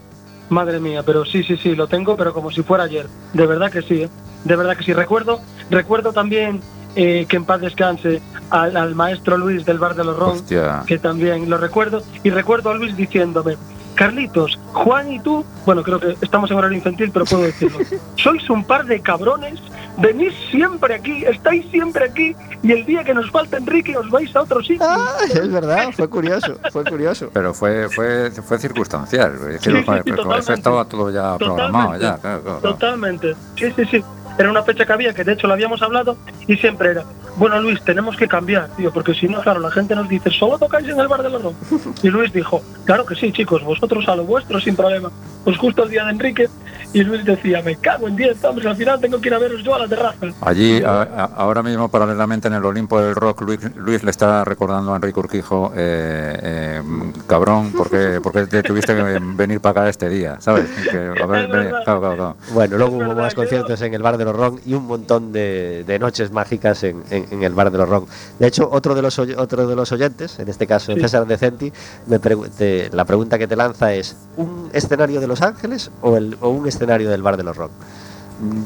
Madre 0.48 0.78
mía, 0.78 1.02
pero 1.04 1.24
sí, 1.24 1.42
sí, 1.42 1.56
sí, 1.56 1.74
lo 1.74 1.88
tengo, 1.88 2.16
pero 2.16 2.32
como 2.32 2.52
si 2.52 2.62
fuera 2.62 2.84
ayer. 2.84 3.06
De 3.32 3.46
verdad 3.46 3.70
que 3.72 3.82
sí, 3.82 4.02
¿eh? 4.04 4.08
de 4.44 4.54
verdad 4.56 4.76
que 4.76 4.84
sí. 4.84 4.92
Recuerdo, 4.92 5.40
recuerdo 5.70 6.12
también 6.12 6.60
eh, 6.94 7.26
que 7.28 7.36
en 7.36 7.44
paz 7.44 7.60
descanse 7.60 8.22
al, 8.50 8.76
al 8.76 8.94
maestro 8.94 9.36
Luis 9.36 9.64
del 9.66 9.80
Bar 9.80 9.96
de 9.96 10.04
los 10.04 10.16
Ron, 10.16 10.36
Hostia. 10.36 10.84
que 10.86 10.98
también 10.98 11.50
lo 11.50 11.58
recuerdo, 11.58 12.04
y 12.22 12.30
recuerdo 12.30 12.70
a 12.70 12.74
Luis 12.74 12.96
diciéndome, 12.96 13.56
Carlitos, 13.96 14.58
Juan 14.72 15.10
y 15.10 15.18
tú, 15.20 15.44
bueno, 15.64 15.82
creo 15.82 15.98
que 15.98 16.16
estamos 16.20 16.50
en 16.50 16.58
horario 16.58 16.76
infantil, 16.76 17.10
pero 17.12 17.24
puedo 17.24 17.42
decirlo, 17.42 17.78
sois 18.16 18.48
un 18.50 18.62
par 18.62 18.84
de 18.84 19.00
cabrones, 19.00 19.58
venís 19.98 20.34
siempre 20.50 20.94
aquí, 20.94 21.24
estáis 21.24 21.66
siempre 21.70 22.04
aquí, 22.04 22.36
y 22.62 22.72
el 22.72 22.84
día 22.84 23.02
que 23.02 23.14
nos 23.14 23.30
falta 23.30 23.56
Enrique 23.56 23.96
os 23.96 24.08
vais 24.10 24.34
a 24.36 24.42
otro 24.42 24.60
sitio. 24.60 24.86
Ah, 24.88 25.16
es 25.28 25.50
verdad, 25.50 25.88
fue 25.92 26.08
curioso, 26.08 26.58
fue 26.70 26.84
curioso. 26.84 27.30
Pero 27.32 27.54
fue, 27.54 27.88
fue, 27.88 28.30
fue 28.30 28.58
circunstancial. 28.58 29.32
es 29.34 29.40
decir, 29.40 29.72
Sí, 29.76 29.84
sí, 29.84 30.00
sí, 30.04 30.10
eso 30.38 30.52
estaba 30.52 30.84
todo 30.84 31.10
ya 31.10 31.36
programado. 31.38 31.94
Totalmente. 31.94 32.04
Ya, 32.04 32.18
claro, 32.18 32.42
claro. 32.42 32.60
Totalmente. 32.60 33.34
Sí, 33.56 33.72
sí, 33.74 33.84
sí. 33.90 34.04
Era 34.38 34.50
una 34.50 34.62
fecha 34.62 34.84
que 34.84 34.92
había, 34.92 35.14
que 35.14 35.24
de 35.24 35.32
hecho 35.32 35.46
lo 35.46 35.54
habíamos 35.54 35.80
hablado, 35.82 36.16
y 36.46 36.56
siempre 36.56 36.90
era, 36.90 37.04
bueno 37.36 37.60
Luis, 37.60 37.82
tenemos 37.82 38.16
que 38.16 38.28
cambiar, 38.28 38.68
tío, 38.76 38.92
porque 38.92 39.14
si 39.14 39.28
no, 39.28 39.40
claro, 39.40 39.60
la 39.60 39.70
gente 39.70 39.94
nos 39.94 40.08
dice, 40.08 40.30
solo 40.30 40.58
tocáis 40.58 40.88
en 40.88 41.00
el 41.00 41.08
bar 41.08 41.22
de 41.22 41.30
los 41.30 41.42
dos. 41.42 41.54
Y 42.02 42.08
Luis 42.08 42.32
dijo, 42.32 42.62
claro 42.84 43.06
que 43.06 43.14
sí, 43.14 43.32
chicos, 43.32 43.62
vosotros 43.62 44.08
a 44.08 44.16
lo 44.16 44.24
vuestro 44.24 44.60
sin 44.60 44.76
problema. 44.76 45.10
Pues 45.44 45.56
justo 45.56 45.84
el 45.84 45.90
día 45.90 46.04
de 46.04 46.10
Enrique, 46.10 46.48
y 46.96 47.04
Luis 47.04 47.24
decía, 47.24 47.60
me 47.62 47.76
cago 47.76 48.08
en 48.08 48.16
10, 48.16 48.42
hombre, 48.44 48.68
al 48.68 48.76
final 48.76 48.98
tengo 49.00 49.20
que 49.20 49.28
ir 49.28 49.34
a 49.34 49.38
veros 49.38 49.62
yo 49.62 49.74
a 49.74 49.80
la 49.80 49.86
terraza. 49.88 50.26
Allí, 50.40 50.82
a- 50.82 51.02
a- 51.02 51.24
ahora 51.36 51.62
mismo, 51.62 51.88
paralelamente 51.88 52.48
en 52.48 52.54
el 52.54 52.64
Olimpo 52.64 52.98
del 53.00 53.14
Rock, 53.14 53.42
Luis, 53.42 53.60
Luis 53.76 54.02
le 54.02 54.10
está 54.10 54.44
recordando 54.44 54.92
a 54.92 54.96
Enrique 54.96 55.20
Urquijo, 55.20 55.72
eh, 55.76 56.38
eh, 56.42 56.82
cabrón, 57.26 57.72
porque 57.76 58.20
porque 58.22 58.46
te 58.46 58.62
tuviste 58.62 58.94
que 58.96 59.02
venir 59.36 59.60
para 59.60 59.82
acá 59.82 59.88
este 59.90 60.08
día, 60.08 60.36
¿sabes? 60.40 60.64
Que, 60.90 60.96
a 61.22 61.26
ver, 61.26 61.44
Es 61.44 61.50
ven- 61.50 61.50
verdad. 61.50 61.82
claro, 61.84 62.00
claro, 62.00 62.16
claro. 62.16 62.36
Bueno, 62.54 62.78
luego 62.78 62.96
hubo 62.96 63.14
más 63.14 63.34
conciertos 63.34 63.78
en 63.82 63.92
el 63.92 64.02
Bar 64.02 64.16
de 64.16 64.24
los 64.24 64.34
Ron 64.34 64.58
y 64.64 64.72
un 64.72 64.86
montón 64.86 65.32
de, 65.32 65.84
de 65.86 65.98
noches 65.98 66.32
mágicas 66.32 66.82
en, 66.84 67.02
en- 67.10 67.26
en 67.30 67.42
el 67.42 67.52
Bar 67.52 67.70
de 67.70 67.76
los 67.76 67.88
Ron. 67.90 68.06
De 68.38 68.46
hecho, 68.46 68.70
otro 68.72 68.94
de 68.94 69.02
los, 69.02 69.18
oy- 69.18 69.34
otro 69.36 69.66
de 69.66 69.76
los 69.76 69.92
oyentes, 69.92 70.38
en 70.38 70.48
este 70.48 70.66
caso 70.66 70.94
Sí. 70.94 71.00
César 71.00 71.26
Decenti, 71.26 71.70
me 72.06 72.18
pregu- 72.18 72.48
te- 72.50 72.88
la 72.90 73.04
pregunta 73.04 73.38
que 73.38 73.46
te 73.46 73.54
lanza 73.56 73.92
es, 73.92 74.16
¿un 74.38 74.70
escenario 74.72 75.20
de 75.20 75.26
Los 75.26 75.42
Ángeles 75.42 75.90
o, 76.00 76.16
el, 76.16 76.38
o 76.40 76.48
un 76.48 76.66
escenario 76.66 76.85
del 76.86 77.22
Bar 77.22 77.36
de 77.36 77.42
los 77.44 77.56
Ron? 77.56 77.70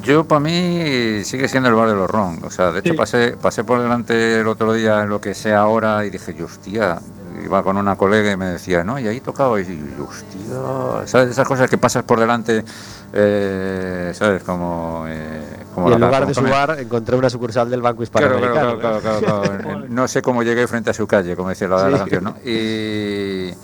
Yo, 0.03 0.25
para 0.25 0.41
mí, 0.41 1.23
sigue 1.25 1.47
siendo 1.47 1.69
el 1.69 1.77
bar 1.77 1.89
de 1.89 1.95
los 1.95 2.11
Ron. 2.11 2.41
O 2.45 2.51
sea, 2.51 2.73
de 2.73 2.81
hecho, 2.81 2.91
Sí. 2.93 2.97
pasé, 2.97 3.37
pasé 3.41 3.63
por 3.63 3.81
delante 3.81 4.41
el 4.41 4.49
otro 4.49 4.73
día 4.73 5.03
en 5.03 5.09
lo 5.09 5.21
que 5.21 5.33
sea 5.33 5.61
ahora 5.61 6.05
y 6.05 6.11
dije, 6.11 6.35
"Y, 6.37 6.43
hostia, 6.43 6.99
iba 7.45 7.63
con 7.63 7.77
una 7.77 7.95
colega 7.97 8.33
y 8.33 8.37
me 8.37 8.47
decía, 8.47 8.83
no, 8.83 8.99
y 8.99 9.07
ahí 9.07 9.21
tocaba, 9.21 9.61
y 9.61 9.65
yo, 9.97 10.05
hostia, 10.09 11.07
¿sabes? 11.07 11.31
Esas 11.31 11.47
cosas 11.47 11.71
que 11.71 11.79
pasas 11.79 12.03
por 12.03 12.19
delante, 12.19 12.65
eh, 13.13 14.11
¿sabes? 14.15 14.43
Como. 14.43 15.05
eh, 15.09 15.41
como 15.73 15.87
y 15.87 15.91
la- 15.91 15.97
en 15.97 16.03
lugar 16.03 16.27
de 16.27 16.35
su 16.35 16.43
bar 16.43 16.77
encontré 16.81 17.15
una 17.17 17.31
sucursal 17.31 17.71
del 17.71 17.81
Banco 17.81 18.03
Claro, 18.11 18.41
claro, 18.41 18.47
Hispanoamericano. 18.47 18.81
claro, 18.81 19.01
claro, 19.01 19.21
claro, 19.21 19.59
claro. 19.63 19.85
No 19.89 20.09
sé 20.09 20.21
cómo 20.21 20.43
llegué 20.43 20.67
frente 20.67 20.91
a 20.91 20.95
su 20.95 21.07
calle, 21.07 21.37
como 21.37 21.49
decía 21.51 21.69
la, 21.69 21.89
la 21.89 21.91
Sí. 21.91 21.99
canción, 22.11 22.25
¿no? 22.25 22.35
Y, 22.45 23.55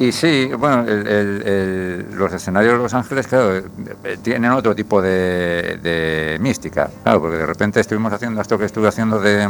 y 0.00 0.12
sí, 0.12 0.50
bueno, 0.58 0.84
el- 0.88 2.06
los 2.16 2.32
escenarios 2.32 2.72
de 2.72 2.78
Los 2.78 2.94
Ángeles, 2.94 3.26
claro, 3.26 3.56
eh, 3.58 4.18
tienen 4.22 4.50
otro 4.50 4.74
tipo 4.74 5.00
de, 5.00 5.78
de 5.82 6.38
mística, 6.40 6.90
claro, 7.02 7.20
porque 7.20 7.36
de 7.36 7.46
repente 7.46 7.80
estuvimos 7.80 8.12
haciendo 8.12 8.40
esto 8.40 8.58
que 8.58 8.64
estuve 8.64 8.88
haciendo 8.88 9.20
de, 9.20 9.46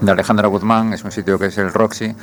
de 0.00 0.10
Alejandra 0.10 0.48
Guzmán, 0.48 0.92
es 0.94 1.04
un 1.04 1.12
sitio 1.12 1.38
que 1.38 1.46
es 1.46 1.58
el 1.58 1.72
Roxy, 1.72 2.14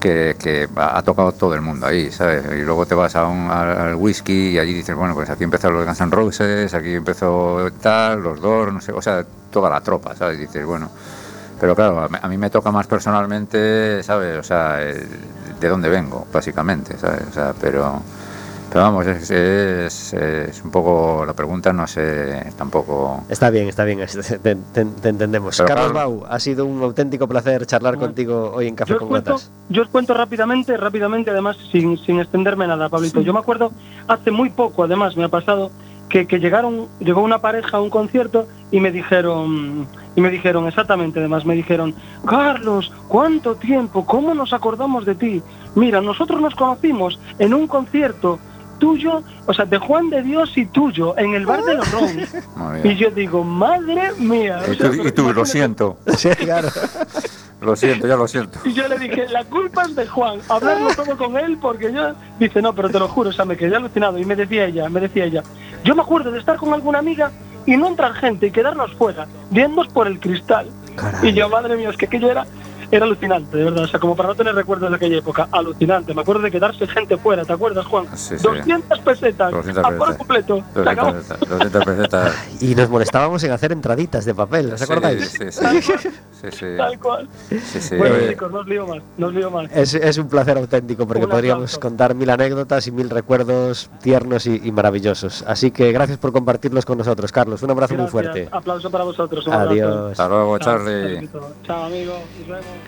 que, 0.00 0.36
que 0.38 0.68
ha 0.76 1.02
tocado 1.02 1.32
todo 1.32 1.54
el 1.54 1.60
mundo 1.60 1.86
ahí, 1.86 2.10
¿sabes? 2.10 2.44
Y 2.52 2.62
luego 2.62 2.86
te 2.86 2.94
vas 2.94 3.14
a 3.16 3.26
un, 3.26 3.50
al, 3.50 3.94
whisky 3.96 4.50
y 4.50 4.58
allí 4.58 4.74
dices, 4.74 4.94
bueno, 4.96 5.14
pues 5.14 5.28
aquí 5.30 5.44
empezaron 5.44 5.76
los 5.76 5.86
Guns 5.86 6.00
N' 6.00 6.10
Roses, 6.10 6.74
aquí 6.74 6.94
empezó 6.94 7.70
tal, 7.80 8.22
los 8.22 8.40
Doors, 8.40 8.72
no 8.72 8.80
sé, 8.80 8.92
o 8.92 9.02
sea, 9.02 9.24
toda 9.50 9.70
la 9.70 9.80
tropa, 9.80 10.14
¿sabes? 10.14 10.38
Dices, 10.38 10.64
bueno, 10.64 10.90
pero 11.60 11.74
claro, 11.74 12.08
a 12.20 12.28
mí, 12.28 12.36
me 12.36 12.50
toca 12.50 12.70
más 12.70 12.86
personalmente, 12.86 14.02
¿sabes? 14.02 14.38
O 14.38 14.42
sea, 14.42 14.82
eh, 14.82 15.06
de 15.60 15.68
dónde 15.68 15.88
vengo, 15.88 16.26
básicamente, 16.32 16.96
¿sabes? 16.98 17.22
O 17.30 17.32
sea, 17.32 17.54
pero, 17.60 18.00
pero 18.68 18.82
vamos, 18.84 19.06
es, 19.06 19.30
es, 19.30 20.12
es 20.12 20.62
un 20.62 20.70
poco, 20.70 21.24
la 21.26 21.32
pregunta 21.32 21.72
no 21.72 21.86
sé, 21.86 22.52
tampoco... 22.58 23.24
Está 23.28 23.48
bien, 23.50 23.68
está 23.68 23.84
bien, 23.84 24.00
te, 24.06 24.38
te- 24.54 24.84
te 24.84 25.08
entendemos. 25.08 25.56
Pero 25.56 25.68
Carlos 25.68 25.92
claro. 25.92 26.10
Bau, 26.20 26.26
ha 26.28 26.38
sido 26.40 26.66
un 26.66 26.82
auténtico 26.82 27.26
placer 27.26 27.64
charlar 27.66 27.94
Bueno. 27.94 28.08
contigo 28.08 28.52
hoy 28.54 28.68
en 28.68 28.74
Café 28.76 28.92
Yo 28.92 28.98
con 28.98 29.08
cuento, 29.08 29.32
Gotas. 29.32 29.50
yo 29.70 29.82
os 29.82 29.88
cuento 29.88 30.12
rápidamente, 30.14 30.76
rápidamente, 30.76 31.30
además, 31.30 31.56
sin, 31.72 31.96
sin 31.98 32.20
extenderme 32.20 32.66
nada, 32.66 32.88
Pablito. 32.88 33.20
Yo 33.22 33.32
me 33.32 33.38
acuerdo 33.38 33.72
hace 34.08 34.30
muy 34.30 34.50
poco, 34.50 34.84
además, 34.84 35.16
me 35.16 35.24
ha 35.24 35.28
pasado 35.28 35.70
que, 36.08 36.26
que 36.26 36.38
llegaron, 36.38 36.86
llegó 37.00 37.22
una 37.22 37.38
pareja 37.40 37.76
a 37.76 37.80
un 37.80 37.90
concierto 37.90 38.46
y 38.70 38.80
me 38.80 38.90
dijeron, 38.92 39.86
y 40.14 40.20
me 40.20 40.30
dijeron 40.30 40.66
exactamente, 40.66 41.18
además, 41.18 41.44
me 41.44 41.54
dijeron, 41.54 41.94
Carlos, 42.26 42.92
¿cuánto 43.08 43.54
tiempo? 43.56 44.04
¿Cómo 44.06 44.34
nos 44.34 44.52
acordamos 44.52 45.04
de 45.04 45.14
ti? 45.14 45.42
Mira, 45.74 46.00
nosotros 46.00 46.40
nos 46.40 46.54
conocimos 46.54 47.18
en 47.38 47.54
un 47.54 47.66
concierto 47.66 48.38
tuyo, 48.78 49.22
o 49.46 49.54
sea, 49.54 49.64
de 49.64 49.78
Juan 49.78 50.10
de 50.10 50.22
Dios 50.22 50.56
y 50.56 50.66
tuyo, 50.66 51.16
en 51.18 51.34
el 51.34 51.46
bar 51.46 51.62
de 51.64 51.74
los 51.74 51.90
Ron. 51.92 52.10
Y 52.84 52.94
yo 52.96 53.10
digo, 53.10 53.42
madre 53.42 54.12
mía. 54.18 54.60
o 54.68 54.72
Y 54.72 54.76
sea, 54.76 54.90
tú, 54.90 55.06
y 55.08 55.12
tú, 55.12 55.32
lo 55.32 55.44
siento, 55.46 55.96
Sí, 56.16 56.28
claro. 56.30 56.68
lo 57.62 57.74
siento, 57.74 58.06
ya 58.06 58.16
lo 58.16 58.28
siento. 58.28 58.58
Y 58.64 58.74
yo 58.74 58.86
le 58.86 58.98
dije, 58.98 59.28
la 59.30 59.44
culpa 59.44 59.82
es 59.84 59.96
de 59.96 60.06
Juan, 60.06 60.40
hablarlo 60.48 60.88
todo 60.94 61.16
con 61.16 61.38
él 61.38 61.56
porque 61.60 61.90
yo... 61.92 62.12
Dice, 62.38 62.60
no, 62.60 62.74
pero 62.74 62.90
te 62.90 62.98
lo 62.98 63.08
juro, 63.08 63.30
o 63.30 63.32
sea, 63.32 63.46
me 63.46 63.56
quedé 63.56 63.74
alucinado. 63.76 64.18
Y 64.18 64.26
me 64.26 64.36
decía 64.36 64.66
ella, 64.66 64.90
me 64.90 65.00
decía 65.00 65.24
ella, 65.24 65.42
yo 65.86 65.94
me 65.94 66.02
acuerdo 66.02 66.32
de 66.32 66.40
estar 66.40 66.56
con 66.56 66.74
alguna 66.74 66.98
amiga 66.98 67.30
y 67.64 67.76
no 67.76 67.86
entrar 67.86 68.12
gente 68.14 68.48
y 68.48 68.50
quedarnos 68.50 68.92
fuera, 68.94 69.26
viéndonos 69.50 69.88
por 69.92 70.08
el 70.08 70.18
cristal. 70.18 70.68
Y 71.22 71.32
yo, 71.32 71.48
madre 71.48 71.76
mía, 71.76 71.90
es 71.90 71.96
que 71.96 72.06
aquello 72.06 72.30
era, 72.30 72.44
era 72.90 73.04
alucinante, 73.06 73.56
de 73.56 73.64
verdad. 73.64 73.84
O 73.84 73.88
sea, 73.88 74.00
como 74.00 74.14
para 74.16 74.28
no 74.30 74.34
tener 74.34 74.54
recuerdos 74.54 74.90
de 74.90 74.96
aquella 74.96 75.18
época, 75.18 75.48
alucinante. 75.52 76.14
Me 76.14 76.22
acuerdo 76.22 76.42
de 76.42 76.50
quedarse 76.50 76.86
gente 76.86 77.16
fuera, 77.16 77.44
¿te 77.44 77.52
acuerdas, 77.52 77.86
Juan? 77.86 78.06
Sí, 78.16 78.36
sí. 78.38 78.42
200 78.42 78.98
pesetas, 79.00 79.52
200 79.52 79.84
a 79.84 79.88
por 79.88 79.98
pesetas. 79.98 80.16
completo. 80.16 80.64
Se 80.74 80.80
acabó. 80.90 81.12
200 81.12 81.38
pesetas, 81.38 81.48
200 81.58 81.84
pesetas. 81.84 82.34
Y 82.60 82.74
nos 82.74 82.88
molestábamos 82.90 83.42
en 83.44 83.52
hacer 83.52 83.72
entraditas 83.72 84.24
de 84.24 84.34
papel, 84.34 84.72
¿os 84.72 84.82
acordáis? 84.82 85.28
Sí, 85.30 85.50
sí, 85.50 86.48
sí, 86.50 86.66
tal 86.76 86.98
cual. 86.98 87.28
Bueno, 87.98 88.14
Oye, 88.16 88.28
chicos, 88.30 88.52
no 88.52 88.58
os 88.60 88.66
lío 88.66 88.86
más, 88.86 89.02
no 89.16 89.26
os 89.28 89.34
lío 89.34 89.50
más. 89.50 89.70
Es, 89.74 89.94
es 89.94 90.18
un 90.18 90.28
placer 90.28 90.56
auténtico 90.58 91.06
porque 91.06 91.24
Un 91.24 91.30
podríamos 91.30 91.64
aplauso. 91.74 91.80
contar 91.80 92.14
mil 92.14 92.28
anécdotas 92.30 92.86
y 92.86 92.92
mil 92.92 93.10
recuerdos 93.10 93.90
tiernos 94.02 94.46
y, 94.46 94.60
y 94.64 94.72
maravillosos. 94.72 95.44
Así 95.46 95.70
que 95.70 95.92
gracias 95.92 96.18
por 96.18 96.32
compartirlos 96.32 96.84
con 96.84 96.98
nosotros, 96.98 97.32
Carlos. 97.32 97.62
Un 97.62 97.70
abrazo 97.70 97.94
muy 97.94 98.04
Gracias. 98.06 98.12
fuerte. 98.12 98.48
Aplauso 98.52 98.90
para 98.90 99.04
vosotros. 99.04 99.46
un 99.46 99.52
abrazo. 99.52 99.70
Adiós. 99.72 100.10
Hasta 100.12 100.28
luego, 100.28 100.58
Charlie. 100.58 101.28
Chao, 101.64 101.84
amigo. 101.84 102.14
Nos 102.40 102.48
vemos. 102.48 102.85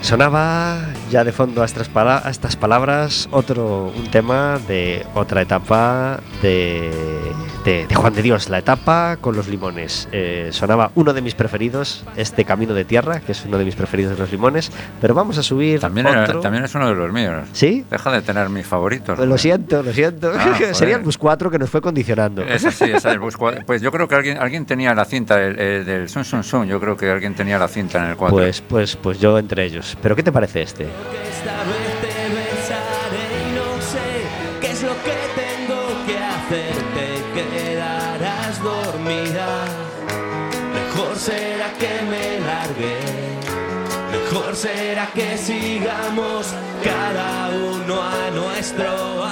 Sonaba 0.00 0.78
ya 1.10 1.24
de 1.24 1.32
fondo 1.32 1.62
a 1.62 1.64
estas, 1.64 1.88
pala- 1.88 2.22
a 2.24 2.30
estas 2.30 2.56
palabras 2.56 3.28
otro 3.32 3.92
un 3.96 4.10
tema 4.10 4.58
de 4.68 5.04
otra 5.14 5.42
etapa 5.42 6.20
de, 6.40 6.90
de- 7.64 7.86
de 7.86 7.94
Juan 7.94 8.14
de 8.14 8.22
Dios, 8.22 8.48
la 8.48 8.58
etapa 8.58 9.16
con 9.20 9.34
los 9.36 9.48
limones. 9.48 10.08
Eh, 10.12 10.48
sonaba 10.52 10.92
uno 10.94 11.12
de 11.12 11.20
mis 11.20 11.34
preferidos, 11.34 12.04
este 12.16 12.44
Camino 12.44 12.74
de 12.74 12.84
Tierra, 12.84 13.20
que 13.20 13.32
es 13.32 13.44
uno 13.44 13.58
de 13.58 13.64
mis 13.64 13.74
preferidos 13.74 14.12
de 14.14 14.18
los 14.20 14.30
limones, 14.30 14.70
pero 15.00 15.14
vamos 15.14 15.36
a 15.36 15.42
subir 15.42 15.80
También, 15.80 16.06
era- 16.06 16.26
también 16.40 16.64
es 16.64 16.74
uno 16.74 16.88
de 16.88 16.94
los 16.94 17.12
míos. 17.12 17.46
¿Sí? 17.52 17.84
Deja 17.90 18.12
de 18.12 18.22
tener 18.22 18.48
mis 18.50 18.66
favoritos. 18.66 19.18
Lo 19.18 19.36
siento, 19.36 19.82
lo 19.82 19.92
siento. 19.92 20.32
Ah. 20.34 20.56
Sería 20.72 20.96
el 20.96 21.02
Bus 21.02 21.18
4 21.18 21.50
que 21.50 21.58
nos 21.58 21.68
fue 21.68 21.80
condicionando. 21.82 22.42
Esa 22.42 22.70
sí, 22.70 22.84
esa 22.84 23.10
del 23.10 23.18
Bus 23.18 23.36
4. 23.36 23.62
Pues 23.66 23.82
yo 23.82 23.90
creo 23.90 24.06
que 24.08 24.14
alguien, 24.14 24.38
alguien 24.38 24.64
tenía 24.64 24.94
la 24.94 25.04
cinta 25.04 25.42
el- 25.42 25.58
el 25.58 25.84
del 25.84 26.08
Sun 26.08 26.24
Sun 26.24 26.44
Sun. 26.44 26.66
Yo 26.66 26.78
creo 26.80 26.96
que 26.96 27.10
alguien 27.10 27.34
tenía 27.34 27.58
la 27.58 27.68
cinta 27.68 27.98
en 28.04 28.10
el 28.10 28.16
4. 28.16 28.34
Pues, 28.36 28.60
pues, 28.62 28.96
pues 28.96 29.18
yo 29.20 29.36
entre 29.38 29.64
ellos. 29.64 29.87
¿Pero 30.02 30.16
qué 30.16 30.22
te 30.22 30.32
parece 30.32 30.62
este? 30.62 30.86
será 41.18 41.72
que 41.74 42.02
me 42.10 42.40
largue. 42.40 42.96
Mejor 44.12 44.54
será 44.56 45.06
que 45.12 45.36
sigamos 45.36 46.46
cada 46.82 47.48
uno 47.50 48.02
a 48.02 48.30
nuestro 48.30 49.24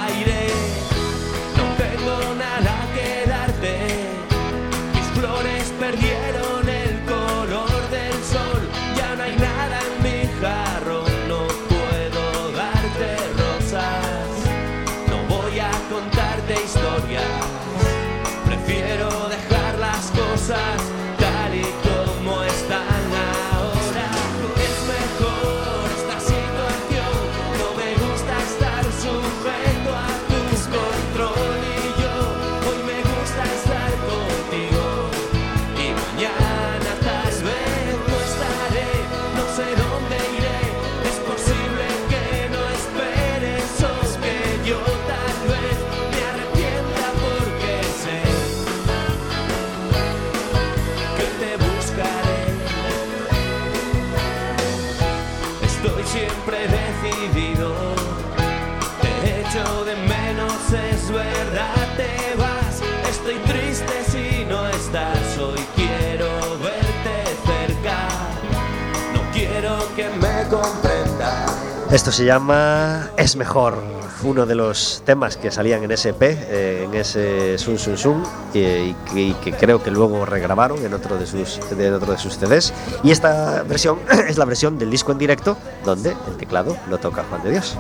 Esto 71.97 72.13
se 72.13 72.27
llama 72.27 73.09
Es 73.17 73.37
Mejor, 73.37 73.83
uno 74.23 74.45
de 74.45 74.55
los 74.55 75.03
temas 75.07 75.39
que 75.39 75.51
salían 75.51 75.83
en 75.83 75.91
EP, 75.91 76.21
eh, 76.21 76.83
en 76.85 76.95
ese 76.95 77.57
Sun 77.57 77.79
Sun 77.79 77.97
Sun, 77.97 78.23
y, 78.53 78.93
que- 79.43 79.55
creo 79.59 79.83
que 79.83 79.91
luego 79.91 80.27
regrabaron 80.27 80.85
en 80.85 80.93
otro 80.93 81.17
de 81.17 81.27
sus, 81.27 81.59
de 81.71 81.91
otro 81.91 82.13
de 82.13 82.19
sus 82.19 82.37
CDs. 82.37 82.75
Y 83.03 83.13
esta 83.13 83.63
versión 83.63 83.99
es 84.29 84.37
la 84.37 84.45
versión 84.45 84.79
del 84.79 84.91
disco 84.91 85.11
en 85.11 85.17
directo, 85.17 85.57
donde 85.87 86.11
el 86.11 86.37
teclado 86.37 86.77
lo 86.91 86.99
toca 86.99 87.25
Juan 87.31 87.43
de 87.43 87.53
Dios. 87.53 87.79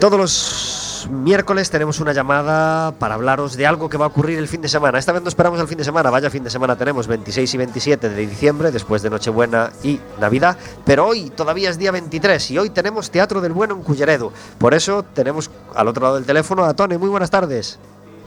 Todos 0.00 0.18
los 0.18 0.75
miércoles 1.10 1.70
tenemos 1.70 2.00
una 2.00 2.12
llamada 2.12 2.92
para 2.92 3.14
hablaros 3.14 3.56
de 3.56 3.66
algo 3.66 3.88
que 3.88 3.96
va 3.96 4.06
a 4.06 4.08
ocurrir 4.08 4.38
el 4.38 4.48
fin 4.48 4.60
de 4.60 4.68
semana. 4.68 4.98
Esta 4.98 5.12
vez 5.12 5.22
no 5.22 5.28
esperamos 5.28 5.60
el 5.60 5.68
fin 5.68 5.78
de 5.78 5.84
semana, 5.84 6.10
vaya 6.10 6.30
fin 6.30 6.44
de 6.44 6.50
semana 6.50 6.76
tenemos 6.76 7.06
26 7.06 7.54
y 7.54 7.56
27 7.56 8.08
de 8.08 8.26
diciembre, 8.26 8.70
después 8.70 9.02
de 9.02 9.10
Nochebuena 9.10 9.70
y 9.82 10.00
Navidad, 10.20 10.56
pero 10.84 11.06
hoy 11.06 11.30
todavía 11.30 11.70
es 11.70 11.78
día 11.78 11.92
23 11.92 12.50
y 12.50 12.58
hoy 12.58 12.70
tenemos 12.70 13.10
Teatro 13.10 13.40
del 13.40 13.52
Bueno 13.52 13.74
en 13.74 13.82
Culleredo. 13.82 14.32
Por 14.58 14.74
eso 14.74 15.02
tenemos 15.02 15.50
al 15.74 15.88
otro 15.88 16.02
lado 16.02 16.14
del 16.16 16.24
teléfono 16.24 16.64
a 16.64 16.74
Tone. 16.74 16.98
Muy 16.98 17.08
buenas 17.08 17.30
tardes. 17.30 17.78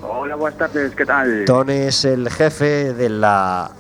Hola, 0.01 0.35
buenas 0.35 0.57
tardes, 0.57 0.95
¿qué 0.95 1.05
tal? 1.05 1.45
Tone 1.45 1.87
es 1.87 2.05
el 2.05 2.29
jefe 2.29 2.93
de 2.93 3.09
la 3.09 3.71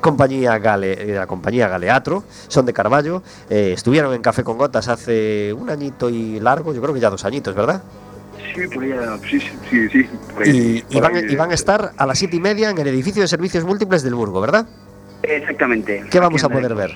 compañía 0.00 0.58
Gale, 0.58 0.96
de 0.96 1.14
la 1.14 1.26
compañía 1.26 1.66
Galeatro, 1.66 2.24
son 2.48 2.66
de 2.66 2.74
Carballo, 2.74 3.22
eh, 3.48 3.72
estuvieron 3.72 4.12
en 4.12 4.20
Café 4.20 4.44
con 4.44 4.58
Gotas 4.58 4.88
hace 4.88 5.50
un 5.54 5.70
añito 5.70 6.10
y 6.10 6.40
largo, 6.40 6.74
yo 6.74 6.82
creo 6.82 6.92
que 6.92 7.00
ya 7.00 7.08
dos 7.08 7.24
añitos, 7.24 7.54
¿verdad? 7.54 7.82
Sí, 8.54 8.66
por 8.68 8.84
sí, 9.28 9.40
sí, 9.40 9.50
sí, 9.70 9.88
sí, 9.88 10.08
por 10.32 10.42
ahí, 10.42 10.84
Y, 10.88 11.00
van, 11.00 11.30
y 11.30 11.34
van 11.36 11.50
a 11.50 11.54
estar 11.54 11.92
a 11.96 12.06
las 12.06 12.18
siete 12.18 12.36
y 12.36 12.40
media 12.40 12.70
en 12.70 12.78
el 12.78 12.86
edificio 12.86 13.22
de 13.22 13.28
servicios 13.28 13.64
múltiples 13.64 14.02
del 14.02 14.14
Burgo, 14.14 14.40
¿verdad? 14.40 14.66
Exactamente. 15.22 16.04
¿Qué 16.10 16.20
vamos 16.20 16.44
a 16.44 16.48
poder 16.48 16.74
ver? 16.74 16.92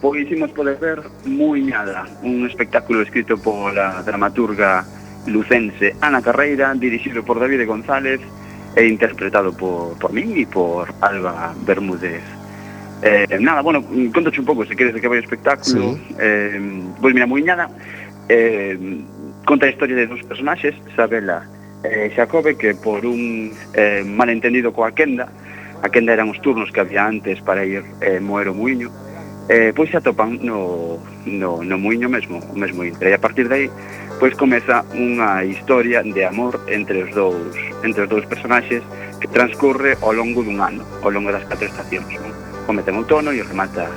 Pois 0.00 0.22
hicimos 0.22 0.50
poder 0.50 0.78
ver 0.78 1.02
Muy 1.24 1.62
Nada, 1.62 2.06
un 2.22 2.46
espectáculo 2.46 3.02
escrito 3.02 3.36
por 3.36 3.74
la 3.74 4.02
dramaturga 4.02 4.84
lucense 5.26 5.94
Ana 6.00 6.22
Carreira, 6.22 6.72
dirigido 6.74 7.22
por 7.22 7.40
David 7.40 7.66
González 7.66 8.20
e 8.76 8.86
interpretado 8.86 9.52
por, 9.52 9.98
por 9.98 10.12
mí 10.12 10.22
y 10.36 10.46
por 10.46 10.92
Alba 11.00 11.54
Bermúdez. 11.66 12.22
Eh, 13.02 13.38
nada, 13.40 13.60
bueno, 13.62 13.84
contache 14.12 14.40
un 14.40 14.46
pouco 14.46 14.64
se 14.66 14.74
queres 14.74 14.94
de 14.94 15.00
que 15.00 15.08
vai 15.08 15.18
o 15.18 15.22
espectáculo. 15.22 15.94
Sí. 15.94 16.14
Eh, 16.18 16.82
pois 17.00 17.14
mira, 17.14 17.26
Muy 17.26 17.42
Nada 17.42 17.70
eh, 18.28 18.78
Conta 19.48 19.64
a 19.64 19.70
historia 19.70 19.96
de 19.96 20.06
dos 20.06 20.20
personaxes, 20.28 20.76
Isabela 20.92 21.40
e 21.80 21.88
eh, 21.88 22.12
Xacobe, 22.12 22.60
que 22.60 22.76
por 22.76 23.00
un 23.08 23.48
eh, 23.72 24.04
malentendido 24.04 24.76
coa 24.76 24.92
quenda, 24.92 25.24
a 25.80 25.88
quenda 25.88 26.12
eran 26.12 26.28
os 26.28 26.36
turnos 26.44 26.68
que 26.68 26.84
había 26.84 27.08
antes 27.08 27.40
para 27.40 27.64
ir 27.64 27.80
eh, 28.04 28.20
moer 28.20 28.52
o 28.52 28.54
muiño, 28.54 28.92
eh, 29.48 29.72
pois 29.72 29.88
se 29.88 29.96
atopan 29.96 30.36
no, 30.44 31.00
no, 31.24 31.64
no 31.64 31.76
muiño 31.80 32.12
mesmo, 32.12 32.44
o 32.44 32.56
mesmo 32.60 32.84
intre. 32.84 33.08
E 33.08 33.16
a 33.16 33.22
partir 33.24 33.48
de 33.48 33.54
aí, 33.56 33.66
pois 34.20 34.36
comeza 34.36 34.84
unha 34.92 35.40
historia 35.48 36.04
de 36.04 36.28
amor 36.28 36.60
entre 36.68 37.08
os 37.08 37.10
dous, 37.16 37.56
entre 37.88 38.04
os 38.04 38.08
dous 38.12 38.28
personaxes 38.28 38.84
que 39.16 39.32
transcorre 39.32 39.96
ao 40.04 40.12
longo 40.12 40.44
dun 40.44 40.60
ano, 40.60 40.84
ao 41.00 41.08
longo 41.08 41.32
das 41.32 41.48
catro 41.48 41.72
estacións. 41.72 42.12
Non? 42.20 42.36
Comeza 42.68 42.92
en 42.92 43.00
outono 43.00 43.32
e 43.32 43.40
remata 43.40 43.88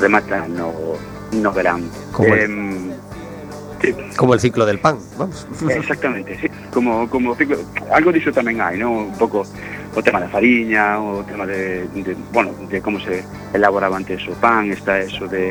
remata 0.00 0.48
no, 0.48 0.96
no 1.36 1.52
verán. 1.52 1.84
Como, 2.08 2.32
eh, 2.32 2.48
Sí. 3.82 3.94
Como 4.16 4.34
el 4.34 4.40
ciclo 4.40 4.64
del 4.64 4.78
pan, 4.78 4.96
vamos. 5.18 5.46
Exactamente, 5.68 6.38
sí. 6.40 6.46
Como, 6.72 7.10
como 7.10 7.34
ciclo, 7.34 7.58
algo 7.90 8.14
disso 8.14 8.30
tamén 8.30 8.62
hai, 8.62 8.78
non? 8.78 9.10
Un 9.10 9.16
pouco 9.18 9.42
o 9.92 10.00
tema 10.00 10.22
da 10.22 10.30
fariña, 10.30 11.02
o 11.02 11.26
tema 11.26 11.44
de, 11.44 11.84
de 11.90 12.14
bueno, 12.30 12.54
de 12.70 12.78
como 12.78 13.02
se 13.02 13.26
elaboraba 13.52 13.98
antes 13.98 14.22
o 14.30 14.38
pan, 14.38 14.70
está 14.70 15.02
eso 15.02 15.26
de 15.26 15.50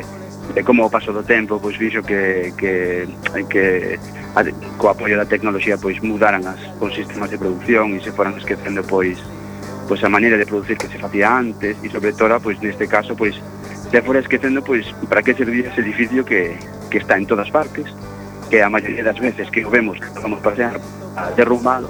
de 0.54 0.64
como 0.64 0.84
o 0.84 0.90
paso 0.90 1.12
do 1.12 1.22
tempo 1.22 1.60
pois 1.62 1.78
vixo 1.78 2.02
que, 2.02 2.52
que, 2.58 3.06
que 3.48 3.98
a, 4.34 4.42
co 4.76 4.90
apoio 4.90 5.16
da 5.16 5.24
tecnoloxía 5.24 5.78
pois 5.78 6.02
mudaran 6.02 6.44
as, 6.44 6.60
os 6.82 6.92
sistemas 6.92 7.30
de 7.30 7.38
produción 7.38 7.94
e 7.96 8.02
se 8.02 8.10
foran 8.12 8.34
esquecendo 8.36 8.82
pois 8.82 9.16
pois 9.86 10.02
a 10.04 10.10
maneira 10.10 10.36
de 10.36 10.44
producir 10.44 10.76
que 10.76 10.90
se 10.90 10.98
facía 10.98 11.30
antes 11.30 11.78
e 11.80 11.88
sobre 11.88 12.12
todo 12.12 12.36
pois 12.42 12.58
neste 12.60 12.90
caso 12.90 13.14
pois 13.14 13.38
se 13.88 13.98
fora 14.02 14.20
esquecendo 14.20 14.60
pois 14.60 14.84
para 15.08 15.22
que 15.22 15.32
servía 15.32 15.70
ese 15.70 15.80
edificio 15.80 16.26
que, 16.26 16.58
que 16.90 16.98
está 16.98 17.16
en 17.16 17.24
todas 17.24 17.48
partes 17.48 17.88
que 18.52 18.62
a 18.62 18.68
maioría 18.68 19.02
das 19.02 19.18
veces 19.18 19.48
que 19.48 19.64
o 19.64 19.70
vemos 19.70 19.96
que 19.96 20.20
vamos 20.20 20.44
pasear 20.44 20.76
a 21.16 21.32
derrumbado 21.32 21.88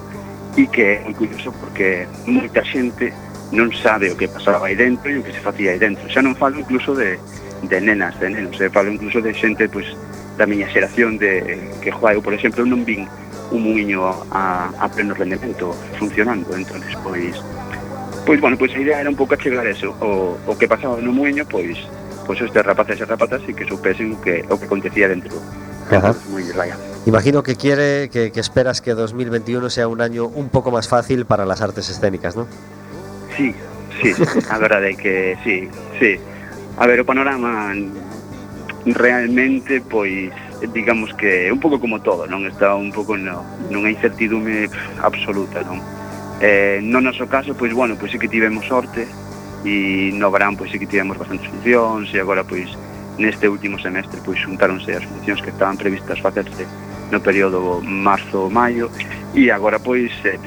e 0.55 0.71
que 0.71 0.95
é 0.95 1.03
moi 1.03 1.11
curioso 1.11 1.51
porque 1.59 2.07
moita 2.23 2.63
xente 2.63 3.11
non 3.51 3.67
sabe 3.75 4.07
o 4.07 4.17
que 4.17 4.31
pasaba 4.31 4.71
aí 4.71 4.79
dentro 4.79 5.11
e 5.11 5.19
o 5.19 5.27
que 5.27 5.35
se 5.35 5.43
facía 5.43 5.75
aí 5.75 5.83
dentro. 5.83 6.07
Xa 6.07 6.23
non 6.23 6.39
falo 6.39 6.63
incluso 6.63 6.95
de, 6.95 7.19
de 7.67 7.79
nenas, 7.83 8.15
de 8.23 8.31
nenos, 8.31 8.55
eh? 8.63 8.71
falo 8.71 8.95
incluso 8.95 9.19
de 9.19 9.35
xente 9.35 9.67
pois, 9.67 9.91
da 10.39 10.47
miña 10.47 10.71
xeración 10.71 11.19
de, 11.19 11.59
que 11.83 11.91
joa, 11.91 12.15
eu, 12.15 12.23
por 12.23 12.31
exemplo, 12.31 12.63
non 12.63 12.87
vin 12.87 13.11
un 13.51 13.67
muiño 13.67 14.07
a, 14.31 14.71
a 14.71 14.87
pleno 14.87 15.19
rendemento 15.19 15.75
funcionando, 15.99 16.55
entonces 16.55 16.95
pois 17.03 17.43
pois 18.23 18.39
bueno, 18.39 18.55
pois 18.55 18.71
a 18.71 18.79
idea 18.79 19.03
era 19.03 19.11
un 19.11 19.19
pouco 19.19 19.35
achegar 19.35 19.67
eso, 19.67 19.99
o, 19.99 20.39
o 20.39 20.53
que 20.55 20.71
pasaba 20.71 20.95
no 21.03 21.11
muiño, 21.11 21.43
pois 21.43 21.75
pois 22.23 22.39
os 22.39 22.55
rapaces 22.55 23.03
e 23.03 23.05
rapatas 23.05 23.43
e 23.51 23.51
que 23.51 23.67
supesen 23.67 24.15
o 24.15 24.23
que 24.23 24.47
o 24.47 24.55
que 24.55 24.71
acontecía 24.71 25.11
dentro 25.11 25.43
Ajá. 25.91 26.15
Muy 26.31 26.43
extraña. 26.43 26.77
Imagino 27.05 27.43
que 27.43 27.57
quiere, 27.57 28.09
que, 28.11 28.31
que, 28.31 28.41
esperas 28.41 28.81
que 28.81 28.95
2021 28.95 29.71
sea 29.71 29.89
un 29.89 30.01
año 30.01 30.27
un 30.27 30.49
poco 30.51 30.71
más 30.71 30.89
fácil 30.89 31.27
para 31.27 31.45
las 31.45 31.61
artes 31.61 31.89
escénicas, 31.89 32.37
¿no? 32.37 32.47
Sí, 33.37 33.55
sí, 34.01 34.13
a 34.49 34.59
verdade 34.59 34.97
que 34.97 35.37
sí, 35.43 35.69
sí. 35.99 36.21
A 36.79 36.87
ver, 36.87 37.01
o 37.01 37.05
panorama 37.05 37.75
realmente, 38.87 39.81
pois, 39.81 40.31
digamos 40.73 41.13
que 41.15 41.51
un 41.51 41.61
pouco 41.61 41.81
como 41.81 42.01
todo, 42.01 42.27
non? 42.27 42.47
Está 42.47 42.75
un 42.75 42.95
pouco 42.95 43.19
no, 43.19 43.43
nunha 43.71 43.91
incertidume 43.91 44.71
absoluta, 45.03 45.63
non? 45.67 45.83
Eh, 46.43 46.83
no 46.83 47.03
noso 47.03 47.27
caso, 47.27 47.55
pois, 47.55 47.75
bueno, 47.75 47.95
pois 47.99 48.11
sí 48.11 48.19
que 48.19 48.31
tivemos 48.31 48.67
sorte 48.67 49.07
e 49.63 50.11
no 50.15 50.31
verán, 50.31 50.59
pois 50.59 50.71
sí 50.71 50.79
que 50.79 50.87
tivemos 50.87 51.19
bastantes 51.19 51.47
funcións 51.47 52.11
e 52.11 52.19
agora, 52.19 52.43
pois, 52.43 52.71
neste 53.19 53.49
último 53.49 53.79
semestre 53.79 54.21
pois 54.25 54.39
xuntáronse 54.41 54.93
as 54.93 55.05
funcións 55.05 55.41
que 55.43 55.51
estaban 55.51 55.77
previstas 55.77 56.21
facerse 56.21 56.65
no 57.13 57.21
período 57.21 57.85
marzo-maio 57.85 58.89
e 59.35 59.51
agora 59.51 59.79
pois 59.79 60.13
eh, 60.25 60.41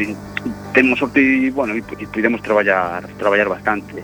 temos 0.74 1.00
sorte 1.00 1.22
e 1.22 1.52
bueno, 1.52 1.78
e, 1.78 1.82
e 1.82 2.06
pudemos 2.08 2.42
traballar 2.42 3.06
traballar 3.18 3.50
bastante. 3.50 4.02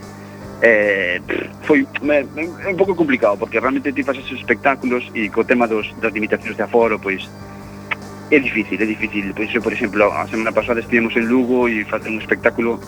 Eh, 0.62 1.20
foi 1.66 1.86
me, 2.02 2.22
me, 2.34 2.46
un 2.46 2.76
pouco 2.78 2.94
complicado 2.94 3.36
porque 3.36 3.58
realmente 3.58 3.92
ti 3.92 4.02
fas 4.02 4.18
esos 4.18 4.38
espectáculos 4.38 5.10
e 5.14 5.28
co 5.28 5.42
tema 5.44 5.66
dos 5.66 5.90
das 5.98 6.14
limitacións 6.14 6.56
de 6.56 6.62
aforo, 6.62 6.98
pois 7.02 7.26
é 8.30 8.38
difícil, 8.38 8.80
é 8.80 8.86
difícil. 8.86 9.34
Pois 9.34 9.52
eu, 9.52 9.60
por 9.60 9.72
exemplo, 9.72 10.06
a 10.06 10.26
semana 10.26 10.52
pasada 10.52 10.80
estivemos 10.80 11.14
en 11.16 11.26
Lugo 11.26 11.68
e 11.68 11.84
facer 11.84 12.08
un 12.08 12.18
espectáculo 12.22 12.80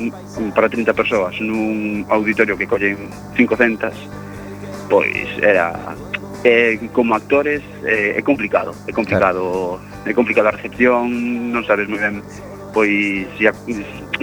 para 0.55 0.70
30 0.70 0.95
persoas 0.95 1.35
nun 1.43 2.07
auditorio 2.09 2.57
que 2.57 2.70
collen 2.70 2.97
500 3.37 4.24
pois 4.89 5.28
era 5.41 5.97
eh, 6.45 6.78
como 6.93 7.14
actores 7.14 7.62
eh, 7.85 8.14
é 8.16 8.22
complicado, 8.22 8.76
é 8.87 8.93
complicado, 8.93 9.80
claro. 9.80 10.09
é 10.09 10.12
complicado 10.12 10.49
a 10.49 10.57
recepción, 10.57 11.09
non 11.51 11.64
sabes 11.64 11.89
moi 11.89 12.01
ben 12.01 12.20
pois 12.74 13.24
se 13.39 13.49
a, 13.49 13.53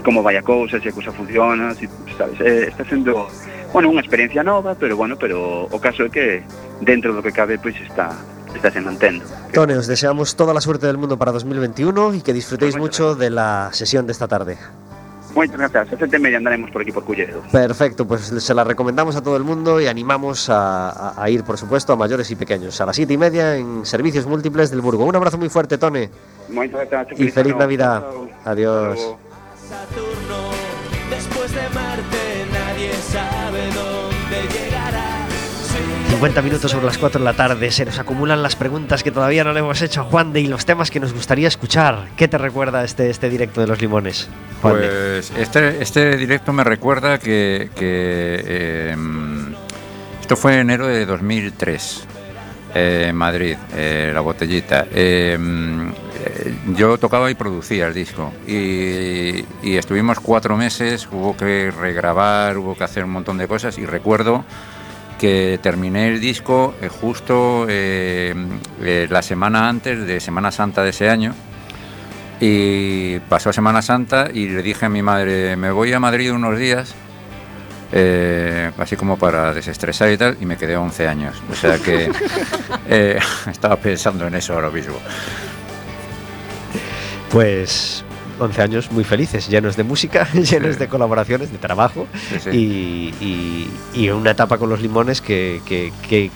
como 0.04 0.22
vai 0.22 0.38
a 0.38 0.44
cousa, 0.44 0.78
se 0.78 0.90
a 0.90 0.94
cousa 0.94 1.12
funciona, 1.16 1.74
se, 1.74 1.88
sabes, 2.18 2.38
eh, 2.42 2.68
está 2.70 2.86
sendo 2.86 3.26
bueno, 3.72 3.88
unha 3.88 4.04
experiencia 4.04 4.44
nova, 4.44 4.76
pero 4.76 5.00
bueno, 5.00 5.16
pero 5.16 5.66
o 5.72 5.80
caso 5.80 6.04
é 6.06 6.10
que 6.12 6.44
dentro 6.84 7.16
do 7.16 7.24
que 7.24 7.32
cabe 7.32 7.58
pois 7.58 7.76
está 7.80 8.12
está 8.54 8.70
se 8.70 8.82
mantendo. 8.82 9.26
Tone, 9.54 9.76
os 9.80 9.88
deseamos 9.88 10.36
toda 10.36 10.54
la 10.54 10.62
suerte 10.62 10.86
del 10.88 10.98
mundo 10.98 11.18
para 11.18 11.32
2021 11.32 12.14
y 12.16 12.22
que 12.22 12.34
disfrutéis 12.34 12.78
mucho 12.78 13.16
de 13.16 13.30
la 13.30 13.70
sesión 13.72 14.06
de 14.06 14.12
esta 14.12 14.28
tarde. 14.28 14.58
Moitas 15.34 15.58
grazas, 15.58 15.88
a 15.94 15.98
sete 15.98 16.16
e 16.16 16.20
media 16.20 16.38
andaremos 16.38 16.70
por 16.72 16.82
aquí 16.82 16.92
por 16.92 17.04
Culleredo. 17.06 17.42
Perfecto, 17.52 18.06
pues 18.06 18.22
se 18.36 18.54
la 18.54 18.64
recomendamos 18.66 19.16
a 19.16 19.22
todo 19.24 19.38
el 19.38 19.44
mundo 19.44 19.80
y 19.80 19.88
animamos 19.88 20.50
a, 20.50 20.90
a- 20.90 21.24
a 21.24 21.30
ir, 21.30 21.44
por 21.44 21.58
supuesto, 21.58 21.94
a 21.94 21.96
mayores 21.96 22.30
y 22.32 22.36
pequeños. 22.36 22.80
A 22.82 22.86
las 22.86 22.96
siete 22.96 23.14
y 23.14 23.18
media 23.18 23.56
en 23.56 23.86
Servicios 23.86 24.26
Múltiples 24.26 24.70
del 24.72 24.82
Burgo. 24.82 25.06
Un 25.06 25.16
abrazo 25.16 25.38
muy 25.38 25.48
fuerte, 25.50 25.78
Tone. 25.78 26.10
Moitas 26.50 26.90
grazas, 26.90 27.18
Y 27.20 27.30
feliz. 27.30 27.56
Navidad. 27.56 28.04
Adiós. 28.44 29.00
Hasta 29.00 29.02
luego. 29.02 29.20
Saturno, 29.70 30.40
después 31.10 31.52
de 31.56 31.62
Marte 31.74 32.46
nadie 32.52 32.92
sabe 32.94 33.62
dónde 33.72 33.72
llegará. 33.72 34.11
Sí, 34.11 34.11
50 36.12 36.42
minutos 36.42 36.70
sobre 36.70 36.86
las 36.86 36.98
4 36.98 37.20
de 37.20 37.26
la 37.26 37.34
tarde. 37.34 37.72
Se 37.72 37.86
nos 37.86 37.98
acumulan 37.98 38.44
las 38.44 38.58
preguntas 38.58 39.02
que 39.02 39.12
todavía 39.12 39.46
no 39.46 39.54
le 39.54 39.62
hemos 39.62 39.82
hecho 39.82 40.02
a 40.02 40.04
Juan 40.04 40.34
de 40.34 40.42
y 40.42 40.48
los 40.48 40.66
temas 40.66 40.92
que 40.92 41.00
nos 41.00 41.14
gustaría 41.14 41.48
escuchar. 41.48 42.10
¿Qué 42.18 42.28
te 42.28 42.38
recuerda 42.38 42.84
este, 42.84 43.10
este 43.10 43.30
directo 43.30 43.62
de 43.62 43.68
los 43.68 43.82
limones? 43.82 44.28
Juan? 44.62 44.76
Pues 44.76 45.32
este, 45.38 45.82
este 45.82 46.18
directo 46.18 46.52
me 46.52 46.66
recuerda 46.66 47.18
que, 47.18 47.70
eh, 47.80 48.96
esto 50.20 50.36
fue 50.36 50.56
en 50.56 50.60
enero 50.60 50.88
de 50.88 51.06
2003 51.06 52.08
eh, 52.76 53.06
en 53.08 53.16
Madrid, 53.16 53.56
eh, 53.74 54.12
la 54.14 54.20
botellita. 54.20 54.88
Eh, 54.92 55.38
eh, 56.26 56.56
yo 56.76 56.98
tocaba 56.98 57.32
y 57.32 57.36
producía 57.36 57.88
el 57.88 57.94
disco 57.94 58.34
y, 58.46 59.46
y 59.64 59.78
estuvimos 59.78 60.20
cuatro 60.20 60.58
meses, 60.58 61.08
hubo 61.10 61.38
que 61.38 61.72
regrabar, 61.72 62.58
hubo 62.58 62.76
que 62.76 62.84
hacer 62.84 63.06
un 63.06 63.12
montón 63.12 63.38
de 63.38 63.48
cosas 63.48 63.78
y 63.78 63.86
recuerdo 63.86 64.44
que 65.22 65.60
terminé 65.62 66.08
el 66.08 66.20
disco 66.20 66.74
eh, 66.82 66.90
justo 66.90 67.68
eh, 67.70 68.34
eh, 68.82 69.08
la 69.08 69.22
semana 69.22 69.70
antes 69.70 70.08
de 70.08 70.20
Semana 70.20 70.52
Santa 70.52 70.82
de 70.82 70.90
ese 70.90 71.12
año 71.12 71.36
y 72.40 73.20
pasó 73.30 73.54
Semana 73.54 73.84
Santa 73.84 74.30
y 74.34 74.50
le 74.50 74.64
dije 74.64 74.88
a 74.88 74.90
mi 74.90 75.04
madre, 75.04 75.56
me 75.56 75.70
voy 75.70 75.94
a 75.94 76.00
Madrid 76.00 76.34
unos 76.34 76.58
días, 76.58 76.96
eh, 77.92 78.72
así 78.80 78.96
como 78.96 79.16
para 79.18 79.54
desestresar 79.54 80.12
y 80.12 80.18
tal, 80.18 80.38
y 80.42 80.48
me 80.48 80.58
quedé 80.58 80.76
11 80.76 81.08
años. 81.08 81.36
O 81.52 81.56
sea 81.56 81.78
que 81.78 82.12
eh, 82.90 83.20
estaba 83.52 83.76
pensando 83.76 84.26
en 84.26 84.34
eso 84.34 84.56
ahora 84.56 84.72
mismo. 84.72 84.96
Pues 87.30 88.04
11 88.42 88.62
años 88.62 88.92
muy 88.92 89.04
felices, 89.04 89.48
llenos 89.48 89.76
de 89.78 89.84
música, 89.84 90.28
llenos 90.34 90.74
Sí. 90.74 90.80
de 90.80 90.88
colaboraciones, 90.88 91.52
de 91.52 91.58
trabajo 91.58 92.08
Sí, 92.30 92.40
sí. 92.40 92.50
Y, 92.52 93.14
y- 93.26 94.02
y 94.04 94.10
una 94.10 94.32
etapa 94.32 94.58
con 94.58 94.70
los 94.70 94.82
limones 94.82 95.22
que, 95.22 95.62
que- 95.66 95.94
que 96.10 96.32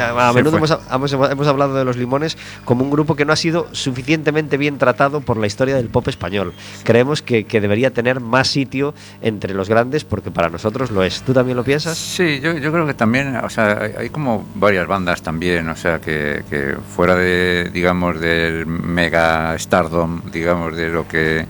a, 0.00 0.32
menudo 0.32 0.56
hemos, 0.56 0.70
hemos- 0.90 1.12
hemos 1.30 1.46
hablado 1.46 1.74
de 1.74 1.84
los 1.84 1.96
limones 1.96 2.36
como 2.64 2.84
un 2.84 2.90
grupo 2.90 3.16
que 3.16 3.24
no 3.24 3.32
ha 3.32 3.36
sido 3.36 3.66
suficientemente 3.72 4.56
bien 4.56 4.78
tratado 4.78 5.20
por 5.20 5.36
la 5.36 5.46
historia 5.46 5.76
del 5.76 5.88
pop 5.88 6.06
español. 6.08 6.52
Creemos 6.84 7.22
que, 7.22 7.44
que 7.44 7.60
debería 7.60 7.90
tener 7.92 8.20
más 8.20 8.48
sitio 8.48 8.94
entre 9.22 9.54
los 9.54 9.68
grandes 9.68 10.04
porque 10.04 10.30
para 10.30 10.48
nosotros 10.48 10.90
lo 10.90 11.02
es. 11.02 11.22
¿Tú 11.22 11.32
también 11.32 11.56
lo 11.56 11.64
piensas? 11.64 11.96
Sí, 11.98 12.40
yo, 12.40 12.52
yo 12.56 12.72
creo 12.72 12.86
que 12.86 12.94
también, 12.94 13.36
o 13.36 13.50
sea, 13.50 13.78
hay, 13.82 13.92
hay 13.98 14.10
como 14.10 14.46
varias 14.54 14.86
bandas 14.86 15.22
también, 15.22 15.68
o 15.68 15.76
sea, 15.76 16.00
que, 16.00 16.44
que 16.48 16.76
fuera 16.96 17.14
de, 17.16 17.70
digamos, 17.72 18.20
del 18.20 18.66
mega 18.66 19.58
stardom, 19.58 20.20
digamos, 20.32 20.76
de 20.76 20.88
lo 20.88 21.06
que... 21.08 21.46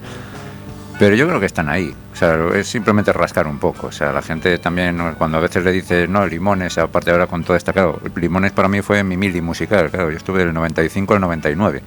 Pero 0.99 1.17
yo 1.17 1.27
creo 1.27 1.41
que 1.41 1.47
están 1.47 1.69
ahí, 1.69 1.93
o 2.13 2.17
sea, 2.17 2.39
es 2.55 2.69
simplemente 2.69 3.13
rascar 3.13 3.49
un 3.49 3.59
poco, 3.59 3.89
o 3.89 3.93
sea, 3.93 4.13
la 4.13 4.23
gente 4.23 4.59
también, 4.59 4.97
cuando 5.19 5.39
a 5.39 5.41
veces 5.41 5.65
le 5.65 5.73
dices, 5.73 6.09
no, 6.09 6.25
Limones, 6.25 6.79
aparte 6.79 7.11
ahora 7.11 7.27
con 7.27 7.43
todo 7.43 7.57
esta, 7.57 7.73
claro, 7.73 8.01
Limones 8.15 8.53
para 8.53 8.69
mí 8.69 8.81
fue 8.81 9.03
mi 9.03 9.17
mili 9.17 9.41
musical, 9.41 9.91
claro, 9.91 10.13
yo 10.13 10.17
estuve 10.17 10.45
del 10.45 10.55
95 10.55 11.15
al 11.15 11.21
99, 11.21 11.83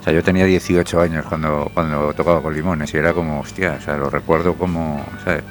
o 0.00 0.04
sea, 0.04 0.12
yo 0.12 0.24
tenía 0.24 0.44
18 0.44 1.00
años 1.00 1.24
cuando, 1.28 1.70
cuando 1.72 2.12
tocaba 2.14 2.42
con 2.42 2.52
Limones 2.52 2.92
y 2.92 2.96
era 2.96 3.12
como, 3.12 3.40
hostia, 3.40 3.76
o 3.80 3.84
sea, 3.84 3.96
lo 3.96 4.10
recuerdo 4.10 4.54
como, 4.54 5.06
¿sabes? 5.24 5.44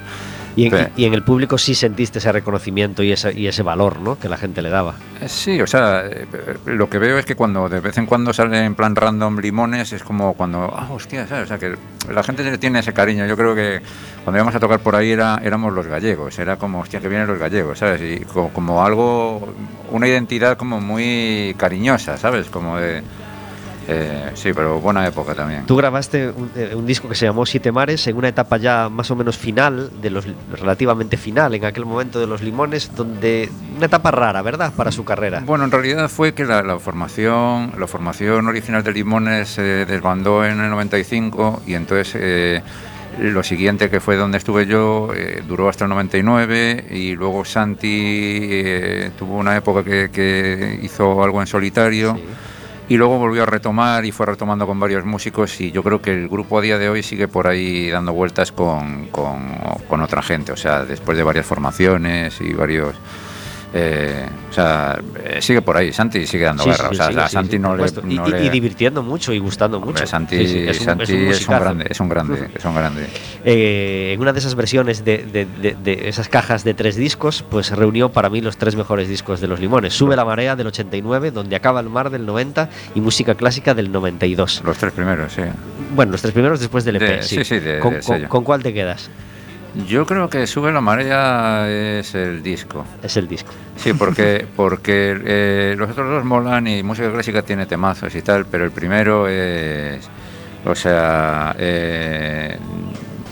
Y 0.54 0.66
en, 0.66 0.72
Sí. 0.72 0.84
y 0.96 1.04
en 1.06 1.14
el 1.14 1.22
público 1.22 1.56
sí 1.58 1.74
sentiste 1.74 2.18
ese 2.18 2.30
reconocimiento 2.32 3.02
y 3.02 3.12
ese, 3.12 3.32
y 3.32 3.46
ese 3.46 3.62
valor 3.62 4.00
¿no? 4.00 4.18
que 4.18 4.28
la 4.28 4.36
gente 4.36 4.60
le 4.62 4.68
daba. 4.70 4.94
Eh, 5.20 5.28
Sí, 5.28 5.60
o 5.60 5.66
sea, 5.66 6.04
eh, 6.06 6.26
lo 6.66 6.90
que 6.90 6.98
veo 6.98 7.16
es 7.18 7.24
que 7.24 7.34
cuando 7.34 7.68
de 7.68 7.80
vez 7.80 7.96
en 7.98 8.06
cuando 8.06 8.32
sale 8.32 8.64
en 8.64 8.74
plan 8.74 8.94
random 8.94 9.38
limones 9.38 9.92
es 9.92 10.02
como 10.02 10.34
cuando, 10.34 10.72
ah, 10.76 10.88
hostia, 10.90 11.26
¿sabes? 11.26 11.44
O 11.44 11.46
sea, 11.46 11.58
que 11.58 11.74
la 12.12 12.22
gente 12.22 12.44
le 12.44 12.58
tiene 12.58 12.80
ese 12.80 12.92
cariño. 12.92 13.26
Yo 13.26 13.36
creo 13.36 13.54
que 13.54 13.80
cuando 14.24 14.38
íbamos 14.38 14.54
a 14.54 14.60
tocar 14.60 14.80
por 14.80 14.94
ahí 14.96 15.10
era, 15.10 15.40
éramos 15.42 15.72
los 15.72 15.86
gallegos, 15.86 16.38
era 16.38 16.56
como, 16.56 16.80
hostia, 16.80 17.00
que 17.00 17.08
vienen 17.08 17.26
los 17.28 17.38
gallegos, 17.38 17.78
¿sabes? 17.78 18.00
Y 18.02 18.24
co- 18.24 18.50
como, 18.52 18.84
algo, 18.84 19.54
una 19.90 20.06
identidad 20.08 20.56
como 20.58 20.80
muy 20.80 21.54
cariñosa, 21.56 22.16
¿sabes? 22.18 22.48
Como 22.48 22.76
de... 22.78 23.02
eh, 23.92 24.30
sí, 24.34 24.52
pero 24.54 24.80
buena 24.80 25.06
época 25.06 25.34
también. 25.34 25.66
Tú 25.66 25.76
grabaste 25.76 26.30
un, 26.30 26.50
eh, 26.56 26.74
un 26.74 26.86
disco 26.86 27.08
que 27.08 27.14
se 27.14 27.26
llamó 27.26 27.46
Siete 27.46 27.72
Mares 27.72 28.06
en 28.06 28.16
una 28.16 28.28
etapa 28.28 28.56
ya 28.56 28.88
más 28.88 29.10
o 29.10 29.16
menos 29.16 29.36
final, 29.36 29.90
de 30.00 30.10
los 30.10 30.26
relativamente 30.52 31.16
final, 31.16 31.54
en 31.54 31.64
aquel 31.64 31.84
momento 31.84 32.18
de 32.20 32.26
los 32.26 32.42
limones, 32.42 32.94
donde 32.94 33.48
una 33.76 33.86
etapa 33.86 34.10
rara, 34.10 34.42
¿verdad? 34.42 34.72
Para 34.74 34.92
su 34.92 35.04
carrera. 35.04 35.42
Bueno, 35.44 35.64
en 35.64 35.70
realidad 35.70 36.08
fue 36.08 36.34
que 36.34 36.44
la, 36.44 36.62
la 36.62 36.78
formación 36.78 37.72
la 37.78 37.86
formación 37.86 38.46
original 38.46 38.82
de 38.82 38.92
Limones 38.92 39.48
se 39.48 39.84
desbandó 39.84 40.44
en 40.44 40.60
el 40.60 40.70
95 40.70 41.62
y 41.66 41.74
entonces 41.74 42.14
eh, 42.18 42.62
lo 43.18 43.42
siguiente 43.42 43.90
que 43.90 44.00
fue 44.00 44.16
donde 44.16 44.38
estuve 44.38 44.66
yo 44.66 45.10
eh, 45.14 45.42
duró 45.46 45.68
hasta 45.68 45.84
el 45.84 45.90
99 45.90 46.86
y 46.90 47.14
luego 47.14 47.44
Santi 47.44 48.38
eh, 48.50 49.10
tuvo 49.18 49.36
una 49.36 49.56
época 49.56 49.84
que, 49.84 50.10
que 50.10 50.80
hizo 50.82 51.22
algo 51.22 51.40
en 51.40 51.46
solitario. 51.46 52.18
Y 52.88 52.96
luego 52.96 53.16
volvió 53.18 53.44
a 53.44 53.46
retomar 53.46 54.04
y 54.04 54.12
fue 54.12 54.26
retomando 54.26 54.66
con 54.66 54.78
varios 54.78 55.04
músicos 55.04 55.60
y 55.60 55.70
yo 55.72 55.82
creo 55.82 56.02
que 56.02 56.12
el 56.12 56.28
grupo 56.28 56.58
a 56.58 56.60
día 56.62 56.78
de 56.78 56.88
hoy 56.90 57.02
sigue 57.02 57.26
por 57.28 57.46
ahí 57.46 57.88
dando 57.88 58.12
vueltas 58.12 58.52
con, 58.52 59.06
con- 59.06 59.56
con 59.88 60.02
otra 60.02 60.20
gente, 60.22 60.52
o 60.52 60.56
sea, 60.56 60.84
después 60.84 61.16
de 61.16 61.22
varias 61.24 61.46
formaciones 61.46 62.40
y 62.40 62.52
varios... 62.52 62.94
eh, 63.74 64.28
o 64.50 64.52
sea, 64.52 65.00
eh, 65.24 65.40
sigue 65.40 65.62
por 65.62 65.76
ahí, 65.76 65.92
Santi 65.92 66.26
sigue 66.26 66.44
dando 66.44 66.62
Sí, 66.64 66.70
guerra, 66.70 66.88
sí, 66.90 66.92
o 66.92 66.94
sea, 66.94 67.06
a 67.24 67.28
sí, 67.28 67.32
Santi 67.32 67.58
no, 67.58 67.74
le, 67.74 67.84
no 68.02 68.28
y, 68.28 68.30
le- 68.30 68.44
y 68.44 68.50
divirtiendo 68.50 69.02
mucho 69.02 69.32
y 69.32 69.38
gustando 69.38 69.78
Hombre, 69.78 69.92
mucho. 69.92 70.06
Santi, 70.06 70.36
es 70.68 70.78
un- 70.80 70.84
Santi 70.84 71.04
es 71.04 71.10
un 71.10 71.16
es, 71.32 71.48
un 71.48 71.58
grande, 71.58 71.86
es 71.88 72.00
un 72.00 72.08
grande, 72.10 72.48
es 72.54 72.64
un 72.64 72.74
grande. 72.74 73.06
Eh, 73.44 74.12
en 74.14 74.20
una 74.20 74.32
de 74.32 74.38
esas 74.40 74.54
versiones 74.54 75.04
de, 75.04 75.18
de- 75.18 75.46
de- 75.46 75.76
de 75.82 76.08
esas 76.08 76.28
cajas 76.28 76.64
de 76.64 76.74
tres 76.74 76.96
discos, 76.96 77.44
pues 77.50 77.70
reunió 77.70 78.10
para 78.10 78.28
mí 78.28 78.40
los 78.42 78.56
tres 78.58 78.76
mejores 78.76 79.08
discos 79.08 79.40
de 79.40 79.48
los 79.48 79.58
limones. 79.58 79.94
Sube 79.94 80.16
la 80.16 80.24
marea 80.24 80.54
del 80.54 80.66
89, 80.66 81.30
donde 81.30 81.56
acaba 81.56 81.80
el 81.80 81.88
mar 81.88 82.10
del 82.10 82.26
90 82.26 82.68
y 82.94 83.00
música 83.00 83.34
clásica 83.34 83.74
del 83.74 83.90
92. 83.90 84.62
Los 84.64 84.76
tres 84.76 84.92
primeros, 84.92 85.32
sí. 85.32 85.42
Bueno, 85.94 86.12
los 86.12 86.20
tres 86.20 86.32
primeros 86.34 86.60
después 86.60 86.84
del 86.84 86.96
EP. 86.96 87.22
Sí. 87.22 87.42
sí, 87.44 87.58
¿Con, 87.80 88.00
con- 88.00 88.24
con 88.24 88.44
cuál 88.44 88.62
te 88.62 88.72
quedas? 88.74 89.08
Yo 89.88 90.04
creo 90.06 90.28
que 90.28 90.46
Sube 90.46 90.70
la 90.72 90.80
marea 90.80 91.68
es 91.68 92.14
el 92.14 92.42
disco. 92.42 92.84
Es 93.02 93.16
el 93.16 93.26
disco. 93.26 93.52
Sí, 93.76 93.94
porque, 93.94 94.46
porque 94.56 95.18
eh, 95.24 95.74
los 95.78 95.90
otros 95.90 96.10
dos 96.10 96.24
molan 96.24 96.66
y 96.66 96.82
música 96.82 97.10
clásica 97.10 97.42
tiene 97.42 97.66
temazos 97.66 98.14
y 98.14 98.22
tal, 98.22 98.46
pero 98.46 98.64
el 98.64 98.70
primero 98.70 99.28
es. 99.28 100.08
O 100.64 100.74
sea. 100.74 101.54
eh, 101.58 102.58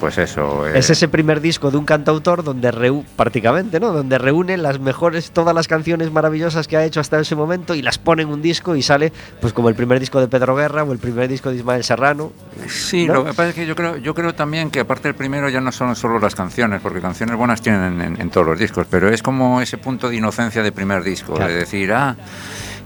pues 0.01 0.17
eso. 0.19 0.67
eh, 0.67 0.73
Es 0.79 0.89
ese 0.91 1.07
primer 1.09 1.41
disco 1.41 1.71
de 1.71 1.77
un 1.77 1.85
cantautor 1.85 2.43
donde 2.43 2.73
reu- 2.73 3.05
prácticamente, 3.17 3.79
¿no? 3.79 3.93
Donde 3.93 4.17
reúne 4.19 4.57
las 4.57 4.81
mejores, 4.81 5.31
todas 5.31 5.55
las 5.55 5.69
canciones 5.69 6.11
maravillosas 6.11 6.67
que 6.67 6.77
ha 6.77 6.85
hecho 6.85 7.01
hasta 7.01 7.21
ese 7.21 7.37
momento 7.37 7.75
y 7.75 7.83
las 7.83 7.99
pone 7.99 8.23
en 8.23 8.29
un 8.31 8.41
disco 8.43 8.75
y 8.75 8.83
sale, 8.83 9.13
pues 9.41 9.53
como 9.53 9.69
el 9.69 9.75
primer 9.75 10.01
disco 10.01 10.19
de 10.21 10.27
Pedro 10.29 10.57
Guerra 10.57 10.83
o 10.83 10.93
el 10.93 10.99
primer 10.99 11.29
disco 11.29 11.51
de 11.51 11.57
Ismael 11.57 11.85
Serrano. 11.85 12.33
Sí, 12.67 13.07
¿no? 13.07 13.15
lo 13.15 13.25
que 13.27 13.31
pasa 13.31 13.51
es 13.51 13.55
que 13.55 13.67
yo 13.67 13.77
creo, 13.77 13.97
yo 13.99 14.15
creo 14.15 14.35
también 14.35 14.71
que 14.71 14.81
aparte 14.81 15.09
del 15.09 15.15
primero 15.15 15.49
ya 15.49 15.61
no 15.61 15.71
son 15.71 15.95
solo 15.95 16.19
las 16.19 16.35
canciones, 16.35 16.81
porque 16.81 17.01
canciones 17.01 17.37
buenas 17.37 17.61
tienen 17.61 18.01
en, 18.01 18.21
en 18.21 18.31
todos 18.31 18.47
los 18.47 18.59
discos, 18.59 18.87
pero 18.91 19.09
es 19.11 19.23
como 19.23 19.61
ese 19.61 19.77
punto 19.79 20.09
de 20.09 20.17
inocencia 20.17 20.63
de 20.63 20.73
primer 20.73 21.03
disco, 21.05 21.35
Claro. 21.35 21.53
de 21.53 21.59
decir, 21.59 21.93
ah, 21.93 22.17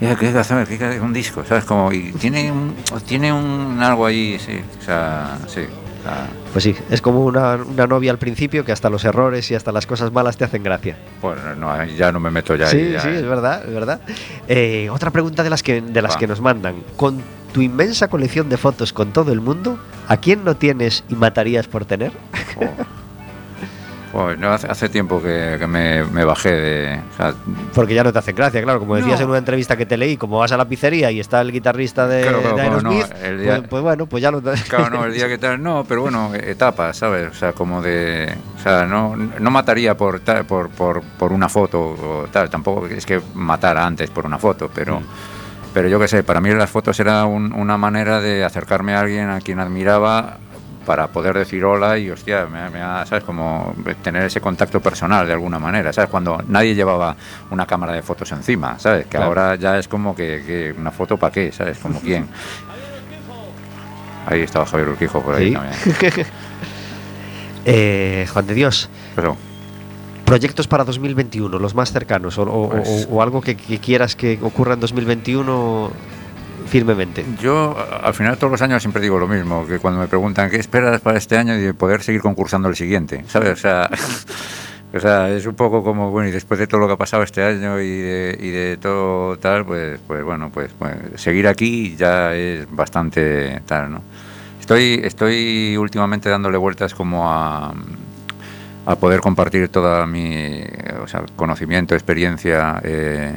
ya, 0.01 0.17
¿qué 0.17 0.27
hay 0.27 0.33
que 0.33 0.39
hacer? 0.39 1.01
un 1.01 1.13
disco, 1.13 1.45
¿sabes? 1.45 1.65
Como, 1.65 1.93
y 1.93 2.13
tiene 2.13 2.51
un, 2.51 2.75
tiene 3.07 3.33
un 3.33 3.79
algo 3.81 4.07
ahí, 4.07 4.39
sí, 4.39 4.61
o 4.81 4.85
sea, 4.85 5.39
sí. 5.47 5.61
Pues 6.53 6.65
sí, 6.65 6.75
es 6.91 7.01
como 7.01 7.25
una, 7.25 7.57
una 7.57 7.87
novia 7.87 8.11
al 8.11 8.19
principio 8.19 8.65
que 8.65 8.73
hasta 8.73 8.91
los 8.91 9.05
errores 9.05 9.51
y 9.51 9.55
hasta 9.55 9.73
las 9.73 9.87
cosas 9.87 10.13
malas 10.13 10.37
te 10.37 10.45
hacen 10.45 10.63
gracia. 10.63 10.97
bueno, 11.21 11.55
no, 11.57 11.85
ya 11.87 12.13
no 12.13 12.21
me 12.21 12.31
meto 12.31 12.55
ya 12.55 12.67
sí, 12.67 12.77
ahí. 12.77 12.93
ya, 12.93 13.01
sí, 13.01 13.09
eh. 13.09 13.17
es 13.19 13.27
verdad, 13.27 13.65
es 13.67 13.75
verdad. 13.75 14.01
Eh, 14.49 14.89
otra 14.91 15.11
pregunta 15.11 15.43
de 15.43 15.51
las 15.51 15.63
que 15.63 15.81
de 15.81 16.03
las 16.03 16.15
Va. 16.15 16.19
que 16.19 16.27
nos 16.27 16.41
mandan. 16.41 16.77
Con 16.97 17.21
tu 17.53 17.61
inmensa 17.63 18.09
colección 18.09 18.49
de 18.49 18.57
fotos 18.57 18.93
con 18.93 19.13
todo 19.13 19.33
el 19.33 19.41
mundo, 19.41 19.79
¿a 20.09 20.17
quién 20.17 20.45
no 20.45 20.57
tienes 20.57 21.05
y 21.09 21.15
matarías 21.15 21.67
por 21.69 21.85
tener? 21.85 22.13
Joder, 24.15 24.39
no, 24.39 24.53
hace, 24.53 24.67
hace 24.69 24.89
tiempo 24.89 25.21
que, 25.21 25.57
que 25.59 25.67
me, 25.67 26.05
me 26.05 26.25
bajé 26.25 26.53
de... 26.53 27.01
o 27.13 27.17
sea, 27.17 27.35
Porque 27.75 27.95
ya 27.95 28.05
no 28.05 28.13
te 28.13 28.21
hace 28.21 28.33
gracia, 28.33 28.63
claro. 28.63 28.79
Como 28.79 28.95
decías 28.95 29.19
No. 29.19 29.25
en 29.25 29.31
una 29.31 29.39
entrevista 29.39 29.77
que 29.77 29.87
te 29.87 29.97
leí, 29.97 30.17
como 30.17 30.39
vas 30.39 30.53
a 30.53 30.57
la 30.57 30.67
pizzería 30.67 31.11
y 31.11 31.19
está 31.21 31.41
el 31.41 31.51
guitarrista 31.51 32.07
de, 32.07 32.23
Claro, 32.23 32.41
claro, 32.41 32.57
de 32.57 32.63
claro, 32.63 32.81
no, 32.83 32.91
Aerosmith, 32.91 33.17
el 33.25 33.41
día- 33.41 33.57
pues, 33.59 33.69
pues 33.69 33.83
bueno, 33.83 34.07
pues 34.07 34.23
ya 34.23 34.31
lo. 34.31 34.41
Claro, 34.41 34.91
no, 34.91 35.05
el 35.05 35.13
día 35.15 35.27
que 35.29 35.39
tal, 35.39 35.61
no, 35.63 35.85
pero 35.89 36.03
bueno, 36.03 36.31
etapas, 36.35 36.97
¿sabes? 36.97 37.29
O 37.31 37.35
sea, 37.35 37.53
como 37.53 37.83
de. 37.83 38.33
O 38.57 38.63
sea, 38.63 38.87
no, 38.87 39.17
no 39.17 39.51
mataría 39.51 39.97
por, 39.97 40.21
por, 40.47 40.69
por, 40.71 41.03
por 41.03 41.33
una 41.33 41.49
foto 41.49 41.81
o 41.81 42.27
tal, 42.31 42.49
tampoco 42.49 42.87
es 42.87 43.05
que 43.05 43.21
matara 43.35 43.85
antes 43.85 44.11
por 44.11 44.25
una 44.27 44.39
foto, 44.39 44.71
pero. 44.73 45.03
Pero 45.73 45.89
yo 45.89 45.99
qué 45.99 46.07
sé, 46.07 46.23
para 46.23 46.41
mí 46.41 46.51
las 46.55 46.71
fotos 46.71 47.01
era 47.01 47.25
un- 47.25 47.53
una 47.53 47.77
manera 47.77 48.21
de 48.21 48.45
acercarme 48.45 48.95
a 48.95 49.01
alguien 49.01 49.29
a 49.29 49.41
quien 49.41 49.59
admiraba 49.59 50.39
para 50.85 51.09
poder 51.09 51.37
decir 51.39 51.65
hola 51.65 51.99
y 51.99 52.11
hostia, 52.11 52.47
me, 52.47 52.69
me 52.71 52.81
ha- 52.83 53.05
¿sabes? 53.07 53.25
Como 53.25 53.75
tener 54.03 54.25
ese 54.25 54.41
contacto 54.41 54.81
personal 54.81 55.27
de 55.27 55.33
alguna 55.33 55.59
manera, 55.59 55.93
¿sabes? 55.93 56.11
Cuando 56.11 56.43
nadie 56.49 56.75
llevaba 56.75 57.17
una 57.51 57.67
cámara 57.67 57.93
de 57.93 58.03
fotos 58.03 58.31
encima, 58.33 58.79
¿sabes? 58.79 59.05
Que 59.05 59.11
Claro. 59.13 59.27
ahora 59.27 59.55
ya 59.57 59.79
es 59.79 59.89
como 59.89 60.15
que, 60.15 60.43
que 60.47 60.75
una 60.79 60.91
foto 60.91 61.17
para 61.17 61.33
qué, 61.33 61.51
¿sabes? 61.53 61.79
Como 61.79 62.01
quién. 62.01 62.29
Ahí 64.27 64.41
estaba 64.41 64.65
Javier 64.65 64.89
Urquijo 64.89 65.21
por 65.21 65.35
ahí 65.35 65.49
Sí. 65.49 65.53
también. 65.55 66.27
Eh, 67.67 68.27
Juan 68.31 68.47
de 68.47 68.53
Dios, 68.55 68.91
Pero 69.17 69.37
proyectos 70.27 70.67
para 70.69 70.85
2021, 70.85 71.59
los 71.59 71.75
más 71.75 71.93
cercanos, 71.93 72.37
o, 72.39 72.43
o- 72.43 72.69
Pues- 72.71 73.07
o- 73.11 73.15
o 73.17 73.23
algo 73.23 73.41
que, 73.41 73.57
que 73.57 73.79
quieras 73.79 74.17
que 74.17 74.39
ocurra 74.43 74.75
en 74.75 74.81
2021 74.81 75.91
firmemente. 76.67 77.25
yo 77.41 77.77
al 78.03 78.15
final 78.15 78.37
todos 78.39 78.51
los 78.51 78.63
años 78.63 78.83
siempre 78.83 79.03
digo 79.03 79.19
lo 79.19 79.29
mismo, 79.29 79.67
que 79.67 79.79
cuando 79.79 80.01
me 80.01 80.09
preguntan 80.09 80.51
qué 80.51 80.57
esperas 80.57 81.01
para 81.01 81.19
este 81.19 81.37
año 81.37 81.59
y 81.59 81.73
poder 81.73 82.03
seguir 82.03 82.21
concursando 82.21 82.69
el 82.69 82.77
siguiente, 82.77 83.25
¿sabes? 83.29 83.53
O 83.53 83.57
sea, 83.57 83.91
O 84.95 85.01
sea, 85.01 85.29
es 85.29 85.45
un 85.45 85.57
poco 85.57 85.83
como, 85.83 86.13
bueno, 86.13 86.29
y 86.29 86.33
después 86.33 86.61
de 86.61 86.69
todo 86.69 86.79
lo 86.79 86.87
que 86.87 86.93
ha 86.93 86.97
pasado 86.97 87.25
este 87.25 87.43
año 87.43 87.81
y 87.81 87.99
de, 87.99 88.39
y 88.41 88.51
de 88.51 88.77
todo 88.77 89.37
tal, 89.39 89.65
pues, 89.65 89.99
pues 90.07 90.23
bueno, 90.23 90.51
pues, 90.55 90.71
pues 90.79 90.95
seguir 91.17 91.49
aquí 91.49 91.97
ya 91.97 92.33
es 92.33 92.71
bastante 92.71 93.61
tal, 93.67 93.91
¿no? 93.91 94.03
Estoy, 94.61 95.01
estoy 95.03 95.77
últimamente 95.77 96.29
dándole 96.29 96.59
vueltas 96.59 96.95
como 96.95 97.29
a, 97.29 97.75
a 98.87 98.97
poder 98.97 99.21
compartir 99.21 99.69
toda 99.69 100.07
mi 100.07 100.63
o 101.03 101.09
sea, 101.09 101.25
conocimiento, 101.35 101.97
experiencia 101.97 102.81
eh, 102.85 103.35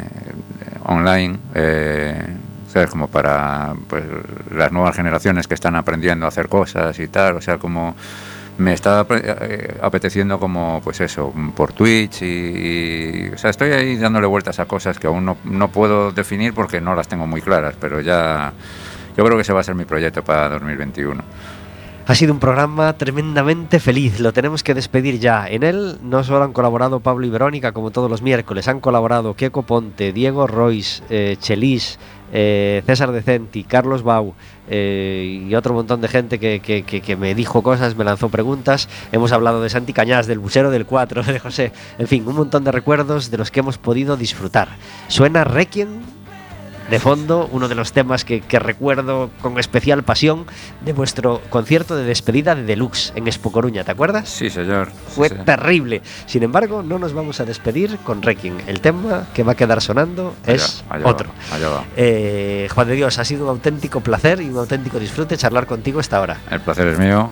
online, 0.85 1.37
eh, 1.55 2.21
¿sabes? 2.77 2.91
Como 2.91 3.07
para 3.07 3.73
pues, 3.89 4.03
las 4.55 4.71
nuevas 4.71 4.95
generaciones 4.95 5.47
que 5.47 5.55
están 5.55 5.75
aprendiendo 5.75 6.25
a 6.25 6.29
hacer 6.29 6.47
cosas 6.47 6.99
y 6.99 7.07
tal, 7.07 7.37
o 7.37 7.41
sea, 7.41 7.57
como 7.57 7.95
me 8.59 8.73
está 8.73 9.05
eh, 9.09 9.77
apeteciendo 9.81 10.39
como 10.39 10.79
pues 10.83 10.99
eso 11.01 11.31
por 11.55 11.73
Twitch 11.73 12.21
y, 12.23 12.25
y- 12.25 13.29
o 13.33 13.37
sea 13.37 13.51
estoy 13.51 13.71
ahí 13.71 13.95
dándole 13.97 14.25
vueltas 14.25 14.59
a 14.59 14.65
cosas 14.65 14.97
que 14.97 15.05
aún 15.05 15.25
no, 15.25 15.37
no 15.43 15.67
puedo 15.69 16.11
definir 16.11 16.53
porque 16.55 16.81
no 16.81 16.95
las 16.95 17.07
tengo 17.07 17.27
muy 17.27 17.41
claras 17.41 17.75
pero 17.79 18.01
ya 18.01 18.51
yo 19.15 19.23
creo 19.23 19.37
que 19.37 19.43
ese 19.43 19.53
va 19.53 19.59
a 19.59 19.63
ser 19.63 19.75
mi 19.75 19.85
proyecto 19.85 20.23
para 20.23 20.49
2021 20.49 21.23
Ha 22.07 22.15
sido 22.15 22.33
un 22.33 22.39
programa 22.39 22.93
tremendamente 22.93 23.79
feliz, 23.79 24.19
lo 24.21 24.31
tenemos 24.33 24.63
que 24.63 24.73
despedir 24.73 25.19
ya. 25.19 25.45
En 25.49 25.61
él 25.63 25.97
no 26.01 26.23
solo 26.23 26.43
han 26.45 26.53
colaborado 26.53 27.01
Pablo 27.01 27.27
y 27.27 27.29
Verónica, 27.29 27.73
como 27.73 27.91
todos 27.91 28.09
los 28.09 28.21
miércoles, 28.21 28.67
han 28.69 28.79
colaborado 28.79 29.33
Keco 29.35 29.63
Ponte, 29.63 30.13
Diego 30.13 30.47
Royce, 30.47 31.03
eh, 31.09 31.35
Chelis, 31.37 31.99
eh, 32.33 32.83
César 32.85 33.11
Decenti, 33.11 33.63
Carlos 33.63 34.03
Bau 34.03 34.33
eh, 34.69 35.45
y 35.47 35.55
otro 35.55 35.73
montón 35.73 36.01
de 36.01 36.07
gente 36.07 36.39
que, 36.39 37.17
me 37.19 37.35
dijo 37.35 37.63
cosas, 37.63 37.95
me 37.95 38.03
lanzó 38.03 38.29
preguntas. 38.29 38.89
Hemos 39.11 39.31
hablado 39.31 39.61
de 39.61 39.69
Santi 39.69 39.93
Cañás, 39.93 40.27
del 40.27 40.39
Buchero 40.39 40.71
del 40.71 40.85
4, 40.85 41.23
de 41.31 41.39
José. 41.39 41.71
En 41.97 42.07
fin, 42.07 42.27
un 42.27 42.35
montón 42.35 42.63
de 42.63 42.71
recuerdos 42.71 43.31
de 43.31 43.37
los 43.37 43.51
que 43.51 43.61
hemos 43.61 43.77
podido 43.77 44.17
disfrutar. 44.17 44.69
Suena 45.07 45.43
Requiem 45.43 46.16
de 46.89 46.99
fondo, 46.99 47.49
uno 47.51 47.67
de 47.67 47.75
los 47.75 47.91
temas 47.91 48.23
que, 48.23 48.41
que 48.41 48.59
recuerdo 48.59 49.29
con 49.41 49.59
especial 49.59 50.03
pasión 50.03 50.45
de 50.85 50.93
vuestro 50.93 51.41
concierto 51.49 51.95
de 51.95 52.03
despedida 52.05 52.55
de 52.55 52.63
Deluxe 52.63 53.11
en 53.15 53.27
Expo 53.27 53.51
Coruña, 53.51 53.83
¿te 53.83 53.91
acuerdas? 53.91 54.29
sí 54.29 54.49
señor 54.49 54.89
Fue 55.09 55.29
sí. 55.29 55.35
terrible. 55.45 56.01
Sin 56.25 56.43
embargo, 56.43 56.83
no 56.83 56.97
nos 56.99 57.13
vamos 57.13 57.39
a 57.39 57.45
despedir 57.45 57.97
con 57.99 58.21
Requiem. 58.21 58.57
El 58.67 58.79
tema 58.81 59.27
que 59.33 59.43
va 59.43 59.51
a 59.53 59.55
quedar 59.55 59.81
sonando 59.81 60.33
Allá, 60.45 60.55
es 60.55 60.83
allá 60.89 61.03
va, 61.05 61.11
otro. 61.11 61.29
allá 61.51 61.69
va. 61.69 61.83
Eh, 61.95 62.67
Juan 62.73 62.87
de 62.87 62.93
Dios, 62.95 63.17
ha 63.19 63.25
sido 63.25 63.43
un 63.45 63.49
auténtico 63.49 63.99
placer 64.01 64.41
y 64.41 64.49
un 64.49 64.57
auténtico 64.57 64.99
disfrute 64.99 65.37
charlar 65.37 65.65
contigo 65.65 65.99
esta 65.99 66.21
hora. 66.21 66.37
el 66.49 66.61
placer 66.61 66.87
es 66.87 66.99
mío 66.99 67.29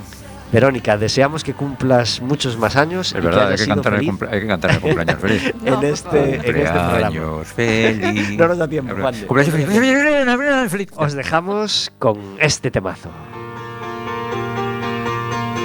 Verónica, 0.56 0.98
deseamos 0.98 1.44
que 1.44 1.54
cumplas 1.54 2.22
muchos 2.22 2.58
más 2.58 2.78
años. 2.78 3.12
y 3.12 3.18
es 3.18 3.24
verdad 3.26 3.42
hay 3.42 3.48
hayas 3.48 3.60
que, 3.60 3.66
sido 3.66 3.76
cantar 3.76 3.94
el 3.96 4.10
hay 4.32 4.40
que 4.40 4.48
cantar 4.48 4.72
el 4.72 4.80
cumpleaños 4.80 5.20
feliz 5.20 5.54
en 5.66 5.84
este, 5.84 6.36
en 6.36 6.36
este 6.36 6.54
programa. 6.54 7.10
Cumpleaños 7.10 7.48
feliz 7.50 8.30
No 8.38 8.48
nos 8.48 8.58
da 8.58 8.68
tiempo, 8.70 8.96
Juan. 8.98 9.16
Cumpleaños 9.28 10.72
feliz. 10.72 10.88
Os 10.96 11.14
dejamos 11.14 11.92
con 12.00 12.18
este 12.40 12.72
temazo. 12.72 13.10